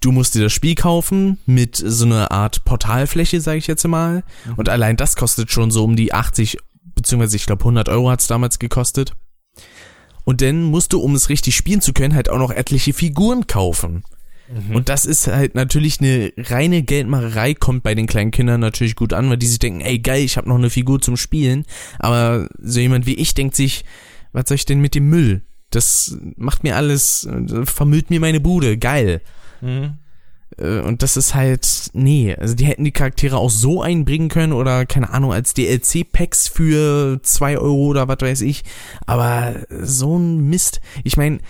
[0.00, 4.22] du musst dir das Spiel kaufen mit so einer Art Portalfläche, sage ich jetzt mal.
[4.44, 4.54] Mhm.
[4.54, 6.58] Und allein das kostet schon so um die 80,
[6.94, 9.12] beziehungsweise ich glaube 100 Euro hat es damals gekostet.
[10.24, 13.46] Und dann musst du, um es richtig spielen zu können, halt auch noch etliche Figuren
[13.46, 14.02] kaufen.
[14.48, 14.76] Mhm.
[14.76, 19.12] Und das ist halt natürlich eine reine Geldmacherei, kommt bei den kleinen Kindern natürlich gut
[19.12, 21.64] an, weil die sich denken, ey geil, ich habe noch eine Figur zum Spielen.
[21.98, 23.84] Aber so jemand wie ich denkt sich,
[24.32, 25.42] was soll ich denn mit dem Müll?
[25.70, 27.28] Das macht mir alles,
[27.64, 29.20] vermüllt mir meine Bude, geil.
[29.60, 29.98] Mhm.
[30.58, 34.52] Äh, und das ist halt, nee, also die hätten die Charaktere auch so einbringen können
[34.52, 38.62] oder keine Ahnung, als DLC-Packs für zwei Euro oder was weiß ich.
[39.06, 40.80] Aber so ein Mist.
[41.04, 41.40] Ich meine,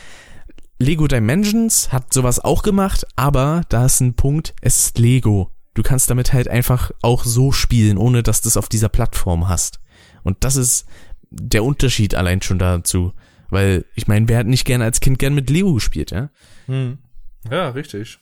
[0.78, 5.50] Lego Dimensions hat sowas auch gemacht, aber da ist ein Punkt, es ist Lego.
[5.74, 9.48] Du kannst damit halt einfach auch so spielen, ohne dass du es auf dieser Plattform
[9.48, 9.80] hast.
[10.22, 10.86] Und das ist
[11.30, 13.12] der Unterschied allein schon dazu.
[13.48, 16.30] Weil, ich meine, wer hat nicht gern als Kind gern mit Lego gespielt, ja?
[16.66, 16.98] Hm.
[17.50, 18.18] Ja, richtig.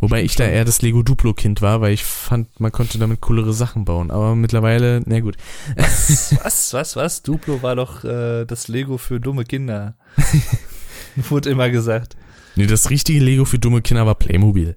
[0.00, 3.20] Wobei ich da eher das Lego Duplo Kind war, weil ich fand, man konnte damit
[3.20, 4.10] coolere Sachen bauen.
[4.10, 5.36] Aber mittlerweile, na gut.
[5.76, 7.22] Was, was, was, was?
[7.22, 9.96] Duplo war doch äh, das Lego für dumme Kinder.
[11.28, 12.16] Wurde immer gesagt.
[12.56, 14.76] Nee, das richtige Lego für dumme Kinder war Playmobil.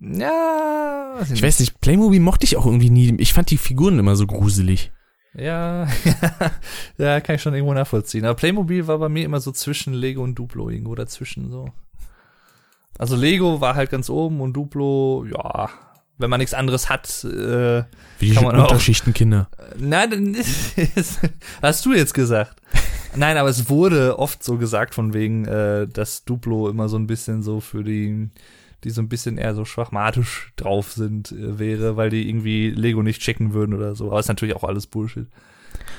[0.00, 1.18] Ja.
[1.22, 1.42] Ich nicht.
[1.42, 3.14] weiß nicht, Playmobil mochte ich auch irgendwie nie.
[3.18, 4.92] Ich fand die Figuren immer so gruselig.
[5.34, 5.86] Ja,
[6.98, 8.24] ja, kann ich schon irgendwo nachvollziehen.
[8.24, 11.68] Aber Playmobil war bei mir immer so zwischen Lego und Duplo irgendwo dazwischen so.
[12.98, 15.70] Also Lego war halt ganz oben und Duplo, ja,
[16.18, 17.84] wenn man nichts anderes hat, äh,
[18.18, 19.48] Wie die kann man Unterschichtenkinder.
[19.56, 20.36] Auch, nein,
[21.62, 22.60] hast du jetzt gesagt.
[23.14, 27.06] Nein, aber es wurde oft so gesagt von wegen, äh, dass Duplo immer so ein
[27.06, 28.30] bisschen so für die,
[28.84, 33.02] die so ein bisschen eher so schwachmatisch drauf sind, äh, wäre, weil die irgendwie Lego
[33.02, 34.06] nicht checken würden oder so.
[34.06, 35.26] Aber ist natürlich auch alles Bullshit.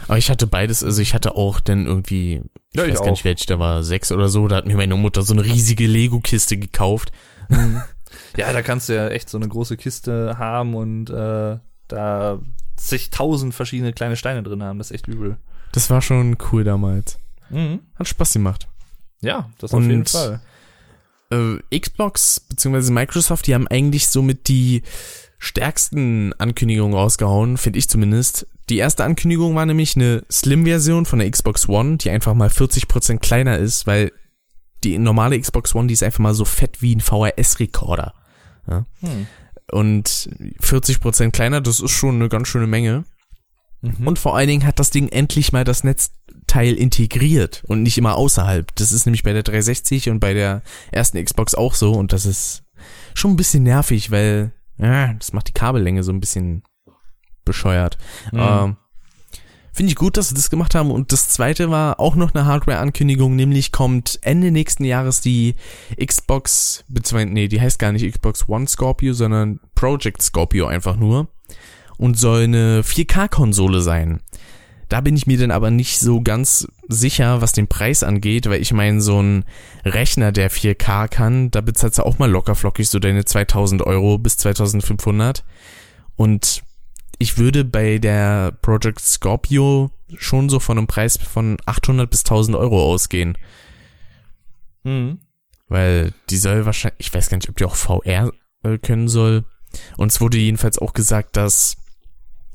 [0.08, 2.42] Aber ich hatte beides, also ich hatte auch dann irgendwie,
[2.72, 4.76] ich ja, weiß ich gar nicht, welch, da war sechs oder so, da hat mir
[4.76, 7.12] meine Mutter so eine riesige Lego-Kiste gekauft.
[7.50, 7.82] Mhm.
[8.38, 11.58] ja, da kannst du ja echt so eine große Kiste haben und äh,
[11.88, 12.40] da
[12.76, 15.38] zigtausend verschiedene kleine Steine drin haben, das ist echt übel.
[15.74, 17.20] Das war schon cool damals.
[17.50, 17.82] Mhm.
[17.96, 18.68] Hat Spaß gemacht.
[19.22, 20.42] Ja, das und, auf jeden Fall.
[21.32, 22.92] Äh, Xbox bzw.
[22.92, 24.84] Microsoft, die haben eigentlich somit die
[25.40, 28.48] stärksten Ankündigungen rausgehauen, finde ich zumindest.
[28.70, 33.18] Die erste Ankündigung war nämlich eine Slim-Version von der Xbox One, die einfach mal 40%
[33.18, 34.12] kleiner ist, weil
[34.84, 38.14] die normale Xbox One, die ist einfach mal so fett wie ein VHS-Rekorder.
[38.70, 38.86] Ja?
[39.02, 39.28] Hm.
[39.72, 40.30] Und
[40.62, 43.06] 40% kleiner, das ist schon eine ganz schöne Menge.
[43.84, 44.08] Mhm.
[44.08, 48.16] Und vor allen Dingen hat das Ding endlich mal das Netzteil integriert und nicht immer
[48.16, 48.74] außerhalb.
[48.76, 52.26] Das ist nämlich bei der 360 und bei der ersten Xbox auch so und das
[52.26, 52.64] ist
[53.14, 56.64] schon ein bisschen nervig, weil ja, das macht die Kabellänge so ein bisschen
[57.46, 57.98] bescheuert.
[58.32, 58.40] Mhm.
[58.40, 58.78] Ähm,
[59.76, 60.92] Finde ich gut, dass sie das gemacht haben.
[60.92, 65.56] Und das zweite war auch noch eine Hardware-Ankündigung, nämlich kommt Ende nächsten Jahres die
[65.98, 71.28] Xbox, beziehungsweise, nee, die heißt gar nicht Xbox One Scorpio, sondern Project Scorpio einfach nur.
[72.04, 74.20] Und soll eine 4K-Konsole sein.
[74.90, 78.62] Da bin ich mir dann aber nicht so ganz sicher, was den Preis angeht, weil
[78.62, 79.46] ich meine, so ein
[79.86, 84.36] Rechner, der 4K kann, da bezahlst du auch mal lockerflockig so deine 2000 Euro bis
[84.36, 85.46] 2500.
[86.18, 86.62] Und
[87.20, 92.58] ich würde bei der Project Scorpio schon so von einem Preis von 800 bis 1000
[92.58, 93.38] Euro ausgehen.
[94.84, 95.20] Mhm.
[95.70, 99.46] Weil die soll wahrscheinlich, ich weiß gar nicht, ob die auch VR äh, können soll.
[99.96, 101.78] Und es wurde jedenfalls auch gesagt, dass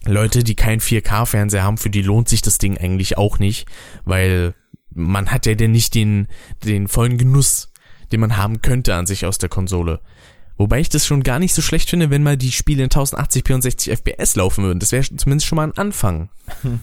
[0.09, 3.67] Leute, die keinen 4K-Fernseher haben, für die lohnt sich das Ding eigentlich auch nicht,
[4.05, 4.55] weil
[4.91, 6.29] man hat ja denn nicht den,
[6.65, 7.71] den vollen Genuss,
[8.11, 10.01] den man haben könnte an sich aus der Konsole.
[10.57, 13.55] Wobei ich das schon gar nicht so schlecht finde, wenn mal die Spiele in 1080p
[13.55, 14.81] und 60 FPS laufen würden.
[14.81, 16.31] Das wäre zumindest schon mal ein Anfang.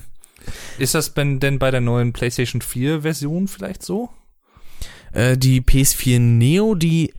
[0.77, 4.10] Ist das denn bei der neuen PlayStation 4 Version vielleicht so?
[5.11, 7.14] Äh, die PS4 Neo, die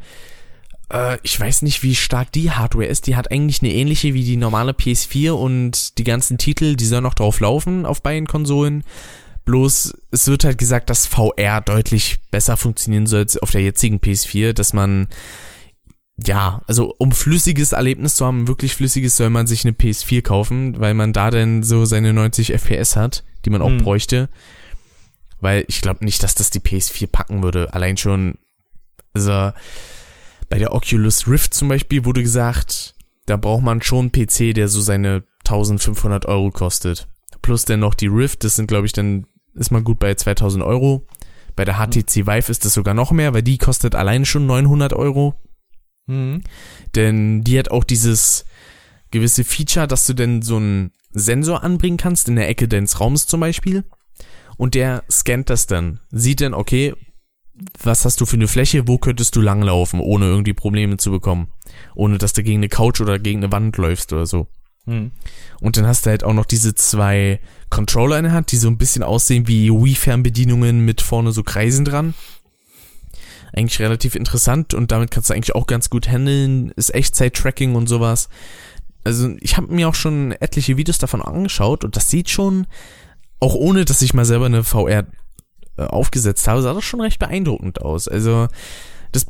[0.93, 3.07] äh, ich weiß nicht, wie stark die Hardware ist.
[3.07, 7.05] Die hat eigentlich eine ähnliche wie die normale PS4 und die ganzen Titel, die sollen
[7.05, 8.85] noch drauf laufen auf beiden Konsolen.
[9.45, 13.99] Bloß es wird halt gesagt, dass VR deutlich besser funktionieren soll als auf der jetzigen
[13.99, 15.09] PS4, dass man
[16.25, 20.81] ja, also um flüssiges Erlebnis zu haben, wirklich flüssiges, soll man sich eine PS4 kaufen,
[20.81, 23.79] weil man da dann so seine 90 FPS hat, die man auch hm.
[23.79, 24.31] bräuchte.
[25.41, 27.75] Weil ich glaube nicht, dass das die PS4 packen würde.
[27.75, 28.39] Allein schon,
[29.13, 29.53] also
[30.49, 32.95] bei der Oculus Rift zum Beispiel wurde gesagt,
[33.27, 37.09] da braucht man schon einen PC, der so seine 1500 Euro kostet.
[37.43, 40.63] Plus dann noch die Rift, das sind glaube ich dann, ist man gut bei 2000
[40.65, 41.07] Euro.
[41.55, 44.93] Bei der HTC Vive ist das sogar noch mehr, weil die kostet alleine schon 900
[44.93, 45.35] Euro.
[46.07, 46.43] Mhm.
[46.95, 48.45] Denn die hat auch dieses,
[49.11, 53.27] gewisse Feature, dass du denn so einen Sensor anbringen kannst in der Ecke deines Raums
[53.27, 53.85] zum Beispiel.
[54.57, 56.01] Und der scannt das dann.
[56.11, 56.95] Sieht dann, okay,
[57.83, 61.49] was hast du für eine Fläche, wo könntest du langlaufen, ohne irgendwie Probleme zu bekommen.
[61.95, 64.47] Ohne dass du gegen eine Couch oder gegen eine Wand läufst oder so.
[64.87, 65.11] Hm.
[65.61, 68.69] Und dann hast du halt auch noch diese zwei Controller in der Hand, die so
[68.69, 72.15] ein bisschen aussehen wie Wii-Fernbedienungen mit vorne so Kreisen dran.
[73.53, 77.89] Eigentlich relativ interessant und damit kannst du eigentlich auch ganz gut handeln, ist Echtzeit-Tracking und
[77.89, 78.29] sowas.
[79.03, 82.67] Also ich habe mir auch schon etliche Videos davon angeschaut und das sieht schon,
[83.41, 85.07] auch ohne dass ich mal selber eine VR
[85.83, 88.09] aufgesetzt habe, sah das schon recht beeindruckend aus.
[88.09, 88.49] Also
[89.13, 89.27] das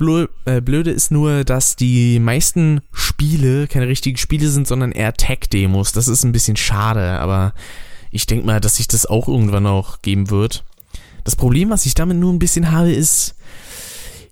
[0.47, 5.93] äh, Blöde ist nur, dass die meisten Spiele keine richtigen Spiele sind, sondern eher Tech-Demos.
[5.93, 7.55] Das ist ein bisschen schade, aber
[8.10, 10.64] ich denke mal, dass sich das auch irgendwann auch geben wird.
[11.24, 13.35] Das Problem, was ich damit nur ein bisschen habe, ist,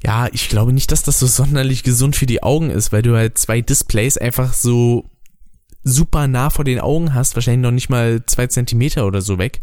[0.04, 3.16] ja, ich glaube nicht, dass das so sonderlich gesund für die Augen ist, weil du
[3.16, 5.10] halt zwei Displays einfach so
[5.82, 9.60] super nah vor den Augen hast, wahrscheinlich noch nicht mal zwei Zentimeter oder so weg.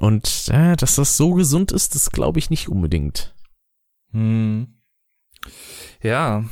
[0.00, 3.34] Und äh, dass das so gesund ist, das glaube ich nicht unbedingt.
[4.12, 4.68] Hm.
[6.02, 6.46] Ja,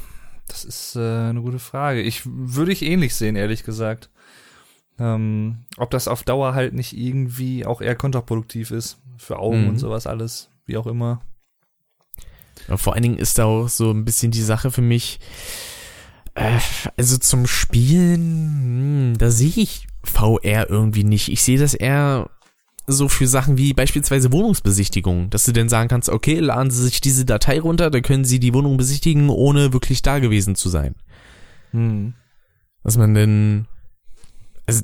[0.47, 2.03] das ist äh, eine gute Frage.
[2.03, 4.11] Ich würde ich ähnlich sehen, ehrlich gesagt.
[4.99, 9.69] Ähm, ob das auf Dauer halt nicht irgendwie auch eher kontraproduktiv ist für Augen mhm.
[9.71, 11.23] und sowas alles, wie auch immer.
[12.69, 15.21] Ja, vor allen Dingen ist da auch so ein bisschen die Sache für mich,
[16.35, 16.59] äh,
[16.99, 21.31] also zum Spielen, hm, da sehe ich VR irgendwie nicht.
[21.31, 22.29] Ich sehe das eher
[22.89, 27.01] so für Sachen wie beispielsweise Wohnungsbesichtigung, dass du dann sagen kannst, okay, laden Sie sich
[27.01, 30.95] diese Datei runter, dann können Sie die Wohnung besichtigen, ohne wirklich da gewesen zu sein.
[31.73, 32.15] Hm.
[32.83, 33.67] Dass man denn,
[34.67, 34.83] also,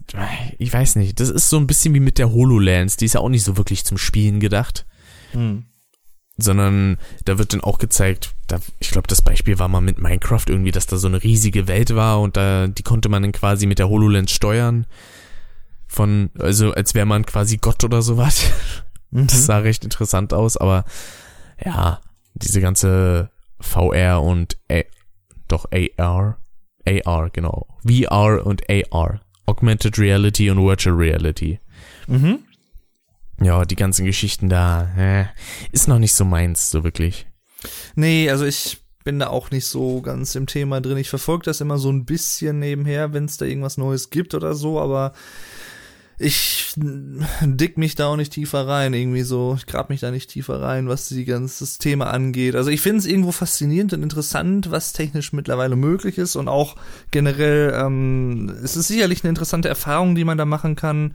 [0.59, 3.21] ich weiß nicht, das ist so ein bisschen wie mit der HoloLens, die ist ja
[3.21, 4.87] auch nicht so wirklich zum Spielen gedacht.
[5.33, 5.65] Hm.
[6.37, 10.45] Sondern da wird dann auch gezeigt, da, ich glaube, das Beispiel war mal mit Minecraft
[10.47, 13.67] irgendwie, dass da so eine riesige Welt war und da, die konnte man dann quasi
[13.67, 14.87] mit der HoloLens steuern
[15.95, 18.45] von, also als wäre man quasi Gott oder sowas.
[19.11, 19.29] Mhm.
[19.29, 20.85] Das sah recht interessant aus, aber
[21.65, 22.01] ja,
[22.35, 23.31] diese ganze
[23.61, 24.81] VR und A
[25.47, 26.39] doch AR,
[26.85, 27.69] AR, genau.
[27.87, 29.21] VR und AR.
[29.47, 31.61] Augmented Reality und Virtual Reality.
[32.09, 32.41] Mhm.
[33.41, 35.27] Ja, die ganzen Geschichten da, äh,
[35.71, 37.27] ist noch nicht so meins, so wirklich.
[37.95, 40.97] Nee, also ich bin da auch nicht so ganz im Thema drin.
[40.97, 44.55] Ich verfolge das immer so ein bisschen nebenher, wenn es da irgendwas Neues gibt oder
[44.55, 45.13] so, aber
[46.19, 46.75] ich
[47.43, 49.55] dick mich da auch nicht tiefer rein, irgendwie so.
[49.57, 52.55] Ich grab mich da nicht tiefer rein, was die ganze Thema angeht.
[52.55, 56.77] Also ich finde es irgendwo faszinierend und interessant, was technisch mittlerweile möglich ist und auch
[57.11, 61.15] generell, ähm, es ist sicherlich eine interessante Erfahrung, die man da machen kann.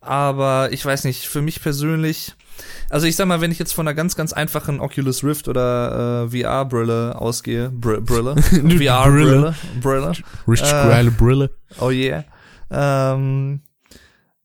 [0.00, 2.34] Aber ich weiß nicht, für mich persönlich,
[2.90, 6.26] also ich sag mal, wenn ich jetzt von einer ganz, ganz einfachen Oculus Rift oder
[6.30, 10.12] äh, VR-Brille ausgehe, Br Brille, VR-Brille, Brille,
[10.46, 11.50] Richtig äh, Brille.
[11.80, 12.24] Oh yeah.
[12.70, 13.62] Ähm,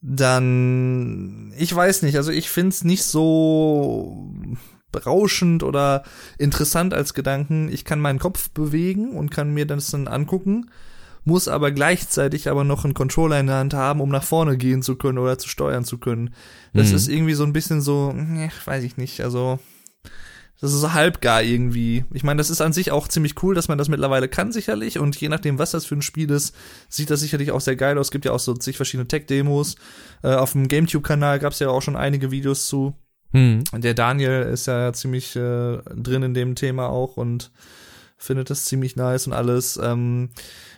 [0.02, 4.32] dann, ich weiß nicht, also ich find's nicht so
[4.92, 6.04] berauschend oder
[6.38, 7.70] interessant als Gedanken.
[7.72, 10.70] Ich kann meinen Kopf bewegen und kann mir das dann angucken,
[11.26, 14.82] muss aber gleichzeitig aber noch einen Controller in der Hand haben, um nach vorne gehen
[14.82, 16.34] zu können oder zu steuern zu können.
[16.74, 16.96] Das mhm.
[16.96, 18.14] ist irgendwie so ein bisschen so,
[18.66, 19.60] weiß ich nicht, also
[20.62, 22.04] das ist so halbgar irgendwie.
[22.12, 25.00] Ich meine, das ist an sich auch ziemlich cool, dass man das mittlerweile kann, sicherlich.
[25.00, 26.54] Und je nachdem, was das für ein Spiel ist,
[26.90, 28.08] sieht das sicherlich auch sehr geil aus.
[28.08, 29.76] Es gibt ja auch so zig verschiedene Tech-Demos.
[30.22, 32.94] Äh, auf dem GameTube-Kanal gab es ja auch schon einige Videos zu.
[33.32, 33.64] Hm.
[33.74, 37.52] Der Daniel ist ja ziemlich äh, drin in dem Thema auch und
[38.20, 39.80] findet das ziemlich nice und alles.
[39.82, 40.30] Ähm,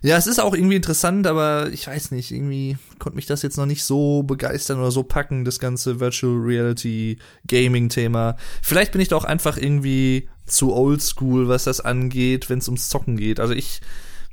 [0.04, 3.58] ja, es ist auch irgendwie interessant, aber ich weiß nicht, irgendwie konnte mich das jetzt
[3.58, 8.38] noch nicht so begeistern oder so packen, das ganze Virtual Reality Gaming Thema.
[8.62, 12.90] Vielleicht bin ich da auch einfach irgendwie zu oldschool, was das angeht, wenn es ums
[12.90, 13.40] Zocken geht.
[13.40, 13.82] Also ich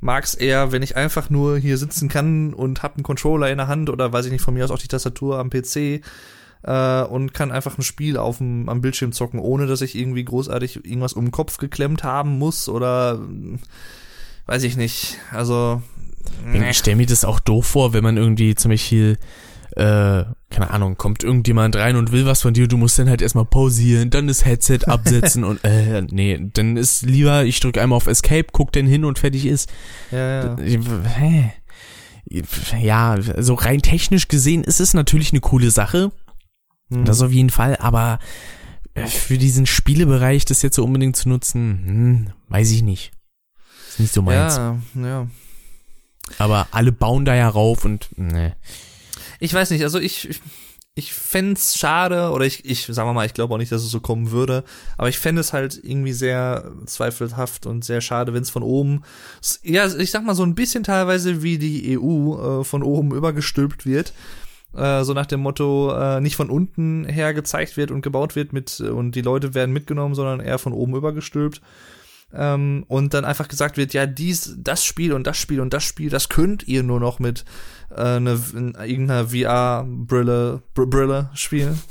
[0.01, 3.67] mag's eher, wenn ich einfach nur hier sitzen kann und hab einen Controller in der
[3.67, 6.01] Hand oder weiß ich nicht, von mir aus auch die Tastatur am PC
[6.63, 10.25] äh, und kann einfach ein Spiel auf dem, am Bildschirm zocken, ohne dass ich irgendwie
[10.25, 13.19] großartig irgendwas um den Kopf geklemmt haben muss oder
[14.45, 15.17] weiß ich nicht.
[15.31, 15.81] Also.
[16.53, 19.17] Ich stelle mir das auch doof vor, wenn man irgendwie zum Beispiel
[19.75, 23.21] äh, keine Ahnung, kommt irgendjemand rein und will was von dir, du musst dann halt
[23.21, 27.97] erstmal pausieren, dann das Headset absetzen und äh, nee, dann ist lieber, ich drücke einmal
[27.97, 29.69] auf Escape, guck den hin und fertig ist.
[30.11, 30.57] Ja, ja.
[32.79, 36.11] Ja, so rein technisch gesehen ist es natürlich eine coole Sache.
[36.89, 37.05] Mhm.
[37.05, 38.19] Das auf jeden Fall, aber
[38.93, 43.11] äh, für diesen Spielebereich das jetzt so unbedingt zu nutzen, hm, weiß ich nicht.
[43.89, 44.57] Ist nicht so meins.
[44.57, 45.27] Ja, ja.
[46.37, 48.55] Aber alle bauen da ja rauf und ne.
[49.39, 50.39] Ich weiß nicht, also ich,
[50.95, 53.89] ich fände schade, oder ich, ich, sagen wir mal, ich glaube auch nicht, dass es
[53.89, 54.63] so kommen würde,
[54.97, 59.03] aber ich fände es halt irgendwie sehr zweifelhaft und sehr schade, wenn es von oben,
[59.63, 63.85] ja, ich sag mal so ein bisschen teilweise wie die EU äh, von oben übergestülpt
[63.85, 64.13] wird.
[64.75, 68.53] Äh, so nach dem Motto, äh, nicht von unten her gezeigt wird und gebaut wird
[68.53, 71.61] mit, und die Leute werden mitgenommen, sondern eher von oben übergestülpt
[72.33, 75.83] ähm, und dann einfach gesagt wird, ja, dies, das Spiel und das Spiel und das
[75.83, 77.43] Spiel, das könnt ihr nur noch mit
[77.95, 81.81] äh, ne, irgendeiner VR-Brille Br Brille spielen.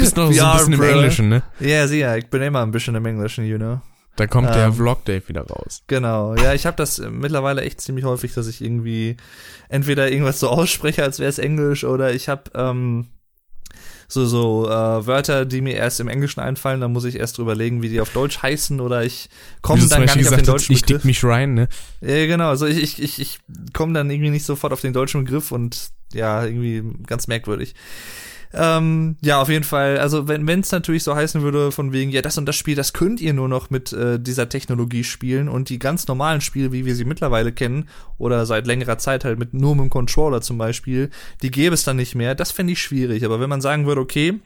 [0.00, 1.42] Bist noch so ein bisschen im Englischen, ne?
[1.60, 3.80] Ja, sieh ja, ich bin immer ein bisschen im Englischen, you know.
[4.16, 5.82] Da kommt ähm, der Vlog Dave wieder raus.
[5.86, 6.34] Genau.
[6.36, 9.16] Ja, ich habe das mittlerweile echt ziemlich häufig, dass ich irgendwie
[9.68, 13.06] entweder irgendwas so ausspreche, als wäre es Englisch, oder ich habe ähm,
[14.08, 17.54] so, so äh, Wörter, die mir erst im Englischen einfallen, dann muss ich erst drüber
[17.54, 19.28] legen, wie die auf Deutsch heißen oder ich
[19.62, 21.68] komme dann gar nicht auf den deutschen Ich dick mich rein, ne?
[22.00, 22.48] Ja, genau.
[22.48, 23.38] Also ich, ich, ich, ich
[23.72, 27.74] komme dann irgendwie nicht sofort auf den deutschen Begriff und ja, irgendwie ganz merkwürdig.
[28.58, 29.98] Ähm, ja, auf jeden Fall.
[29.98, 32.94] Also wenn es natürlich so heißen würde, von wegen, ja, das und das Spiel, das
[32.94, 36.86] könnt ihr nur noch mit äh, dieser Technologie spielen und die ganz normalen Spiele, wie
[36.86, 40.56] wir sie mittlerweile kennen, oder seit längerer Zeit halt mit nur mit dem Controller zum
[40.56, 41.10] Beispiel,
[41.42, 42.34] die gäbe es dann nicht mehr.
[42.34, 43.24] Das fände ich schwierig.
[43.26, 44.40] Aber wenn man sagen würde, okay,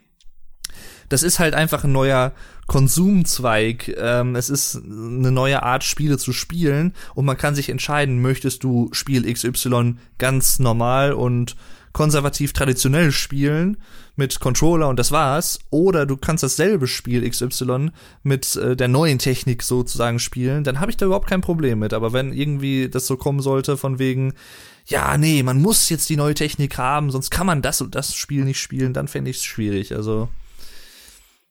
[1.07, 2.33] das ist halt einfach ein neuer
[2.67, 3.95] Konsumzweig.
[3.97, 8.63] Ähm, es ist eine neue Art, Spiele zu spielen und man kann sich entscheiden, möchtest
[8.63, 11.55] du Spiel XY ganz normal und
[11.93, 13.77] konservativ traditionell spielen
[14.15, 15.59] mit Controller und das war's.
[15.69, 17.91] Oder du kannst dasselbe Spiel XY
[18.23, 21.93] mit äh, der neuen Technik sozusagen spielen, dann habe ich da überhaupt kein Problem mit.
[21.93, 24.33] Aber wenn irgendwie das so kommen sollte, von wegen,
[24.85, 28.15] ja, nee, man muss jetzt die neue Technik haben, sonst kann man das und das
[28.15, 29.95] Spiel nicht spielen, dann fände ich es schwierig.
[29.95, 30.29] Also,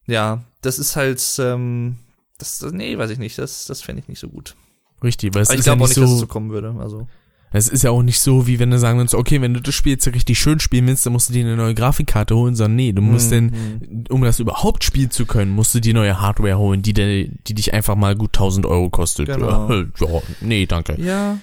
[0.06, 1.96] ja, das ist halt, ähm,
[2.38, 4.56] das, nee, weiß ich nicht, das, das fände ich nicht so gut.
[5.02, 6.26] Richtig, weil es Aber ich ist ja glaube auch nicht nicht, dass so, es so
[6.26, 6.74] kommen würde.
[6.78, 7.08] Also.
[7.52, 9.74] Es ist ja auch nicht so, wie wenn du sagen würdest, okay, wenn du das
[9.74, 12.76] Spiel jetzt richtig schön spielen willst, dann musst du dir eine neue Grafikkarte holen, sondern
[12.76, 13.50] nee, du musst Mhm,
[13.80, 17.30] denn, um das überhaupt spielen zu können, musst du die neue Hardware holen, die, de-
[17.46, 19.26] die dich einfach mal gut 1000 Euro kostet.
[19.26, 19.68] Genau.
[20.00, 20.96] Ja, nee, danke.
[21.00, 21.38] Ja,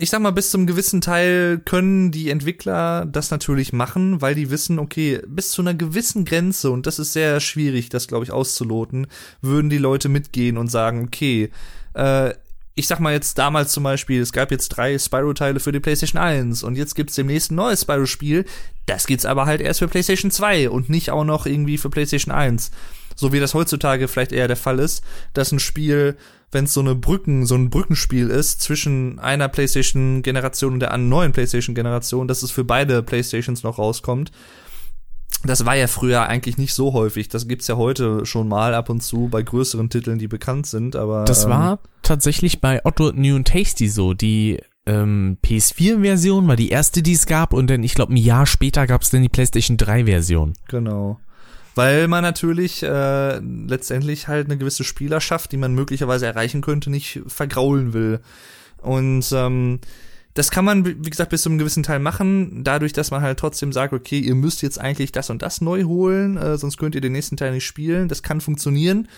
[0.00, 4.50] ich sag mal, bis zum gewissen Teil können die Entwickler das natürlich machen, weil die
[4.50, 8.30] wissen, okay, bis zu einer gewissen Grenze, und das ist sehr schwierig, das glaube ich
[8.30, 9.06] auszuloten,
[9.42, 11.50] würden die Leute mitgehen und sagen, okay,
[11.94, 12.32] äh,
[12.78, 16.22] ich sag mal jetzt damals zum Beispiel, es gab jetzt drei Spyro-Teile für die PlayStation
[16.22, 18.44] 1 und jetzt gibt's demnächst ein neues Spyro-Spiel.
[18.86, 22.32] Das gibt's aber halt erst für PlayStation 2 und nicht auch noch irgendwie für PlayStation
[22.32, 22.70] 1.
[23.16, 25.02] So wie das heutzutage vielleicht eher der Fall ist,
[25.34, 26.16] dass ein Spiel,
[26.52, 31.32] wenn es so eine Brücken, so ein Brückenspiel ist zwischen einer PlayStation-Generation und der neuen
[31.32, 34.30] PlayStation-Generation, dass es für beide PlayStations noch rauskommt.
[35.44, 37.28] Das war ja früher eigentlich nicht so häufig.
[37.28, 40.96] Das gibt's ja heute schon mal ab und zu bei größeren Titeln, die bekannt sind,
[40.96, 44.14] aber Das ähm, war tatsächlich bei Otto New and Tasty so.
[44.14, 48.46] Die ähm, PS4-Version war die erste, die es gab und dann, ich glaube, ein Jahr
[48.46, 50.54] später gab es dann die PlayStation 3-Version.
[50.68, 51.20] Genau.
[51.74, 57.20] Weil man natürlich äh, letztendlich halt eine gewisse Spielerschaft, die man möglicherweise erreichen könnte, nicht
[57.28, 58.20] vergraulen will.
[58.82, 59.78] Und ähm,
[60.34, 63.38] das kann man, wie gesagt, bis zu einem gewissen Teil machen, dadurch, dass man halt
[63.38, 66.94] trotzdem sagt, okay, ihr müsst jetzt eigentlich das und das neu holen, äh, sonst könnt
[66.94, 68.08] ihr den nächsten Teil nicht spielen.
[68.08, 69.08] Das kann funktionieren,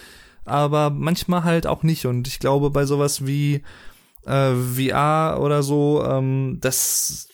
[0.44, 2.06] aber manchmal halt auch nicht.
[2.06, 3.62] Und ich glaube, bei sowas wie
[4.24, 7.26] äh, VR oder so, ähm, das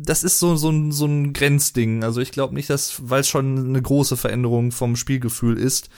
[0.00, 2.04] das ist so, so, ein, so ein Grenzding.
[2.04, 5.90] Also ich glaube nicht, dass, weil es schon eine große Veränderung vom Spielgefühl ist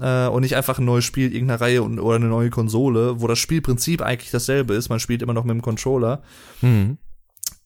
[0.00, 3.26] äh, und nicht einfach ein neues Spiel irgendeiner Reihe und, oder eine neue Konsole, wo
[3.26, 4.88] das Spielprinzip eigentlich dasselbe ist.
[4.88, 6.22] Man spielt immer noch mit dem Controller.
[6.60, 6.98] Mhm.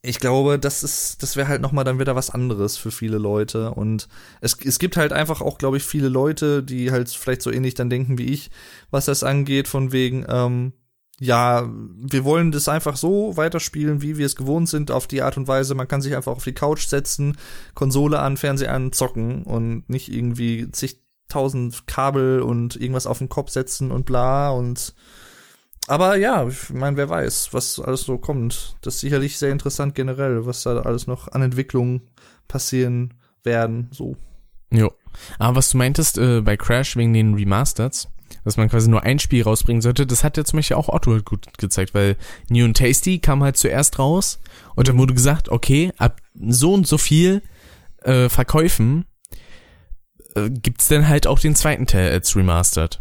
[0.04, 3.18] Ich glaube, das ist, das wäre halt noch mal dann wieder was anderes für viele
[3.18, 3.70] Leute.
[3.70, 4.08] Und
[4.40, 7.74] es, es gibt halt einfach auch, glaube ich, viele Leute, die halt vielleicht so ähnlich
[7.74, 8.50] dann denken wie ich,
[8.90, 10.72] was das angeht, von wegen, ähm,
[11.20, 15.36] ja, wir wollen das einfach so weiterspielen, wie wir es gewohnt sind, auf die Art
[15.36, 15.76] und Weise.
[15.76, 17.36] Man kann sich einfach auf die Couch setzen,
[17.74, 20.68] Konsole an, Fernseher an, zocken und nicht irgendwie
[21.32, 24.94] zigtausend Kabel und irgendwas auf den Kopf setzen und bla und
[25.88, 28.76] aber ja, ich meine, wer weiß, was alles so kommt.
[28.82, 32.02] Das ist sicherlich sehr interessant generell, was da alles noch an Entwicklungen
[32.46, 34.16] passieren werden, so.
[34.70, 34.92] Jo.
[35.40, 38.08] Aber was du meintest äh, bei Crash wegen den Remasters,
[38.44, 41.12] dass man quasi nur ein Spiel rausbringen sollte, das hat ja zum Beispiel auch Otto
[41.12, 42.16] halt gut gezeigt, weil
[42.48, 44.38] New and Tasty kam halt zuerst raus
[44.76, 47.42] und dann wurde gesagt, okay, ab so und so viel
[48.04, 49.04] äh, Verkäufen
[50.34, 53.00] äh, gibt's dann halt auch den zweiten Teil als Remastered.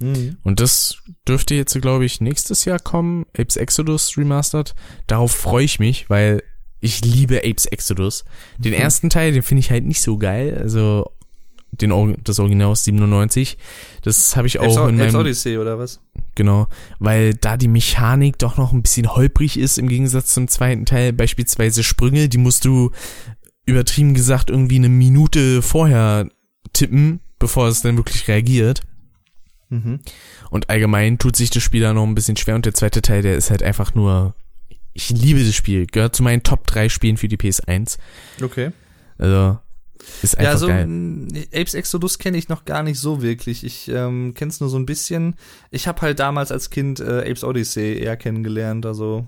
[0.00, 3.26] Und das dürfte jetzt, glaube ich, nächstes Jahr kommen.
[3.36, 4.76] Apes Exodus Remastered.
[5.08, 6.44] Darauf freue ich mich, weil
[6.78, 8.24] ich liebe Apes Exodus.
[8.58, 8.78] Den Mhm.
[8.78, 10.56] ersten Teil, den finde ich halt nicht so geil.
[10.56, 11.10] Also
[11.72, 13.58] den, Or- das Original aus 97.
[14.02, 15.98] Das habe ich auch Apes, in Apes meinem, Odyssey oder was?
[16.36, 16.68] genau,
[17.00, 21.12] weil da die Mechanik doch noch ein bisschen holprig ist im Gegensatz zum zweiten Teil.
[21.12, 22.92] Beispielsweise Sprünge, die musst du
[23.66, 26.28] übertrieben gesagt irgendwie eine Minute vorher
[26.72, 28.82] tippen, bevor es dann wirklich reagiert.
[29.70, 30.00] Mhm.
[30.50, 33.22] Und allgemein tut sich das Spiel da noch ein bisschen schwer und der zweite Teil,
[33.22, 34.34] der ist halt einfach nur,
[34.94, 37.98] ich liebe das Spiel, gehört zu meinen Top 3 Spielen für die PS1.
[38.42, 38.72] Okay.
[39.18, 39.58] Also,
[40.22, 41.28] ist einfach Ja, so geil.
[41.52, 43.64] Apes Exodus kenne ich noch gar nicht so wirklich.
[43.64, 45.34] Ich ähm, kenne es nur so ein bisschen.
[45.70, 49.26] Ich habe halt damals als Kind äh, Apes Odyssey eher kennengelernt, also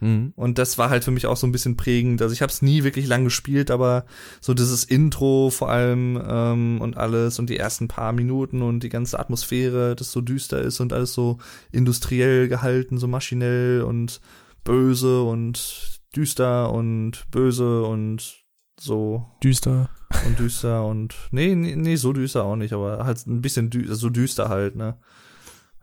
[0.00, 0.32] Mhm.
[0.34, 2.22] und das war halt für mich auch so ein bisschen prägend.
[2.22, 4.06] Also ich habe es nie wirklich lang gespielt, aber
[4.40, 8.88] so dieses Intro vor allem ähm, und alles und die ersten paar Minuten und die
[8.88, 11.38] ganze Atmosphäre, das so düster ist und alles so
[11.70, 14.20] industriell gehalten, so maschinell und
[14.64, 18.40] böse und düster und böse und
[18.78, 19.90] so Düster.
[20.26, 23.94] und düster und nee, nee, nee, so düster auch nicht, aber halt ein bisschen dü
[23.94, 24.96] so düster halt, ne?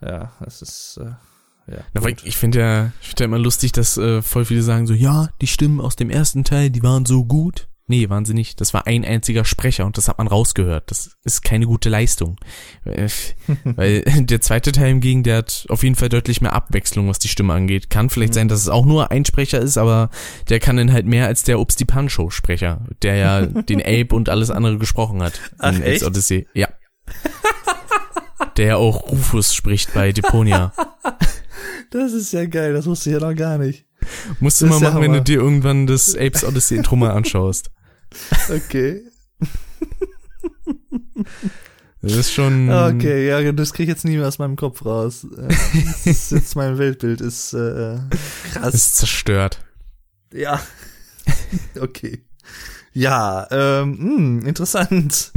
[0.02, 1.12] Ja, es ist äh,
[1.70, 1.80] ja.
[1.94, 4.88] Na, weil ich finde ja, ich finde ja immer lustig, dass äh, voll viele sagen
[4.88, 7.68] so, ja, die Stimmen aus dem ersten Teil, die waren so gut.
[7.90, 8.60] Nee, waren sie nicht.
[8.60, 10.92] Das war ein einziger Sprecher und das hat man rausgehört.
[10.92, 12.36] Das ist keine gute Leistung.
[12.84, 13.08] Äh,
[13.64, 17.30] Weil der zweite Teil hingegen, der hat auf jeden Fall deutlich mehr Abwechslung, was die
[17.30, 17.90] Stimme angeht.
[17.90, 20.10] Kann vielleicht sein, dass es auch nur ein Sprecher ist, aber
[20.50, 24.14] der kann dann halt mehr als der Ups die Pancho Sprecher, der ja den Ape
[24.14, 25.40] und alles andere gesprochen hat.
[25.58, 26.04] Ach, in echt?
[26.04, 26.46] Odyssey.
[26.54, 26.68] Ja.
[28.58, 30.74] Der ja auch Rufus spricht bei Deponia.
[31.92, 33.86] Das ist ja geil, das wusste ich ja noch gar nicht.
[34.40, 37.12] Musst du mal ist ja machen, wenn du dir irgendwann das Apes Odyssey Intro mal
[37.12, 37.72] anschaust.
[38.50, 39.02] Okay.
[42.02, 42.70] Das ist schon.
[42.70, 45.26] Okay, ja, das krieg ich jetzt nie mehr aus meinem Kopf raus.
[45.26, 47.98] Äh, Das ist jetzt mein Weltbild ist äh,
[48.54, 48.74] krass.
[48.74, 49.60] Ist zerstört.
[50.34, 50.62] Ja.
[51.80, 52.24] Okay.
[52.94, 55.34] Ja, ähm, mh, interessant.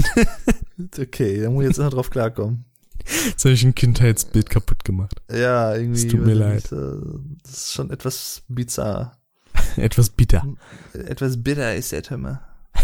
[0.98, 2.64] okay, da muss ich jetzt noch drauf klarkommen.
[3.26, 5.20] Jetzt habe ich ein Kindheitsbild kaputt gemacht.
[5.30, 6.06] Ja, irgendwie.
[6.06, 7.00] Es tut mir ich nicht, äh,
[7.42, 9.18] Das ist schon etwas bizarr.
[9.76, 10.44] Etwas bitter.
[10.92, 12.42] Etwas bitter ist der Timmer.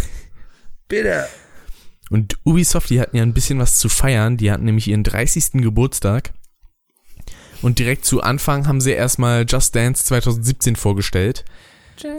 [0.88, 1.26] Bitter.
[2.10, 4.36] Und Ubisoft, die hatten ja ein bisschen was zu feiern.
[4.36, 5.52] Die hatten nämlich ihren 30.
[5.55, 6.32] Geburtstag.
[7.62, 11.44] Und direkt zu Anfang haben sie erstmal Just Dance 2017 vorgestellt.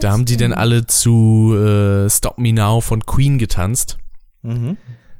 [0.00, 3.98] Da haben die dann alle zu äh, Stop Me Now von Queen getanzt.
[4.42, 4.76] Mhm.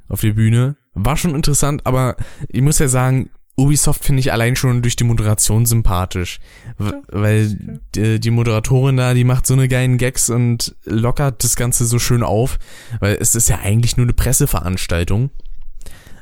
[0.07, 0.75] auf der Bühne.
[1.05, 2.15] War schon interessant, aber
[2.47, 6.39] ich muss ja sagen, Ubisoft finde ich allein schon durch die Moderation sympathisch.
[6.77, 11.55] W weil die, die Moderatorin da, die macht so eine geilen Gags und lockert das
[11.55, 12.57] Ganze so schön auf,
[12.99, 15.29] weil es ist ja eigentlich nur eine Presseveranstaltung.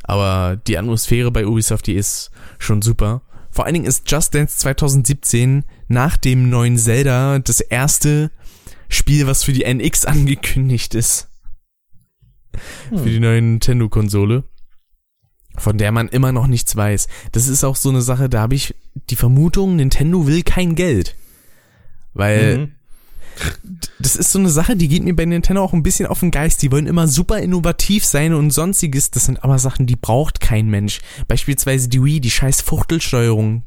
[0.03, 3.21] Aber die Atmosphäre bei Ubisoft, die ist schon super.
[3.51, 8.31] Vor allen Dingen ist Just Dance 2017 nach dem neuen Zelda das erste
[8.89, 11.29] Spiel, was für die NX angekündigt ist
[12.89, 14.43] für die neue Nintendo-Konsole,
[15.57, 17.07] von der man immer noch nichts weiß.
[17.31, 18.75] Das ist auch so eine Sache, da habe ich
[19.09, 21.15] die Vermutung, Nintendo will kein Geld.
[22.13, 22.71] Weil Mhm.
[23.99, 26.31] das ist so eine Sache, die geht mir bei Nintendo auch ein bisschen auf den
[26.31, 26.61] Geist.
[26.61, 29.11] Die wollen immer super innovativ sein und sonstiges.
[29.11, 31.01] Das sind aber Sachen, die braucht kein Mensch.
[31.27, 33.63] Beispielsweise die Wii, die scheiß Fuchtelsteuerung.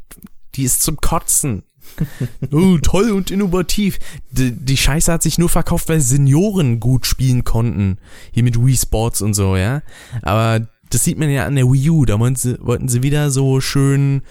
[0.56, 1.62] Die ist zum Kotzen.
[2.52, 3.98] oh, toll und innovativ.
[4.30, 7.98] Die, die Scheiße hat sich nur verkauft, weil Senioren gut spielen konnten.
[8.32, 9.82] Hier mit Wii Sports und so, ja.
[10.22, 12.04] Aber das sieht man ja an der Wii U.
[12.04, 14.22] Da wollten sie, wollten sie wieder so schön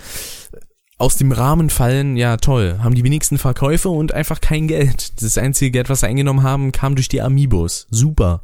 [0.97, 2.17] aus dem Rahmen fallen.
[2.17, 2.79] Ja, toll.
[2.83, 5.21] Haben die wenigsten Verkäufe und einfach kein Geld.
[5.21, 7.87] Das einzige Geld, was sie eingenommen haben, kam durch die Amiibos.
[7.89, 8.41] Super.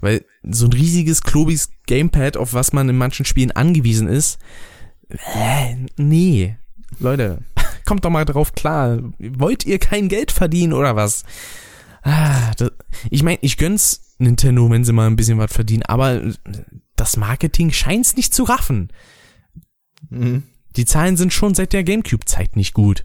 [0.00, 4.38] Weil so ein riesiges, klobiges Gamepad, auf was man in manchen Spielen angewiesen ist,
[5.08, 6.56] äh, nee.
[6.98, 7.38] Leute,
[7.86, 8.98] kommt doch mal drauf klar.
[9.18, 11.24] Wollt ihr kein Geld verdienen oder was?
[12.02, 12.70] Ah, das,
[13.10, 16.20] ich meine, ich gönn's Nintendo, wenn sie mal ein bisschen was verdienen, aber
[16.96, 18.90] das Marketing scheint's nicht zu raffen.
[20.10, 20.44] Mhm.
[20.76, 23.04] Die Zahlen sind schon seit der Gamecube-Zeit nicht gut.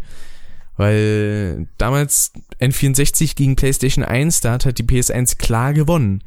[0.76, 6.24] Weil damals N64 gegen PlayStation 1, da hat halt die PS1 klar gewonnen.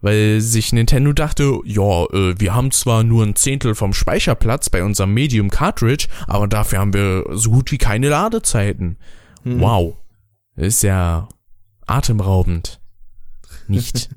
[0.00, 4.84] Weil sich Nintendo dachte, ja, äh, wir haben zwar nur ein Zehntel vom Speicherplatz bei
[4.84, 8.98] unserem Medium Cartridge, aber dafür haben wir so gut wie keine Ladezeiten.
[9.42, 9.60] Mhm.
[9.60, 9.96] Wow.
[10.56, 11.28] Ist ja
[11.86, 12.80] atemraubend.
[13.66, 14.10] Nicht.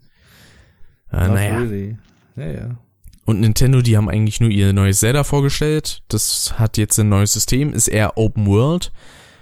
[1.11, 1.57] äh, naja.
[1.57, 1.97] really.
[2.37, 2.77] Ja, ja.
[3.25, 6.01] Und Nintendo, die haben eigentlich nur ihr neues Zelda vorgestellt.
[6.07, 8.93] Das hat jetzt ein neues System, ist eher Open World.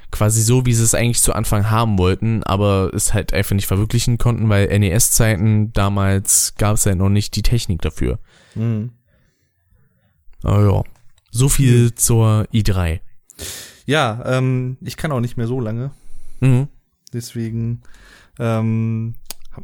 [0.09, 3.67] Quasi so, wie sie es eigentlich zu Anfang haben wollten, aber es halt einfach nicht
[3.67, 8.17] verwirklichen konnten, weil NES-Zeiten damals gab es halt noch nicht die Technik dafür.
[8.55, 8.91] Mhm.
[10.41, 10.84] Aber ja,
[11.31, 13.01] so viel zur i3.
[13.85, 15.91] Ja, ähm, ich kann auch nicht mehr so lange.
[16.39, 16.69] Mhm.
[17.13, 17.84] Deswegen
[18.39, 19.15] ähm,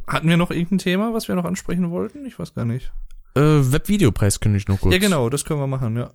[0.06, 2.24] hatten wir noch irgendein Thema, was wir noch ansprechen wollten?
[2.24, 2.92] Ich weiß gar nicht.
[3.34, 4.92] Äh, Webvideopreis könnte ich noch kurz.
[4.92, 6.10] Ja, genau, das können wir machen, ja.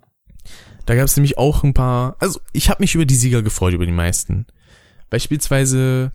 [0.86, 2.16] Da gab es nämlich auch ein paar.
[2.18, 4.46] Also ich habe mich über die Sieger gefreut, über die meisten.
[5.10, 6.12] Beispielsweise,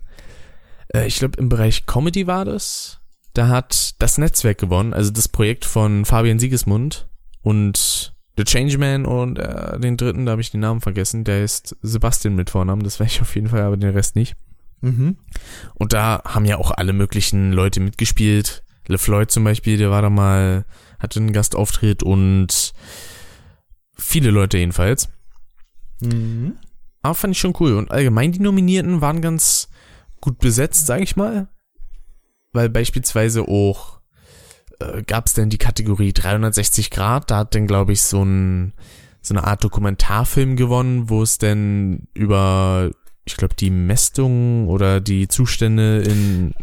[0.92, 3.00] äh, ich glaube im Bereich Comedy war das.
[3.34, 7.08] da hat das Netzwerk gewonnen, also das Projekt von Fabian Siegesmund
[7.42, 11.76] und The Changeman und äh, den dritten, da habe ich den Namen vergessen, der ist
[11.82, 14.36] Sebastian mit Vornamen, das weiß ich auf jeden Fall, aber den Rest nicht.
[14.80, 15.16] Mhm.
[15.74, 18.62] Und da haben ja auch alle möglichen Leute mitgespielt.
[18.86, 20.64] LeFloid zum Beispiel, der war da mal,
[20.98, 22.72] hatte einen Gastauftritt und
[23.96, 25.08] viele Leute jedenfalls.
[26.00, 26.56] Mhm.
[27.02, 27.74] Aber fand ich schon cool.
[27.74, 29.68] Und allgemein die Nominierten waren ganz
[30.20, 31.48] gut besetzt, sag ich mal.
[32.52, 34.00] Weil beispielsweise auch
[34.80, 37.30] äh, gab es denn die Kategorie 360 Grad.
[37.30, 38.72] Da hat dann, glaube ich, so ein
[39.24, 42.90] so eine Art Dokumentarfilm gewonnen, wo es denn über,
[43.24, 46.54] ich glaube, die Mästung oder die Zustände in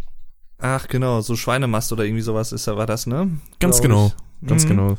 [0.61, 3.29] Ach genau, so Schweinemast oder irgendwie sowas ist, war das, ne?
[3.59, 4.47] ganz Glaub genau, ich.
[4.47, 4.69] ganz Mhm.
[4.69, 4.97] genau.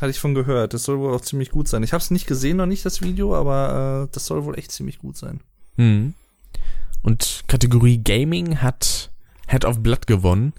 [0.00, 0.74] Hatte ich von gehört.
[0.74, 1.82] Das soll wohl auch ziemlich gut sein.
[1.82, 4.70] Ich habe es nicht gesehen, noch nicht das Video, aber äh, das soll wohl echt
[4.72, 5.40] ziemlich gut sein.
[5.76, 6.12] Hm.
[7.02, 9.10] Und Kategorie Gaming hat
[9.48, 10.52] Head of Blood gewonnen,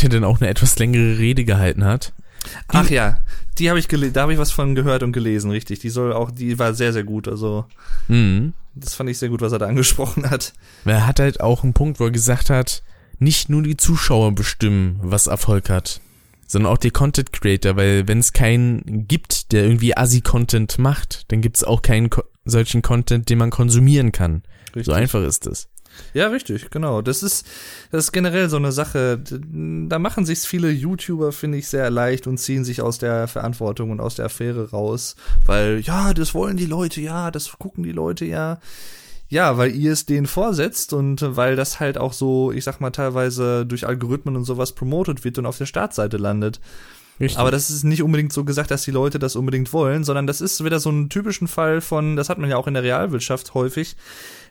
[0.00, 2.12] der dann auch eine etwas längere Rede gehalten hat.
[2.68, 3.20] Ach ja,
[3.58, 5.80] die habe ich da habe ich was von gehört und gelesen, richtig.
[5.80, 7.28] Die soll auch, die war sehr, sehr gut.
[7.28, 7.66] Also,
[8.08, 8.54] Mhm.
[8.74, 10.52] das fand ich sehr gut, was er da angesprochen hat.
[10.84, 12.82] Er hat halt auch einen Punkt, wo er gesagt hat,
[13.20, 16.00] nicht nur die Zuschauer bestimmen, was Erfolg hat,
[16.46, 21.40] sondern auch die Content Creator, weil wenn es keinen gibt, der irgendwie Assi-Content macht, dann
[21.40, 24.42] gibt es auch keinen ko solchen Content, den man konsumieren kann.
[24.74, 24.86] Richtig.
[24.86, 25.68] So einfach ist es.
[26.14, 27.02] Ja, richtig, genau.
[27.02, 27.46] Das ist,
[27.90, 29.22] das ist generell so eine Sache.
[29.22, 33.90] Da machen sich viele YouTuber, finde ich, sehr leicht und ziehen sich aus der Verantwortung
[33.90, 35.16] und aus der Affäre raus.
[35.46, 38.58] Weil, ja, das wollen die Leute, ja, das gucken die Leute, ja.
[39.30, 42.90] Ja, weil ihr es denen vorsetzt und weil das halt auch so, ich sag mal,
[42.90, 46.60] teilweise durch Algorithmen und sowas promotet wird und auf der Startseite landet.
[47.20, 47.38] Richtig.
[47.38, 50.40] Aber das ist nicht unbedingt so gesagt, dass die Leute das unbedingt wollen, sondern das
[50.40, 53.54] ist wieder so ein typischen Fall von, das hat man ja auch in der Realwirtschaft
[53.54, 53.96] häufig,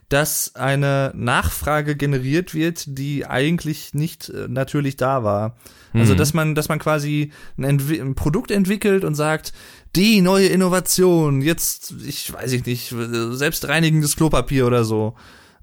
[0.08, 5.56] dass eine Nachfrage generiert wird, die eigentlich nicht äh, natürlich da war.
[5.92, 6.18] Also, Mhm.
[6.18, 9.52] dass man, dass man quasi ein, ein Produkt entwickelt und sagt,
[9.96, 12.94] die neue Innovation, jetzt, ich weiß ich nicht,
[13.30, 15.14] selbstreinigendes Klopapier oder so.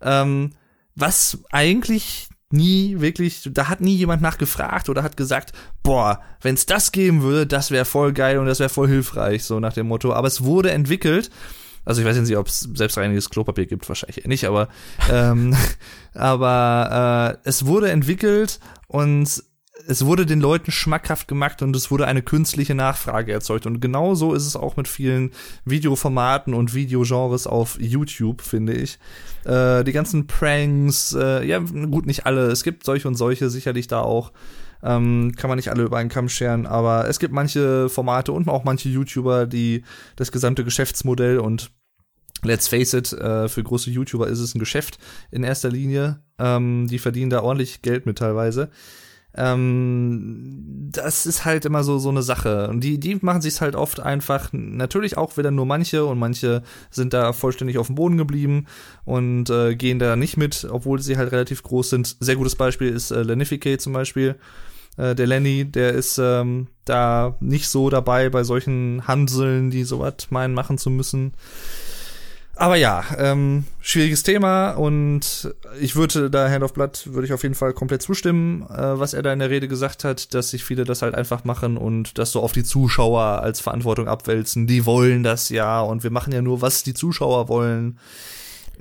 [0.02, 0.52] Ähm,
[0.96, 5.52] was eigentlich nie wirklich, da hat nie jemand nachgefragt oder hat gesagt,
[5.84, 9.44] boah, wenn es das geben würde, das wäre voll geil und das wäre voll hilfreich,
[9.44, 10.14] so nach dem Motto.
[10.14, 11.30] Aber es wurde entwickelt.
[11.86, 14.68] Also ich weiß nicht, ob es selbstreinigendes Klopapier gibt, wahrscheinlich eher nicht, aber
[15.10, 15.56] ähm,
[16.14, 19.44] aber äh, es wurde entwickelt und
[19.88, 23.66] es wurde den Leuten schmackhaft gemacht und es wurde eine künstliche Nachfrage erzeugt.
[23.66, 25.32] Und genau so ist es auch mit vielen
[25.64, 29.00] Videoformaten und Videogenres auf YouTube, finde ich.
[29.46, 32.48] Äh, die ganzen Pranks, äh, ja, gut, nicht alle.
[32.48, 34.34] Es gibt solche und solche sicherlich da auch.
[34.84, 38.48] Ähm, kann man nicht alle über einen Kamm scheren, aber es gibt manche Formate und
[38.48, 39.84] auch manche YouTuber, die
[40.18, 41.72] das gesamte Geschäftsmodell und
[42.44, 45.00] Let's face it, äh, für große YouTuber ist es ein Geschäft
[45.32, 46.20] in erster Linie.
[46.38, 48.70] Ähm, die verdienen da ordentlich Geld mit teilweise.
[49.38, 53.76] Ähm, das ist halt immer so so eine Sache und die die machen sich's halt
[53.76, 58.18] oft einfach natürlich auch wieder nur manche und manche sind da vollständig auf dem Boden
[58.18, 58.66] geblieben
[59.06, 62.18] und äh, gehen da nicht mit, obwohl sie halt relativ groß sind.
[62.20, 64.36] Sehr gutes Beispiel ist äh, Lenificate zum Beispiel.
[64.98, 70.32] Äh, der Lenny, der ist ähm, da nicht so dabei bei solchen Hanseln, die sowas
[70.32, 71.34] meinen machen zu müssen.
[72.60, 77.44] Aber ja, ähm, schwieriges Thema und ich würde da Hand of Blood würde ich auf
[77.44, 80.64] jeden Fall komplett zustimmen, äh, was er da in der Rede gesagt hat, dass sich
[80.64, 84.66] viele das halt einfach machen und das so auf die Zuschauer als Verantwortung abwälzen.
[84.66, 88.00] Die wollen das ja und wir machen ja nur, was die Zuschauer wollen.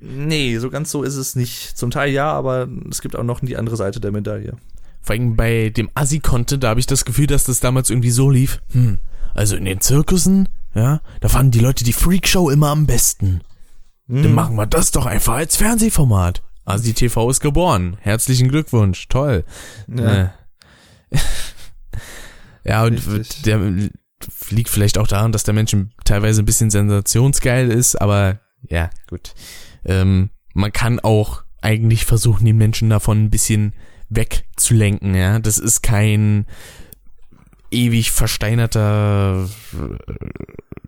[0.01, 1.77] Nee, so ganz so ist es nicht.
[1.77, 4.57] Zum Teil ja, aber es gibt auch noch die andere Seite der Medaille.
[5.03, 8.31] Vor allem bei dem Assi-Content, da habe ich das Gefühl, dass das damals irgendwie so
[8.31, 8.61] lief.
[8.73, 8.99] Hm,
[9.35, 13.43] also in den Zirkussen, ja, da fanden die Leute die Freakshow immer am besten.
[14.09, 16.43] Dann machen wir das doch einfach als Fernsehformat.
[16.65, 17.97] Asi TV ist geboren.
[18.01, 19.09] Herzlichen Glückwunsch.
[19.09, 19.45] Toll.
[19.89, 20.23] Ja.
[20.23, 20.29] Äh.
[22.65, 23.43] ja, und Richtig.
[23.43, 23.61] der
[24.51, 29.35] liegt vielleicht auch daran, dass der Mensch teilweise ein bisschen sensationsgeil ist, aber ja, gut.
[29.85, 33.75] Ähm, man kann auch eigentlich versuchen, den Menschen davon ein bisschen
[34.09, 35.39] wegzulenken, ja.
[35.39, 36.47] Das ist kein
[37.71, 39.49] ewig versteinerter,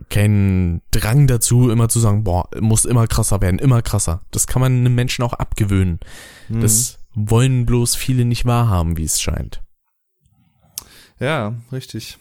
[0.08, 4.22] äh, kein Drang dazu, immer zu sagen, boah, muss immer krasser werden, immer krasser.
[4.30, 6.00] Das kann man einem Menschen auch abgewöhnen.
[6.48, 6.60] Mhm.
[6.60, 9.62] Das wollen bloß viele nicht wahrhaben, wie es scheint.
[11.20, 12.18] Ja, richtig.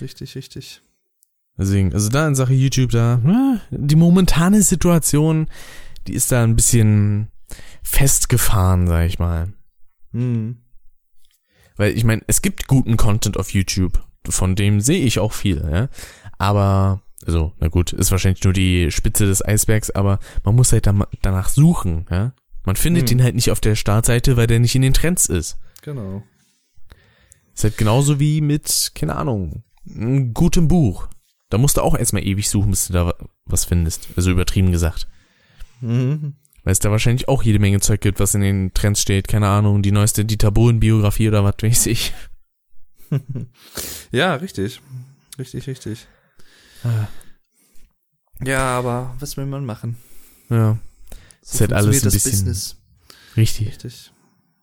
[0.00, 0.82] Richtig, richtig.
[1.56, 5.46] Deswegen, also da in Sache YouTube, da, äh, die momentane Situation,
[6.06, 7.28] die ist da ein bisschen
[7.82, 9.52] festgefahren, sag ich mal.
[10.12, 10.58] Mhm.
[11.76, 14.02] Weil ich meine, es gibt guten Content auf YouTube.
[14.28, 15.88] Von dem sehe ich auch viel, ja.
[16.40, 20.86] Aber, also, na gut, ist wahrscheinlich nur die Spitze des Eisbergs, aber man muss halt
[20.86, 22.32] da, danach suchen, ja.
[22.64, 23.18] Man findet Hm.
[23.18, 25.58] ihn halt nicht auf der Startseite, weil der nicht in den Trends ist.
[25.82, 26.22] Genau.
[27.54, 31.08] Ist halt genauso wie mit, keine Ahnung, einem guten Buch.
[31.50, 33.14] Da musst du auch erstmal ewig suchen, bis du da
[33.44, 34.08] was findest.
[34.16, 35.08] Also übertrieben gesagt.
[35.82, 36.36] Mhm.
[36.64, 39.28] Weil es da wahrscheinlich auch jede Menge Zeug gibt, was in den Trends steht.
[39.28, 42.14] Keine Ahnung, die neueste Dieter Bohlen-Biografie oder was weiß ich.
[44.10, 44.80] ja, richtig.
[45.38, 46.06] Richtig, richtig.
[46.84, 47.08] Ah.
[48.42, 49.96] Ja, aber was will man machen?
[50.48, 50.78] Ja,
[51.42, 52.76] So Ist halt alles ein bisschen- Business.
[53.36, 53.68] richtig.
[53.68, 54.12] Richtig.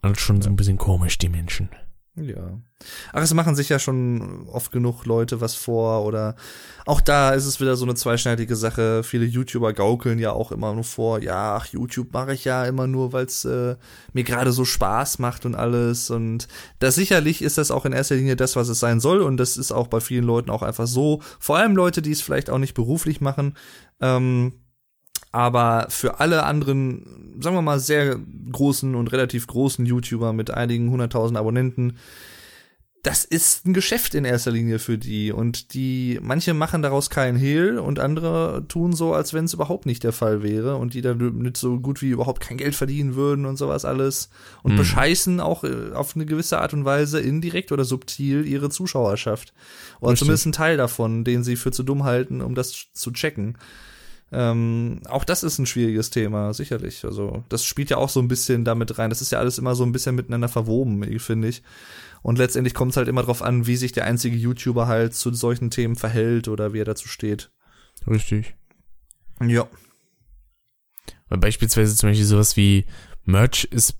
[0.01, 1.69] Alles schon so ein bisschen komisch, die Menschen.
[2.19, 2.59] Ja.
[3.13, 6.35] Ach, es machen sich ja schon oft genug Leute was vor oder
[6.85, 9.03] auch da ist es wieder so eine zweischneidige Sache.
[9.03, 12.87] Viele YouTuber gaukeln ja auch immer nur vor, ja, ach, YouTube mache ich ja immer
[12.87, 13.75] nur, weil es äh,
[14.13, 16.09] mir gerade so Spaß macht und alles.
[16.09, 16.47] Und
[16.79, 19.21] das sicherlich ist das auch in erster Linie das, was es sein soll.
[19.21, 21.21] Und das ist auch bei vielen Leuten auch einfach so.
[21.39, 23.55] Vor allem Leute, die es vielleicht auch nicht beruflich machen.
[24.01, 24.53] Ähm,
[25.31, 28.17] aber für alle anderen, sagen wir mal, sehr
[28.51, 31.97] großen und relativ großen YouTuber mit einigen hunderttausend Abonnenten,
[33.03, 35.31] das ist ein Geschäft in erster Linie für die.
[35.31, 39.85] Und die, manche machen daraus keinen Hehl und andere tun so, als wenn es überhaupt
[39.85, 43.45] nicht der Fall wäre und die damit so gut wie überhaupt kein Geld verdienen würden
[43.45, 44.29] und sowas alles.
[44.61, 44.77] Und Mhm.
[44.77, 49.53] bescheißen auch äh, auf eine gewisse Art und Weise indirekt oder subtil ihre Zuschauerschaft.
[50.01, 50.19] Oder Richtig.
[50.19, 53.57] zumindest ein Teil davon, den sie für zu dumm halten, um das zu checken.
[54.31, 57.05] Ähm, auch das ist ein schwieriges Thema, sicherlich.
[57.05, 59.09] Also, das spielt ja auch so ein bisschen damit rein.
[59.09, 61.63] Das ist ja alles immer so ein bisschen miteinander verwoben, finde ich.
[62.23, 65.33] Und letztendlich kommt es halt immer drauf an, wie sich der einzige YouTuber halt zu
[65.33, 67.51] solchen Themen verhält oder wie er dazu steht.
[68.05, 68.55] Richtig.
[69.41, 69.67] Ja.
[71.29, 72.85] Weil beispielsweise zum Beispiel sowas wie
[73.23, 73.97] Merch ist,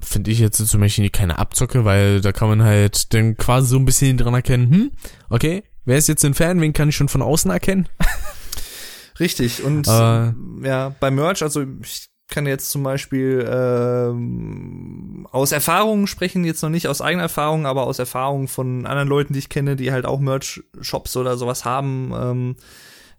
[0.00, 3.78] finde ich jetzt zum Beispiel keine Abzocke, weil da kann man halt dann quasi so
[3.78, 4.90] ein bisschen dran erkennen, hm,
[5.30, 7.88] okay, wer ist jetzt ein Fan, wen kann ich schon von außen erkennen?
[9.18, 9.62] Richtig.
[9.64, 10.32] Und Äh.
[10.66, 16.70] ja, bei Merch, also ich kann jetzt zum Beispiel ähm, aus Erfahrungen sprechen, jetzt noch
[16.70, 20.06] nicht aus eigener Erfahrung, aber aus Erfahrungen von anderen Leuten, die ich kenne, die halt
[20.06, 22.56] auch Merch-Shops oder sowas haben, ähm,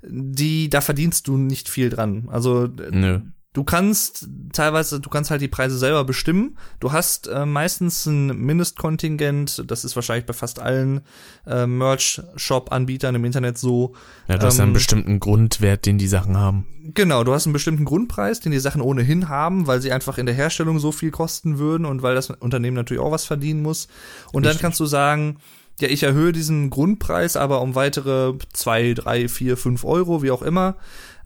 [0.01, 2.27] die, da verdienst du nicht viel dran.
[2.29, 3.21] Also Nö.
[3.57, 6.59] Du kannst teilweise, du kannst halt die Preise selber bestimmen.
[6.79, 11.01] Du hast äh, meistens ein Mindestkontingent, das ist wahrscheinlich bei fast allen
[11.47, 13.95] äh, Merch-Shop-Anbietern im Internet so.
[14.27, 16.67] Ja, du hast ja einen Ähm, bestimmten Grundwert, den die Sachen haben.
[16.93, 20.27] Genau, du hast einen bestimmten Grundpreis, den die Sachen ohnehin haben, weil sie einfach in
[20.27, 23.87] der Herstellung so viel kosten würden und weil das Unternehmen natürlich auch was verdienen muss.
[24.31, 24.61] Und dann Richtig.
[24.61, 25.37] kannst du sagen,
[25.79, 30.43] ja, ich erhöhe diesen Grundpreis aber um weitere zwei, drei, vier, fünf Euro, wie auch
[30.43, 30.75] immer.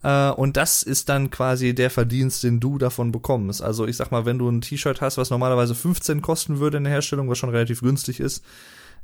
[0.03, 3.61] Äh, Und das ist dann quasi der Verdienst, den du davon bekommst.
[3.61, 6.83] Also ich sag mal, wenn du ein T-Shirt hast, was normalerweise 15 kosten würde in
[6.83, 8.43] der Herstellung, was schon relativ günstig ist,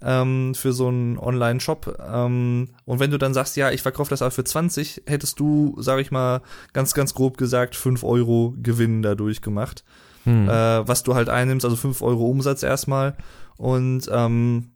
[0.02, 1.98] ähm, für so einen Online-Shop.
[2.12, 5.76] Ähm, und wenn du dann sagst, ja, ich verkaufe das aber für 20, hättest du,
[5.80, 6.42] sag ich mal,
[6.74, 9.84] ganz, ganz grob gesagt, 5 Euro Gewinn dadurch gemacht.
[10.24, 10.50] Hm.
[10.50, 13.16] Äh, was du halt einnimmst, also 5 Euro Umsatz erstmal.
[13.56, 14.72] Und ähm,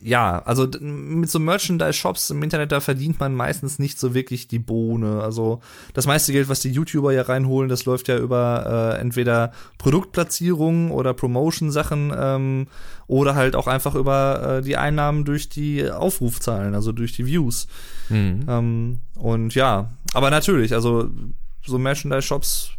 [0.00, 4.58] ja, also mit so Merchandise-Shops im Internet, da verdient man meistens nicht so wirklich die
[4.58, 5.22] Bohne.
[5.22, 5.60] Also
[5.94, 10.90] das meiste Geld, was die YouTuber ja reinholen, das läuft ja über äh, entweder Produktplatzierungen
[10.90, 12.66] oder Promotion-Sachen ähm,
[13.06, 17.66] oder halt auch einfach über äh, die Einnahmen durch die Aufrufzahlen, also durch die Views.
[18.08, 18.44] Hm.
[18.48, 21.10] Ähm, und ja, aber natürlich, also
[21.66, 22.70] so Merchandise-Shops,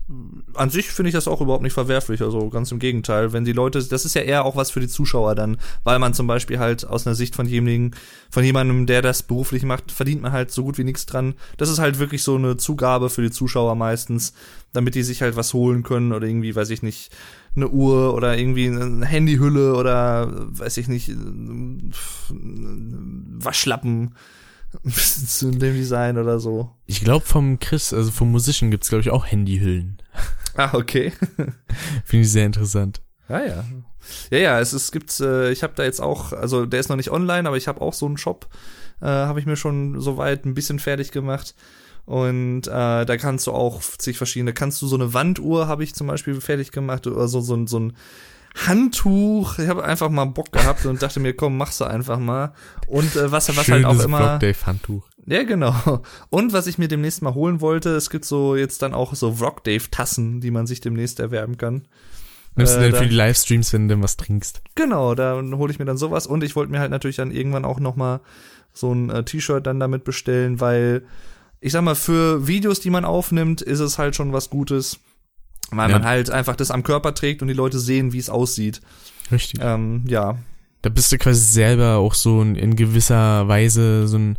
[0.53, 2.22] an sich finde ich das auch überhaupt nicht verwerflich.
[2.22, 4.88] Also ganz im Gegenteil, wenn die Leute, das ist ja eher auch was für die
[4.88, 7.91] Zuschauer dann, weil man zum Beispiel halt aus einer Sicht von jemandem,
[8.30, 11.35] von jemandem, der das beruflich macht, verdient man halt so gut wie nichts dran.
[11.57, 14.34] Das ist halt wirklich so eine Zugabe für die Zuschauer meistens,
[14.72, 17.11] damit die sich halt was holen können oder irgendwie, weiß ich nicht,
[17.55, 21.11] eine Uhr oder irgendwie eine Handyhülle oder weiß ich nicht,
[23.39, 24.14] Waschlappen
[24.89, 26.71] zu dem Design oder so.
[26.85, 29.97] Ich glaube vom Chris, also vom Musician gibt's glaube ich auch Handyhüllen.
[30.59, 31.11] Ah, okay.
[32.05, 32.99] Finde ich sehr interessant.
[33.29, 33.63] Ja, ja.
[34.31, 36.95] Ja, ja, es, es gibt, äh, ich habe da jetzt auch, also der ist noch
[36.95, 38.47] nicht online, aber ich habe auch so einen Shop,
[38.99, 41.53] äh, habe ich mir schon soweit ein bisschen fertig gemacht.
[42.05, 45.93] Und äh, da kannst du auch zig verschiedene, kannst du so eine Wanduhr, habe ich
[45.93, 47.93] zum Beispiel fertig gemacht, oder so, so, ein- so ein
[48.65, 49.59] Handtuch.
[49.59, 52.53] Ich habe einfach mal Bock gehabt und dachte mir, komm, mach's doch einfach mal.
[52.88, 54.17] Und äh, was, was halt auch immer.
[54.17, 55.07] Vlog Dave Handtuch.
[55.25, 56.01] Ja, genau.
[56.29, 59.29] Und was ich mir demnächst mal holen wollte, es gibt so jetzt dann auch so
[59.29, 61.88] Rock Dave Tassen, die man sich demnächst erwerben kann.
[62.55, 64.61] Nimmst du Äh, denn für die Livestreams, wenn du denn was trinkst?
[64.75, 67.65] Genau, da hole ich mir dann sowas und ich wollte mir halt natürlich dann irgendwann
[67.65, 68.21] auch noch mal
[68.73, 71.03] so ein äh, T-Shirt dann damit bestellen, weil
[71.59, 74.99] ich sag mal für Videos, die man aufnimmt, ist es halt schon was Gutes,
[75.72, 75.99] weil Ja.
[75.99, 78.81] man halt einfach das am Körper trägt und die Leute sehen, wie es aussieht.
[79.31, 79.60] Richtig.
[79.61, 80.38] Ähm, ja,
[80.81, 84.38] Da bist du quasi selber auch so in, in gewisser Weise so ein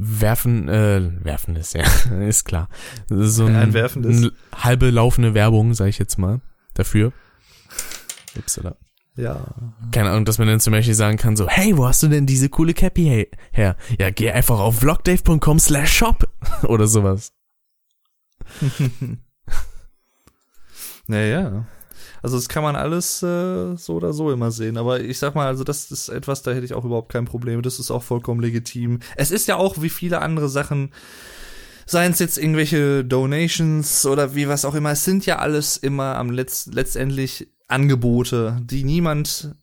[0.00, 1.82] Werfen, äh, werfendes, ja,
[2.28, 2.68] ist klar.
[3.08, 4.30] So ein, Ein werfendes.
[4.54, 6.40] halbe laufende Werbung, sag ich jetzt mal,
[6.74, 7.12] dafür.
[8.36, 8.76] Upsala.
[9.16, 9.48] Ja.
[9.90, 12.26] Keine Ahnung, dass man dann zum Beispiel sagen kann so, hey, wo hast du denn
[12.26, 13.76] diese coole Cappy he- her?
[13.98, 16.28] Ja, geh einfach auf vlogdave.com slash shop
[16.62, 17.32] oder sowas.
[21.08, 21.64] Naja.
[22.22, 24.76] Also das kann man alles äh, so oder so immer sehen.
[24.76, 27.62] Aber ich sag mal, also das ist etwas, da hätte ich auch überhaupt kein Problem.
[27.62, 29.00] Das ist auch vollkommen legitim.
[29.16, 30.92] Es ist ja auch wie viele andere Sachen,
[31.86, 36.16] seien es jetzt irgendwelche Donations oder wie was auch immer, es sind ja alles immer
[36.16, 39.54] am Letz letztendlich Angebote, die niemand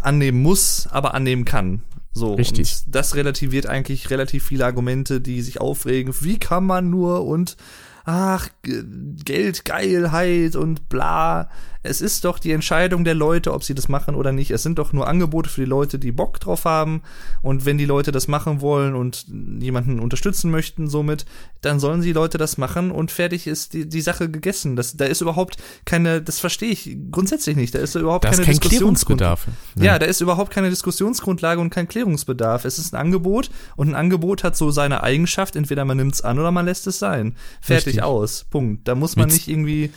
[0.00, 1.82] annehmen muss, aber annehmen kann.
[2.12, 2.76] So, Richtig.
[2.86, 6.14] Und das relativiert eigentlich relativ viele Argumente, die sich aufregen.
[6.20, 7.58] Wie kann man nur und
[8.06, 11.50] ach, Geld, Geilheit und bla.
[11.86, 14.50] Es ist doch die Entscheidung der Leute, ob sie das machen oder nicht.
[14.50, 17.02] Es sind doch nur Angebote für die Leute, die Bock drauf haben.
[17.42, 19.26] Und wenn die Leute das machen wollen und
[19.60, 21.24] jemanden unterstützen möchten somit,
[21.62, 24.76] dann sollen die Leute das machen und fertig ist die, die Sache gegessen.
[24.76, 27.74] Das, da ist überhaupt keine, das verstehe ich grundsätzlich nicht.
[27.74, 28.60] Da ist überhaupt Da ist keine kein.
[28.70, 29.46] Klärungsbedarf.
[29.76, 32.64] Ja, da ist überhaupt keine Diskussionsgrundlage und kein Klärungsbedarf.
[32.64, 36.38] Es ist ein Angebot und ein Angebot hat so seine Eigenschaft, entweder man nimmt's an
[36.38, 37.36] oder man lässt es sein.
[37.60, 38.02] Fertig Richtig.
[38.02, 38.44] aus.
[38.50, 38.86] Punkt.
[38.88, 39.90] Da muss man Willst- nicht irgendwie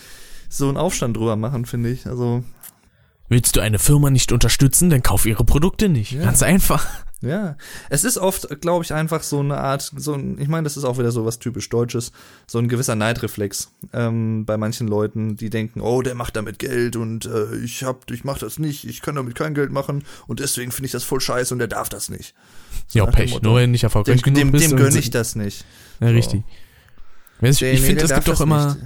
[0.49, 2.05] so einen Aufstand drüber machen, finde ich.
[2.07, 2.43] Also,
[3.31, 6.13] Willst du eine Firma nicht unterstützen, dann kauf ihre Produkte nicht.
[6.13, 6.23] Ja.
[6.23, 6.87] Ganz einfach.
[7.21, 7.57] ja.
[7.91, 10.83] Es ist oft, glaube ich, einfach so eine Art, so ein, ich meine, das ist
[10.83, 12.11] auch wieder so was typisch Deutsches,
[12.47, 16.95] so ein gewisser Neidreflex ähm, bei manchen Leuten, die denken, oh, der macht damit Geld
[16.95, 20.39] und äh, ich hab, ich mach das nicht, ich kann damit kein Geld machen und
[20.39, 22.33] deswegen finde ich das voll scheiße und der darf das nicht.
[22.93, 23.31] Ja, nach dem Pech.
[23.33, 23.45] Motto.
[23.47, 24.71] Nur wenn nicht erfolgreich Dem, genug dem, bist.
[24.71, 25.65] dem gönne so- ich das nicht.
[25.99, 26.41] Ja, richtig.
[27.41, 28.77] Ich, Der- ich nee, finde, es gibt doch immer, nicht.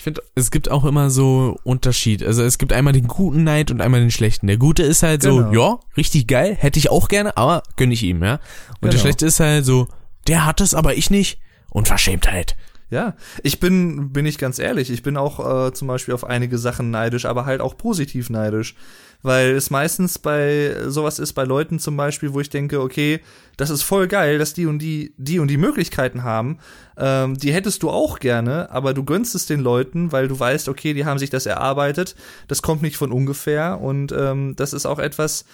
[0.00, 2.22] Ich finde, es gibt auch immer so Unterschied.
[2.22, 4.46] Also es gibt einmal den guten Neid und einmal den schlechten.
[4.46, 5.52] Der gute ist halt so, Genau.
[5.52, 8.36] ja, richtig geil, hätte ich auch gerne, aber gönn ich ihm, ja.
[8.36, 9.02] Und der Genau.
[9.02, 9.88] schlechte ist halt so,
[10.26, 11.38] der hat es, aber ich nicht.
[11.68, 12.56] Unverschämtheit.
[12.88, 16.56] Ja, ich bin, bin ich ganz ehrlich, ich bin auch äh, zum Beispiel auf einige
[16.56, 18.76] Sachen neidisch, aber halt auch positiv neidisch.
[19.22, 23.20] Weil es meistens bei sowas ist, bei Leuten zum Beispiel, wo ich denke, okay,
[23.56, 26.58] das ist voll geil, dass die und die, die und die Möglichkeiten haben.
[26.96, 30.68] Ähm, die hättest du auch gerne, aber du gönnst es den Leuten, weil du weißt,
[30.68, 32.14] okay, die haben sich das erarbeitet,
[32.48, 35.44] das kommt nicht von ungefähr und ähm, das ist auch etwas,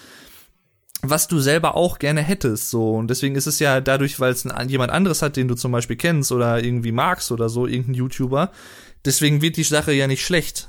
[1.02, 2.94] was du selber auch gerne hättest, so.
[2.94, 5.96] Und deswegen ist es ja dadurch, weil es jemand anderes hat, den du zum Beispiel
[5.96, 8.50] kennst oder irgendwie magst oder so, irgendein YouTuber,
[9.04, 10.68] deswegen wird die Sache ja nicht schlecht.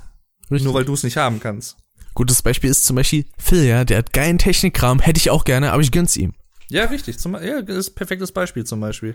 [0.50, 1.76] Nur weil du es nicht haben kannst.
[2.18, 5.70] Gutes Beispiel ist zum Beispiel Phil, ja, der hat geilen Technikkram, hätte ich auch gerne,
[5.70, 6.34] aber ich gönn's ihm.
[6.68, 7.16] Ja, richtig.
[7.20, 9.14] Zum, ja, ist ein perfektes Beispiel zum Beispiel.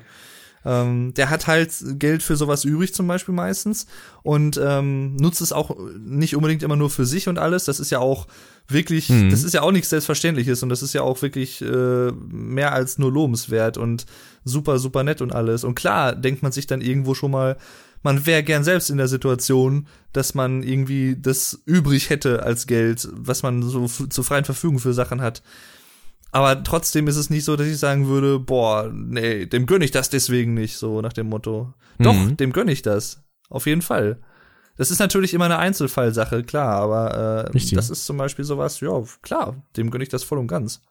[0.66, 3.88] Ähm, der hat halt Geld für sowas übrig zum Beispiel meistens
[4.22, 7.66] und ähm, nutzt es auch nicht unbedingt immer nur für sich und alles.
[7.66, 8.26] Das ist ja auch
[8.70, 9.30] wirklich, Mhm.
[9.32, 12.98] das ist ja auch nichts Selbstverständliches und das ist ja auch wirklich äh, mehr als
[12.98, 14.06] nur lobenswert und
[14.46, 15.66] super, super nett und alles.
[15.66, 17.58] Und klar denkt man sich dann irgendwo schon mal,
[18.04, 23.08] man wäre gern selbst in der Situation, dass man irgendwie das übrig hätte als Geld,
[23.14, 25.42] was man so zur freien Verfügung für Sachen hat.
[26.32, 29.92] Aber trotzdem ist es nicht so, dass ich sagen würde, boah, nee, dem gönn ich
[29.92, 31.74] das deswegen nicht, so nach dem Motto.
[32.00, 32.38] Doch, Mhm.
[32.38, 33.22] dem gönn ich das.
[33.50, 34.20] Auf jeden Fall.
[34.76, 37.76] Das ist natürlich immer eine Einzelfallsache, klar, aber äh, Richtig.
[37.76, 40.82] das ist zum Beispiel sowas, ja, klar, dem gönn ich das voll und ganz.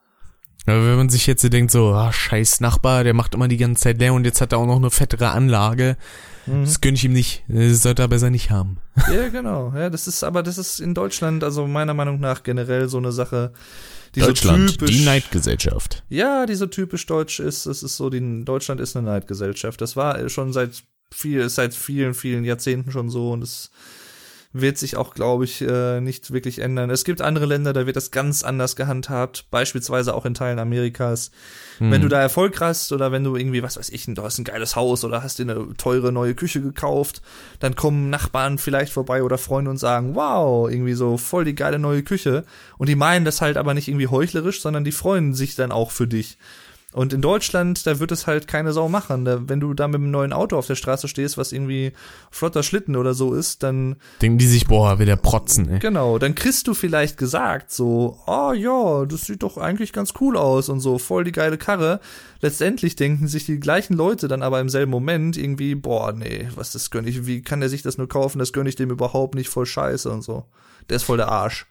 [0.66, 3.56] Aber wenn man sich jetzt so denkt, so, ah, scheiß Nachbar, der macht immer die
[3.56, 5.96] ganze Zeit leer und jetzt hat er auch noch eine fettere Anlage,
[6.46, 6.64] Mhm.
[6.64, 7.44] das gönn ich ihm nicht.
[7.48, 8.78] Das sollte er besser nicht haben.
[9.12, 9.72] Ja, genau.
[9.74, 13.12] Ja, das ist, aber das ist in Deutschland, also meiner Meinung nach generell so eine
[13.12, 13.52] Sache,
[14.14, 14.90] die so typisch.
[14.90, 16.04] die Neidgesellschaft.
[16.08, 17.66] Ja, die so typisch deutsch ist.
[17.66, 19.80] Es ist so, die Deutschland ist eine Neidgesellschaft.
[19.80, 20.82] Das war schon seit
[21.12, 23.70] viel, seit vielen, vielen Jahrzehnten schon so und es
[24.52, 26.90] wird sich auch, glaube ich, äh, nicht wirklich ändern.
[26.90, 31.30] Es gibt andere Länder, da wird das ganz anders gehandhabt, beispielsweise auch in Teilen Amerikas.
[31.90, 34.44] Wenn du da Erfolg hast oder wenn du irgendwie, was weiß ich, du hast ein
[34.44, 37.22] geiles Haus oder hast dir eine teure neue Küche gekauft,
[37.58, 41.80] dann kommen Nachbarn vielleicht vorbei oder Freunde und sagen, wow, irgendwie so voll die geile
[41.80, 42.44] neue Küche.
[42.78, 45.90] Und die meinen das halt aber nicht irgendwie heuchlerisch, sondern die freuen sich dann auch
[45.90, 46.38] für dich.
[46.92, 49.24] Und in Deutschland, da wird es halt keine Sau machen.
[49.24, 51.92] Da, wenn du da mit einem neuen Auto auf der Straße stehst, was irgendwie
[52.30, 55.78] flotter Schlitten oder so ist, dann Denken die sich, boah, will der protzen, ey.
[55.78, 60.36] Genau, dann kriegst du vielleicht gesagt so, oh ja, das sieht doch eigentlich ganz cool
[60.36, 62.00] aus und so, voll die geile Karre.
[62.40, 66.72] Letztendlich denken sich die gleichen Leute dann aber im selben Moment irgendwie, boah, nee, was
[66.72, 69.34] das gönn ich, wie kann der sich das nur kaufen, das gönn ich dem überhaupt
[69.34, 70.44] nicht, voll scheiße und so.
[70.90, 71.66] Der ist voll der Arsch.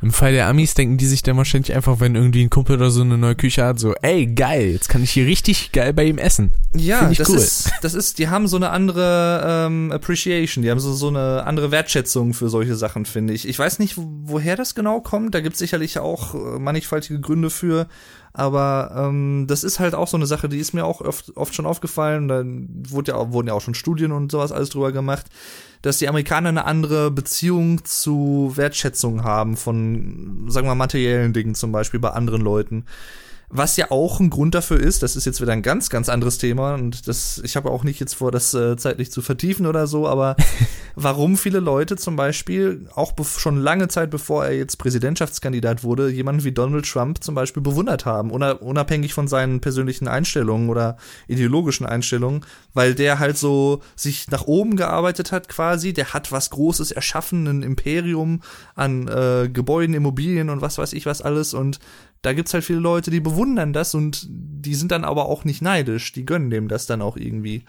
[0.00, 2.90] Im Fall der Amis denken die sich dann wahrscheinlich einfach, wenn irgendwie ein Kumpel oder
[2.90, 6.04] so eine neue Küche hat, so, ey, geil, jetzt kann ich hier richtig geil bei
[6.04, 6.52] ihm essen.
[6.74, 7.36] Ja, das cool.
[7.36, 11.44] ist, das ist, die haben so eine andere ähm, Appreciation, die haben so, so eine
[11.44, 13.48] andere Wertschätzung für solche Sachen, finde ich.
[13.48, 17.18] Ich weiß nicht, wo- woher das genau kommt, da gibt es sicherlich auch äh, mannigfaltige
[17.20, 17.88] Gründe für,
[18.32, 21.54] Aber ähm, das ist halt auch so eine Sache, die ist mir auch oft, oft
[21.54, 22.28] schon aufgefallen.
[22.28, 22.44] Da
[22.92, 25.26] wurde ja, wurden ja auch schon Studien und sowas alles drüber gemacht,
[25.82, 31.72] dass die Amerikaner eine andere Beziehung zu Wertschätzung haben von, sagen wir, materiellen Dingen zum
[31.72, 32.84] Beispiel bei anderen Leuten.
[33.50, 36.36] Was ja auch ein Grund dafür ist, das ist jetzt wieder ein ganz, ganz anderes
[36.36, 39.86] Thema und das, ich habe auch nicht jetzt vor, das äh, zeitlich zu vertiefen oder
[39.86, 40.36] so, aber
[40.96, 46.44] warum viele Leute zum Beispiel, auch schon lange Zeit bevor er jetzt Präsidentschaftskandidat wurde, jemanden
[46.44, 52.44] wie Donald Trump zum Beispiel bewundert haben, unabhängig von seinen persönlichen Einstellungen oder ideologischen Einstellungen,
[52.74, 57.46] weil der halt so sich nach oben gearbeitet hat quasi, der hat was Großes erschaffen,
[57.46, 58.42] ein Imperium
[58.74, 61.78] an äh, Gebäuden, Immobilien und was weiß ich was alles und
[62.22, 65.62] da gibt's halt viele Leute, die bewundern das und die sind dann aber auch nicht
[65.62, 67.64] neidisch, die gönnen dem das dann auch irgendwie.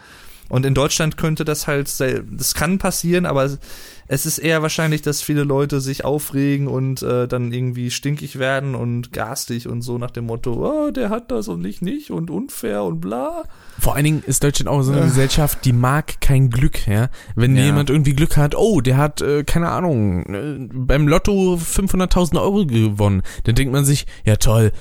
[0.50, 3.58] Und in Deutschland könnte das halt, das kann passieren, aber
[4.12, 8.74] es ist eher wahrscheinlich, dass viele Leute sich aufregen und äh, dann irgendwie stinkig werden
[8.74, 12.32] und garstig und so nach dem Motto, oh, der hat das und ich nicht und
[12.32, 13.44] unfair und bla.
[13.78, 15.06] Vor allen Dingen ist Deutschland auch so eine äh.
[15.06, 17.10] Gesellschaft, die mag kein Glück, ja.
[17.36, 17.66] Wenn ja.
[17.66, 22.66] jemand irgendwie Glück hat, oh, der hat, äh, keine Ahnung, äh, beim Lotto 500.000 Euro
[22.66, 24.72] gewonnen, dann denkt man sich, ja toll,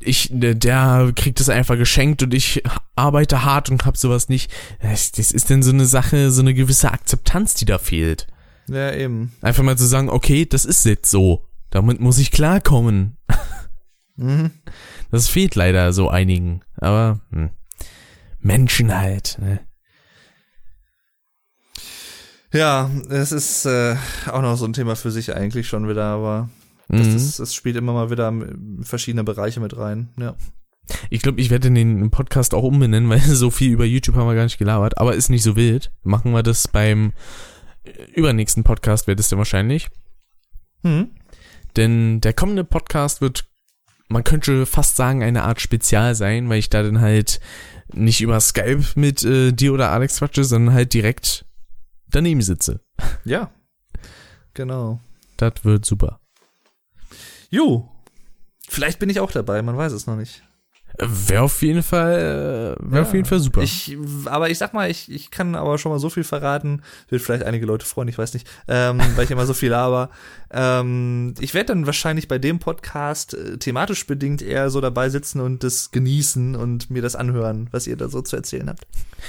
[0.00, 2.64] ich, der kriegt es einfach geschenkt und ich
[2.96, 4.50] arbeite hart und hab sowas nicht.
[4.82, 8.26] Das, das ist denn so eine Sache, so eine gewisse Akzeptanz, die da fehlt.
[8.68, 9.32] Ja, eben.
[9.40, 11.46] Einfach mal zu sagen, okay, das ist jetzt so.
[11.70, 13.18] Damit muss ich klarkommen.
[14.16, 14.52] Mhm.
[15.10, 16.62] Das fehlt leider so einigen.
[16.76, 17.50] Aber hm.
[18.38, 19.38] Menschen halt.
[19.40, 19.60] Ne?
[22.52, 23.96] Ja, es ist äh,
[24.30, 26.48] auch noch so ein Thema für sich eigentlich schon wieder, aber
[26.88, 27.16] das, mhm.
[27.16, 28.32] ist, das spielt immer mal wieder
[28.82, 30.36] verschiedene Bereiche mit rein, ja.
[31.10, 34.34] Ich glaube, ich werde den Podcast auch umbenennen, weil so viel über YouTube haben wir
[34.34, 35.90] gar nicht gelabert, aber ist nicht so wild.
[36.04, 37.12] Machen wir das beim
[38.14, 39.88] übernächsten Podcast, wird es dann wahrscheinlich.
[40.82, 41.10] Mhm.
[41.76, 43.44] Denn der kommende Podcast wird,
[44.08, 47.40] man könnte fast sagen, eine Art Spezial sein, weil ich da dann halt
[47.92, 51.44] nicht über Skype mit äh, dir oder Alex quatsche, sondern halt direkt
[52.08, 52.80] daneben sitze.
[53.24, 53.50] Ja,
[54.54, 55.00] genau.
[55.36, 56.20] Das wird super.
[57.50, 57.90] Jo,
[58.68, 60.42] vielleicht bin ich auch dabei, man weiß es noch nicht.
[60.98, 63.62] Wäre auf jeden Fall, wäre ja, auf jeden Fall super.
[63.62, 63.96] Ich,
[64.26, 67.42] aber ich sag mal, ich, ich kann aber schon mal so viel verraten, wird vielleicht
[67.42, 70.10] einige Leute freuen, ich weiß nicht, ähm, weil ich immer so viel laber.
[70.52, 75.40] Ähm, ich werde dann wahrscheinlich bei dem Podcast äh, thematisch bedingt eher so dabei sitzen
[75.40, 78.86] und das genießen und mir das anhören, was ihr da so zu erzählen habt.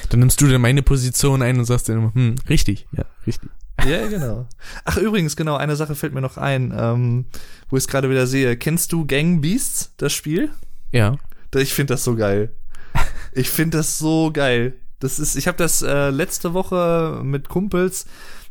[0.10, 3.50] Dann nimmst du dann meine Position ein und sagst dann, hm, richtig, ja, richtig.
[3.84, 4.48] Ja, genau.
[4.86, 7.26] Ach, übrigens, genau, eine Sache fällt mir noch ein, ähm,
[7.70, 8.56] wo ich es gerade wieder sehe.
[8.56, 10.52] Kennst du Gang Beasts, das Spiel?
[10.92, 11.18] Ja.
[11.62, 12.54] Ich finde das so geil.
[13.38, 14.76] Ich finde das so geil.
[15.02, 18.06] Das ist, ich habe das äh, letzte Woche mit Kumpels,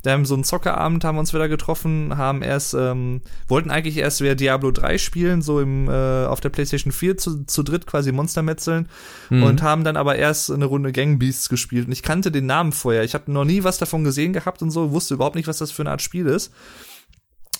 [0.04, 4.20] wir haben so einen Zockerabend, haben uns wieder getroffen, haben erst, ähm, wollten eigentlich erst
[4.20, 8.12] wieder Diablo 3 spielen, so im, äh, auf der PlayStation 4 zu, zu dritt quasi
[8.12, 8.88] Monstermetzeln
[9.30, 9.42] mhm.
[9.42, 11.86] und haben dann aber erst eine Runde Gang Beasts gespielt.
[11.86, 13.02] Und ich kannte den Namen vorher.
[13.02, 15.70] Ich habe noch nie was davon gesehen gehabt und so, wusste überhaupt nicht, was das
[15.70, 16.52] für eine Art Spiel ist.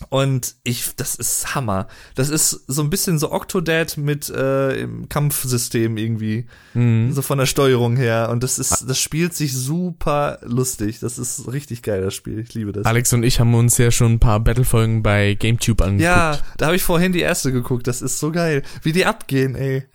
[0.08, 1.88] Und ich, das ist Hammer.
[2.14, 6.46] Das ist so ein bisschen so Octodad mit äh, im Kampfsystem irgendwie.
[6.74, 7.12] Mhm.
[7.12, 8.28] So von der Steuerung her.
[8.30, 11.00] Und das ist, das spielt sich super lustig.
[11.00, 12.38] Das ist richtig geil, das Spiel.
[12.40, 12.84] Ich liebe das.
[12.84, 16.04] Alex und ich haben uns ja schon ein paar Battle-Folgen bei GameTube angeguckt.
[16.04, 17.86] Ja, da habe ich vorhin die erste geguckt.
[17.86, 18.62] Das ist so geil.
[18.82, 19.84] Wie die abgehen, ey.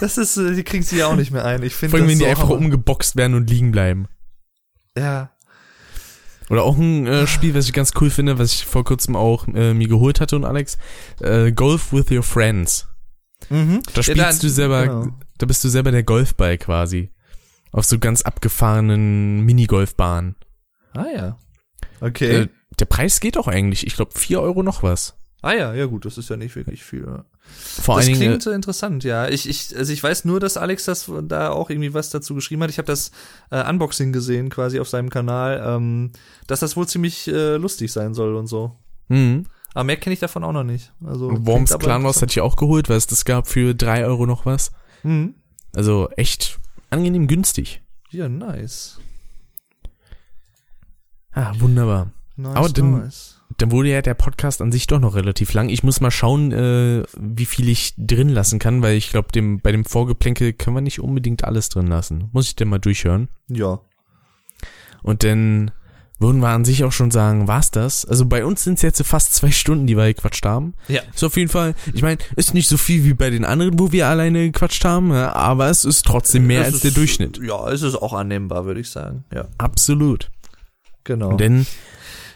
[0.00, 1.62] Das ist, äh, die kriegen sie ja auch nicht mehr ein.
[1.62, 4.08] Ich finde Vor allem, wenn so die einfach umgeboxt werden und liegen bleiben.
[4.96, 5.30] Ja,
[6.52, 9.48] oder auch ein äh, Spiel, was ich ganz cool finde, was ich vor kurzem auch
[9.48, 10.76] äh, mir geholt hatte und Alex,
[11.22, 12.88] äh, Golf with Your Friends.
[13.48, 13.80] Mhm.
[13.94, 15.18] Da spielst ja, da, du selber, genau.
[15.38, 17.10] da bist du selber der Golfball quasi.
[17.70, 20.36] Auf so ganz abgefahrenen Minigolfbahnen.
[20.92, 21.38] Ah ja.
[22.02, 22.42] Okay.
[22.42, 22.48] Äh,
[22.78, 23.86] der Preis geht auch eigentlich.
[23.86, 25.16] Ich glaube, vier Euro noch was.
[25.44, 27.04] Ah ja, ja gut, das ist ja nicht wirklich viel.
[27.40, 29.28] Vor das allen Dingen, klingt interessant, ja.
[29.28, 32.62] Ich, ich, also ich weiß nur, dass Alex das da auch irgendwie was dazu geschrieben
[32.62, 32.70] hat.
[32.70, 33.10] Ich habe das
[33.50, 36.12] äh, Unboxing gesehen, quasi auf seinem Kanal, ähm,
[36.46, 38.76] dass das wohl ziemlich äh, lustig sein soll und so.
[39.08, 39.46] Mhm.
[39.74, 40.92] Aber mehr kenne ich davon auch noch nicht.
[41.04, 44.26] Also Worms Clan Wars hatte ich auch geholt, weil es das gab für drei Euro
[44.26, 44.70] noch was.
[45.02, 45.34] Mhm.
[45.74, 46.60] Also echt
[46.90, 47.82] angenehm günstig.
[48.10, 49.00] Ja, nice.
[51.32, 52.12] Ah, wunderbar.
[52.36, 53.31] Nice, Aber dann, nice
[53.62, 55.68] dann wurde ja der Podcast an sich doch noch relativ lang.
[55.68, 59.60] Ich muss mal schauen, äh, wie viel ich drin lassen kann, weil ich glaube, dem,
[59.60, 62.28] bei dem Vorgeplänkel können wir nicht unbedingt alles drin lassen.
[62.32, 63.28] Muss ich denn mal durchhören?
[63.46, 63.78] Ja.
[65.04, 65.70] Und dann
[66.18, 68.04] würden wir an sich auch schon sagen, war's das?
[68.04, 70.74] Also bei uns sind es jetzt fast zwei Stunden, die wir gequatscht haben.
[70.88, 71.02] Ja.
[71.14, 73.92] Ist auf jeden Fall, ich meine, ist nicht so viel wie bei den anderen, wo
[73.92, 77.38] wir alleine gequatscht haben, aber es ist trotzdem mehr es als ist, der Durchschnitt.
[77.40, 79.24] Ja, es ist auch annehmbar, würde ich sagen.
[79.32, 79.46] Ja.
[79.58, 80.32] Absolut.
[81.04, 81.36] Genau.
[81.36, 81.66] Denn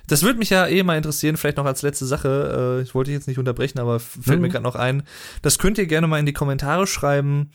[0.08, 2.78] Das würde mich ja eh mal interessieren, vielleicht noch als letzte Sache.
[2.78, 4.42] Äh, ich wollte jetzt nicht unterbrechen, aber fällt Mhm.
[4.42, 5.02] mir gerade noch ein.
[5.42, 7.50] Das könnt ihr gerne mal in die Kommentare schreiben.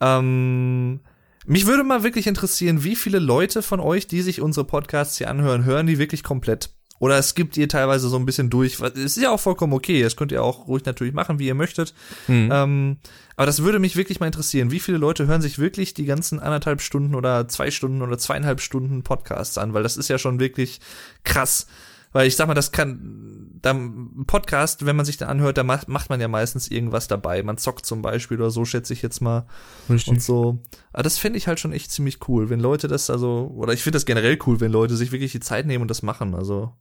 [0.00, 1.00] Ähm,
[1.46, 5.30] mich würde mal wirklich interessieren, wie viele Leute von euch, die sich unsere Podcasts hier
[5.30, 6.70] anhören, hören die wirklich komplett?
[6.98, 8.78] Oder es gibt ihr teilweise so ein bisschen durch.
[8.78, 10.02] Es ist ja auch vollkommen okay.
[10.02, 11.94] Das könnt ihr auch ruhig natürlich machen, wie ihr möchtet.
[12.28, 12.50] Mhm.
[12.52, 12.96] Ähm,
[13.36, 14.70] aber das würde mich wirklich mal interessieren.
[14.70, 18.60] Wie viele Leute hören sich wirklich die ganzen anderthalb Stunden oder zwei Stunden oder zweieinhalb
[18.60, 19.72] Stunden Podcasts an?
[19.72, 20.80] Weil das ist ja schon wirklich
[21.24, 21.66] krass.
[22.12, 25.64] Weil ich sag mal, das kann, da, ein Podcast, wenn man sich den anhört, da
[25.64, 27.42] macht, macht man ja meistens irgendwas dabei.
[27.42, 29.46] Man zockt zum Beispiel oder so, schätze ich jetzt mal.
[29.88, 30.08] Richtig.
[30.08, 30.58] Und so.
[30.92, 33.82] Aber das fände ich halt schon echt ziemlich cool, wenn Leute das also, oder ich
[33.82, 36.34] finde das generell cool, wenn Leute sich wirklich die Zeit nehmen und das machen.
[36.34, 36.72] Also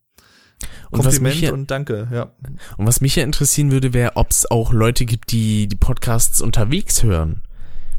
[0.92, 2.32] Und was, Kompliment mich ja, und danke, ja.
[2.78, 6.42] und was mich ja interessieren würde, wäre, ob es auch Leute gibt, die die Podcasts
[6.42, 7.44] unterwegs hören.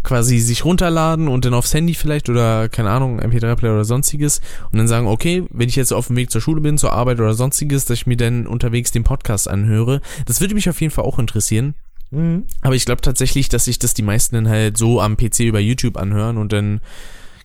[0.02, 4.40] Quasi sich runterladen und dann aufs Handy vielleicht oder, keine Ahnung, MP3-Player oder sonstiges
[4.70, 7.20] und dann sagen, okay, wenn ich jetzt auf dem Weg zur Schule bin, zur Arbeit
[7.20, 10.00] oder sonstiges, dass ich mir dann unterwegs den Podcast anhöre.
[10.24, 11.74] Das würde mich auf jeden Fall auch interessieren.
[12.10, 12.44] Mhm.
[12.62, 15.60] Aber ich glaube tatsächlich, dass sich das die meisten dann halt so am PC über
[15.60, 16.80] YouTube anhören und dann,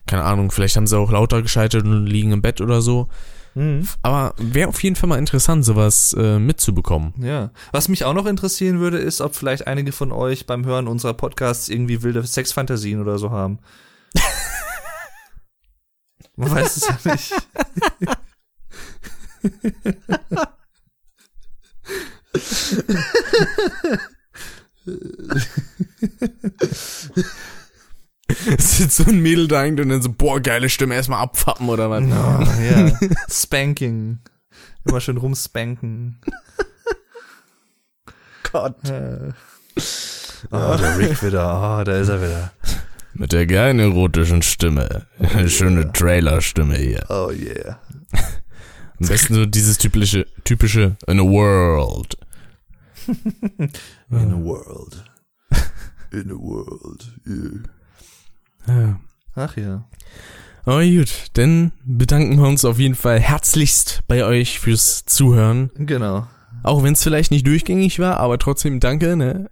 [0.06, 3.08] keine Ahnung, vielleicht haben sie auch lauter geschaltet und liegen im Bett oder so.
[3.56, 3.88] Mhm.
[4.02, 7.14] Aber wäre auf jeden Fall mal interessant, sowas äh, mitzubekommen.
[7.18, 7.50] Ja.
[7.72, 11.14] Was mich auch noch interessieren würde, ist, ob vielleicht einige von euch beim Hören unserer
[11.14, 13.58] Podcasts irgendwie wilde Sexfantasien oder so haben.
[16.36, 17.32] Man weiß es ja nicht.
[28.58, 32.04] Sitzt so ein Mädel da und dann so, boah, geile Stimme, erstmal abfappen oder was.
[32.04, 32.98] Oh, ja.
[33.28, 34.18] Spanking.
[34.84, 36.20] Immer schön rumspanken.
[38.50, 38.88] Gott.
[38.88, 39.32] Äh.
[40.50, 41.80] Oh, der Rick wieder.
[41.80, 42.52] Oh, da ist er wieder.
[43.14, 45.06] Mit der geilen erotischen Stimme.
[45.46, 47.04] Schöne Trailer-Stimme hier.
[47.08, 47.80] Oh yeah.
[49.00, 52.16] Am besten so dieses typische, typische In a World.
[53.06, 55.04] In a world.
[56.12, 57.12] In a world.
[57.26, 57.62] Yeah.
[58.68, 59.00] Ja.
[59.34, 59.84] Ach ja.
[60.64, 65.70] Aber gut, dann bedanken wir uns auf jeden Fall herzlichst bei euch fürs Zuhören.
[65.76, 66.26] Genau.
[66.64, 69.50] Auch wenn es vielleicht nicht durchgängig war, aber trotzdem danke, ne?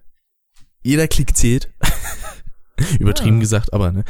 [0.83, 1.71] Jeder Klick zählt.
[2.99, 3.41] Übertrieben Ja.
[3.41, 4.03] gesagt, aber ne?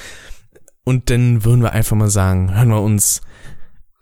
[0.84, 3.22] Und dann würden wir einfach mal sagen, hören wir uns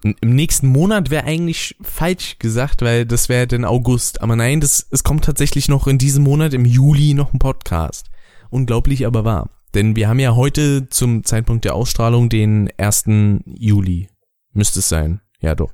[0.03, 4.21] im nächsten Monat wäre eigentlich falsch gesagt, weil das wäre dann August.
[4.21, 8.07] Aber nein, das, es kommt tatsächlich noch in diesem Monat, im Juli, noch ein Podcast.
[8.49, 9.49] Unglaublich, aber wahr.
[9.73, 13.05] Denn wir haben ja heute zum Zeitpunkt der Ausstrahlung den 1.
[13.45, 14.09] Juli.
[14.53, 15.21] Müsste es sein.
[15.41, 15.73] Ja, doch.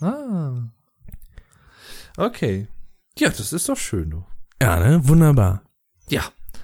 [0.00, 0.64] Ah.
[2.16, 2.66] Okay.
[3.18, 4.24] Ja, das ist doch schön, du.
[4.60, 5.06] Ja, ne?
[5.08, 5.62] Wunderbar.
[6.08, 6.22] Ja.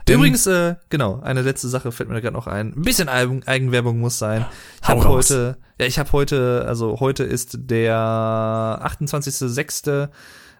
[0.08, 2.72] Denn- Übrigens, äh, genau, eine letzte Sache fällt mir gerade noch ein.
[2.74, 4.44] Ein bisschen Eigen Eigenwerbung muss sein.
[4.82, 7.94] Ich habe heute, ja, ich habe heute, also heute ist der
[8.82, 10.08] 28.06.,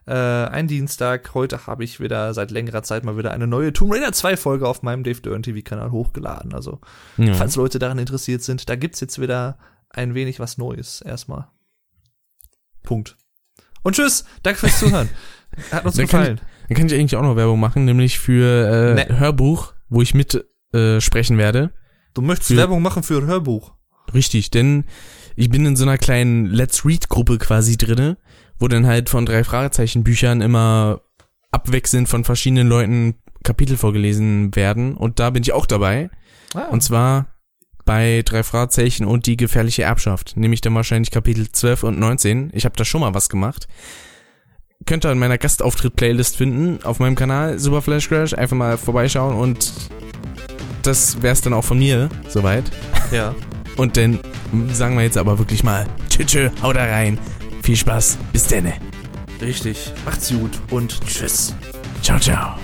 [0.06, 1.34] äh, ein Dienstag.
[1.34, 4.66] Heute habe ich wieder seit längerer Zeit mal wieder eine neue Tomb Raider 2 Folge
[4.68, 6.54] auf meinem Dave Dern TV Kanal hochgeladen.
[6.54, 6.80] Also,
[7.16, 7.34] Ja.
[7.34, 9.58] falls Leute daran interessiert sind, da gibt's jetzt wieder
[9.90, 11.48] ein wenig was Neues erstmal.
[12.82, 13.16] Punkt.
[13.82, 15.08] Und tschüss, danke fürs Zuhören.
[15.72, 16.40] Hat uns Dann kann gefallen.
[16.68, 19.18] Dann kann ich eigentlich auch noch Werbung machen, nämlich für äh, Nee.
[19.18, 21.72] Hörbuch, wo ich mit äh, sprechen werde.
[22.14, 23.72] Du möchtest Für- Werbung machen für ein Hörbuch.
[24.14, 24.84] Richtig, denn
[25.36, 28.18] ich bin in so einer kleinen Let's Read Gruppe quasi drinne,
[28.60, 31.00] wo dann halt von drei Fragezeichen Büchern immer
[31.50, 36.10] abwechselnd von verschiedenen Leuten Kapitel vorgelesen werden und da bin ich auch dabei
[36.54, 36.68] Ah.
[36.70, 37.26] und zwar
[37.86, 42.50] bei drei Fragezeichen und die gefährliche Erbschaft, nämlich dann wahrscheinlich Kapitel 12 und 19.
[42.52, 43.66] Ich habe da schon mal was gemacht.
[44.86, 48.34] Könnt ihr in meiner Gastauftritt-Playlist finden auf meinem Kanal Super Flash Crash.
[48.34, 49.72] Einfach mal vorbeischauen und
[50.82, 52.64] das wär's dann auch von mir soweit.
[53.10, 53.34] ja.
[53.76, 54.18] Und dann
[54.72, 57.18] sagen wir jetzt aber wirklich mal tschö, hau da rein.
[57.62, 58.74] Viel Spaß, bis denne.
[59.40, 59.92] Richtig.
[60.04, 61.54] Macht's gut und tschüss.
[62.02, 62.56] Ciao, ciao.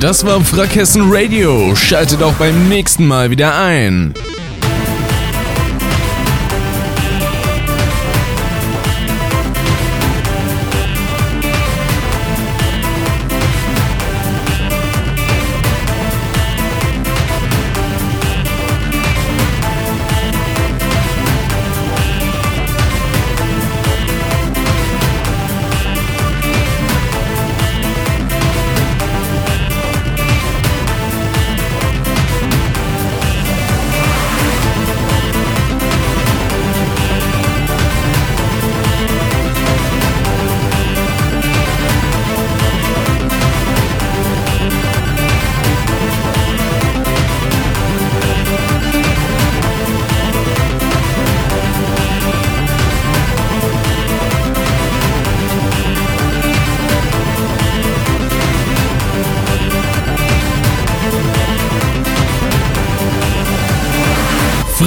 [0.00, 1.74] Das war Frackhessen Radio.
[1.76, 4.14] Schaltet auch beim nächsten Mal wieder ein.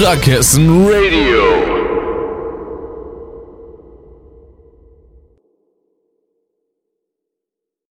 [0.04, 1.43] Frackhessen Radio.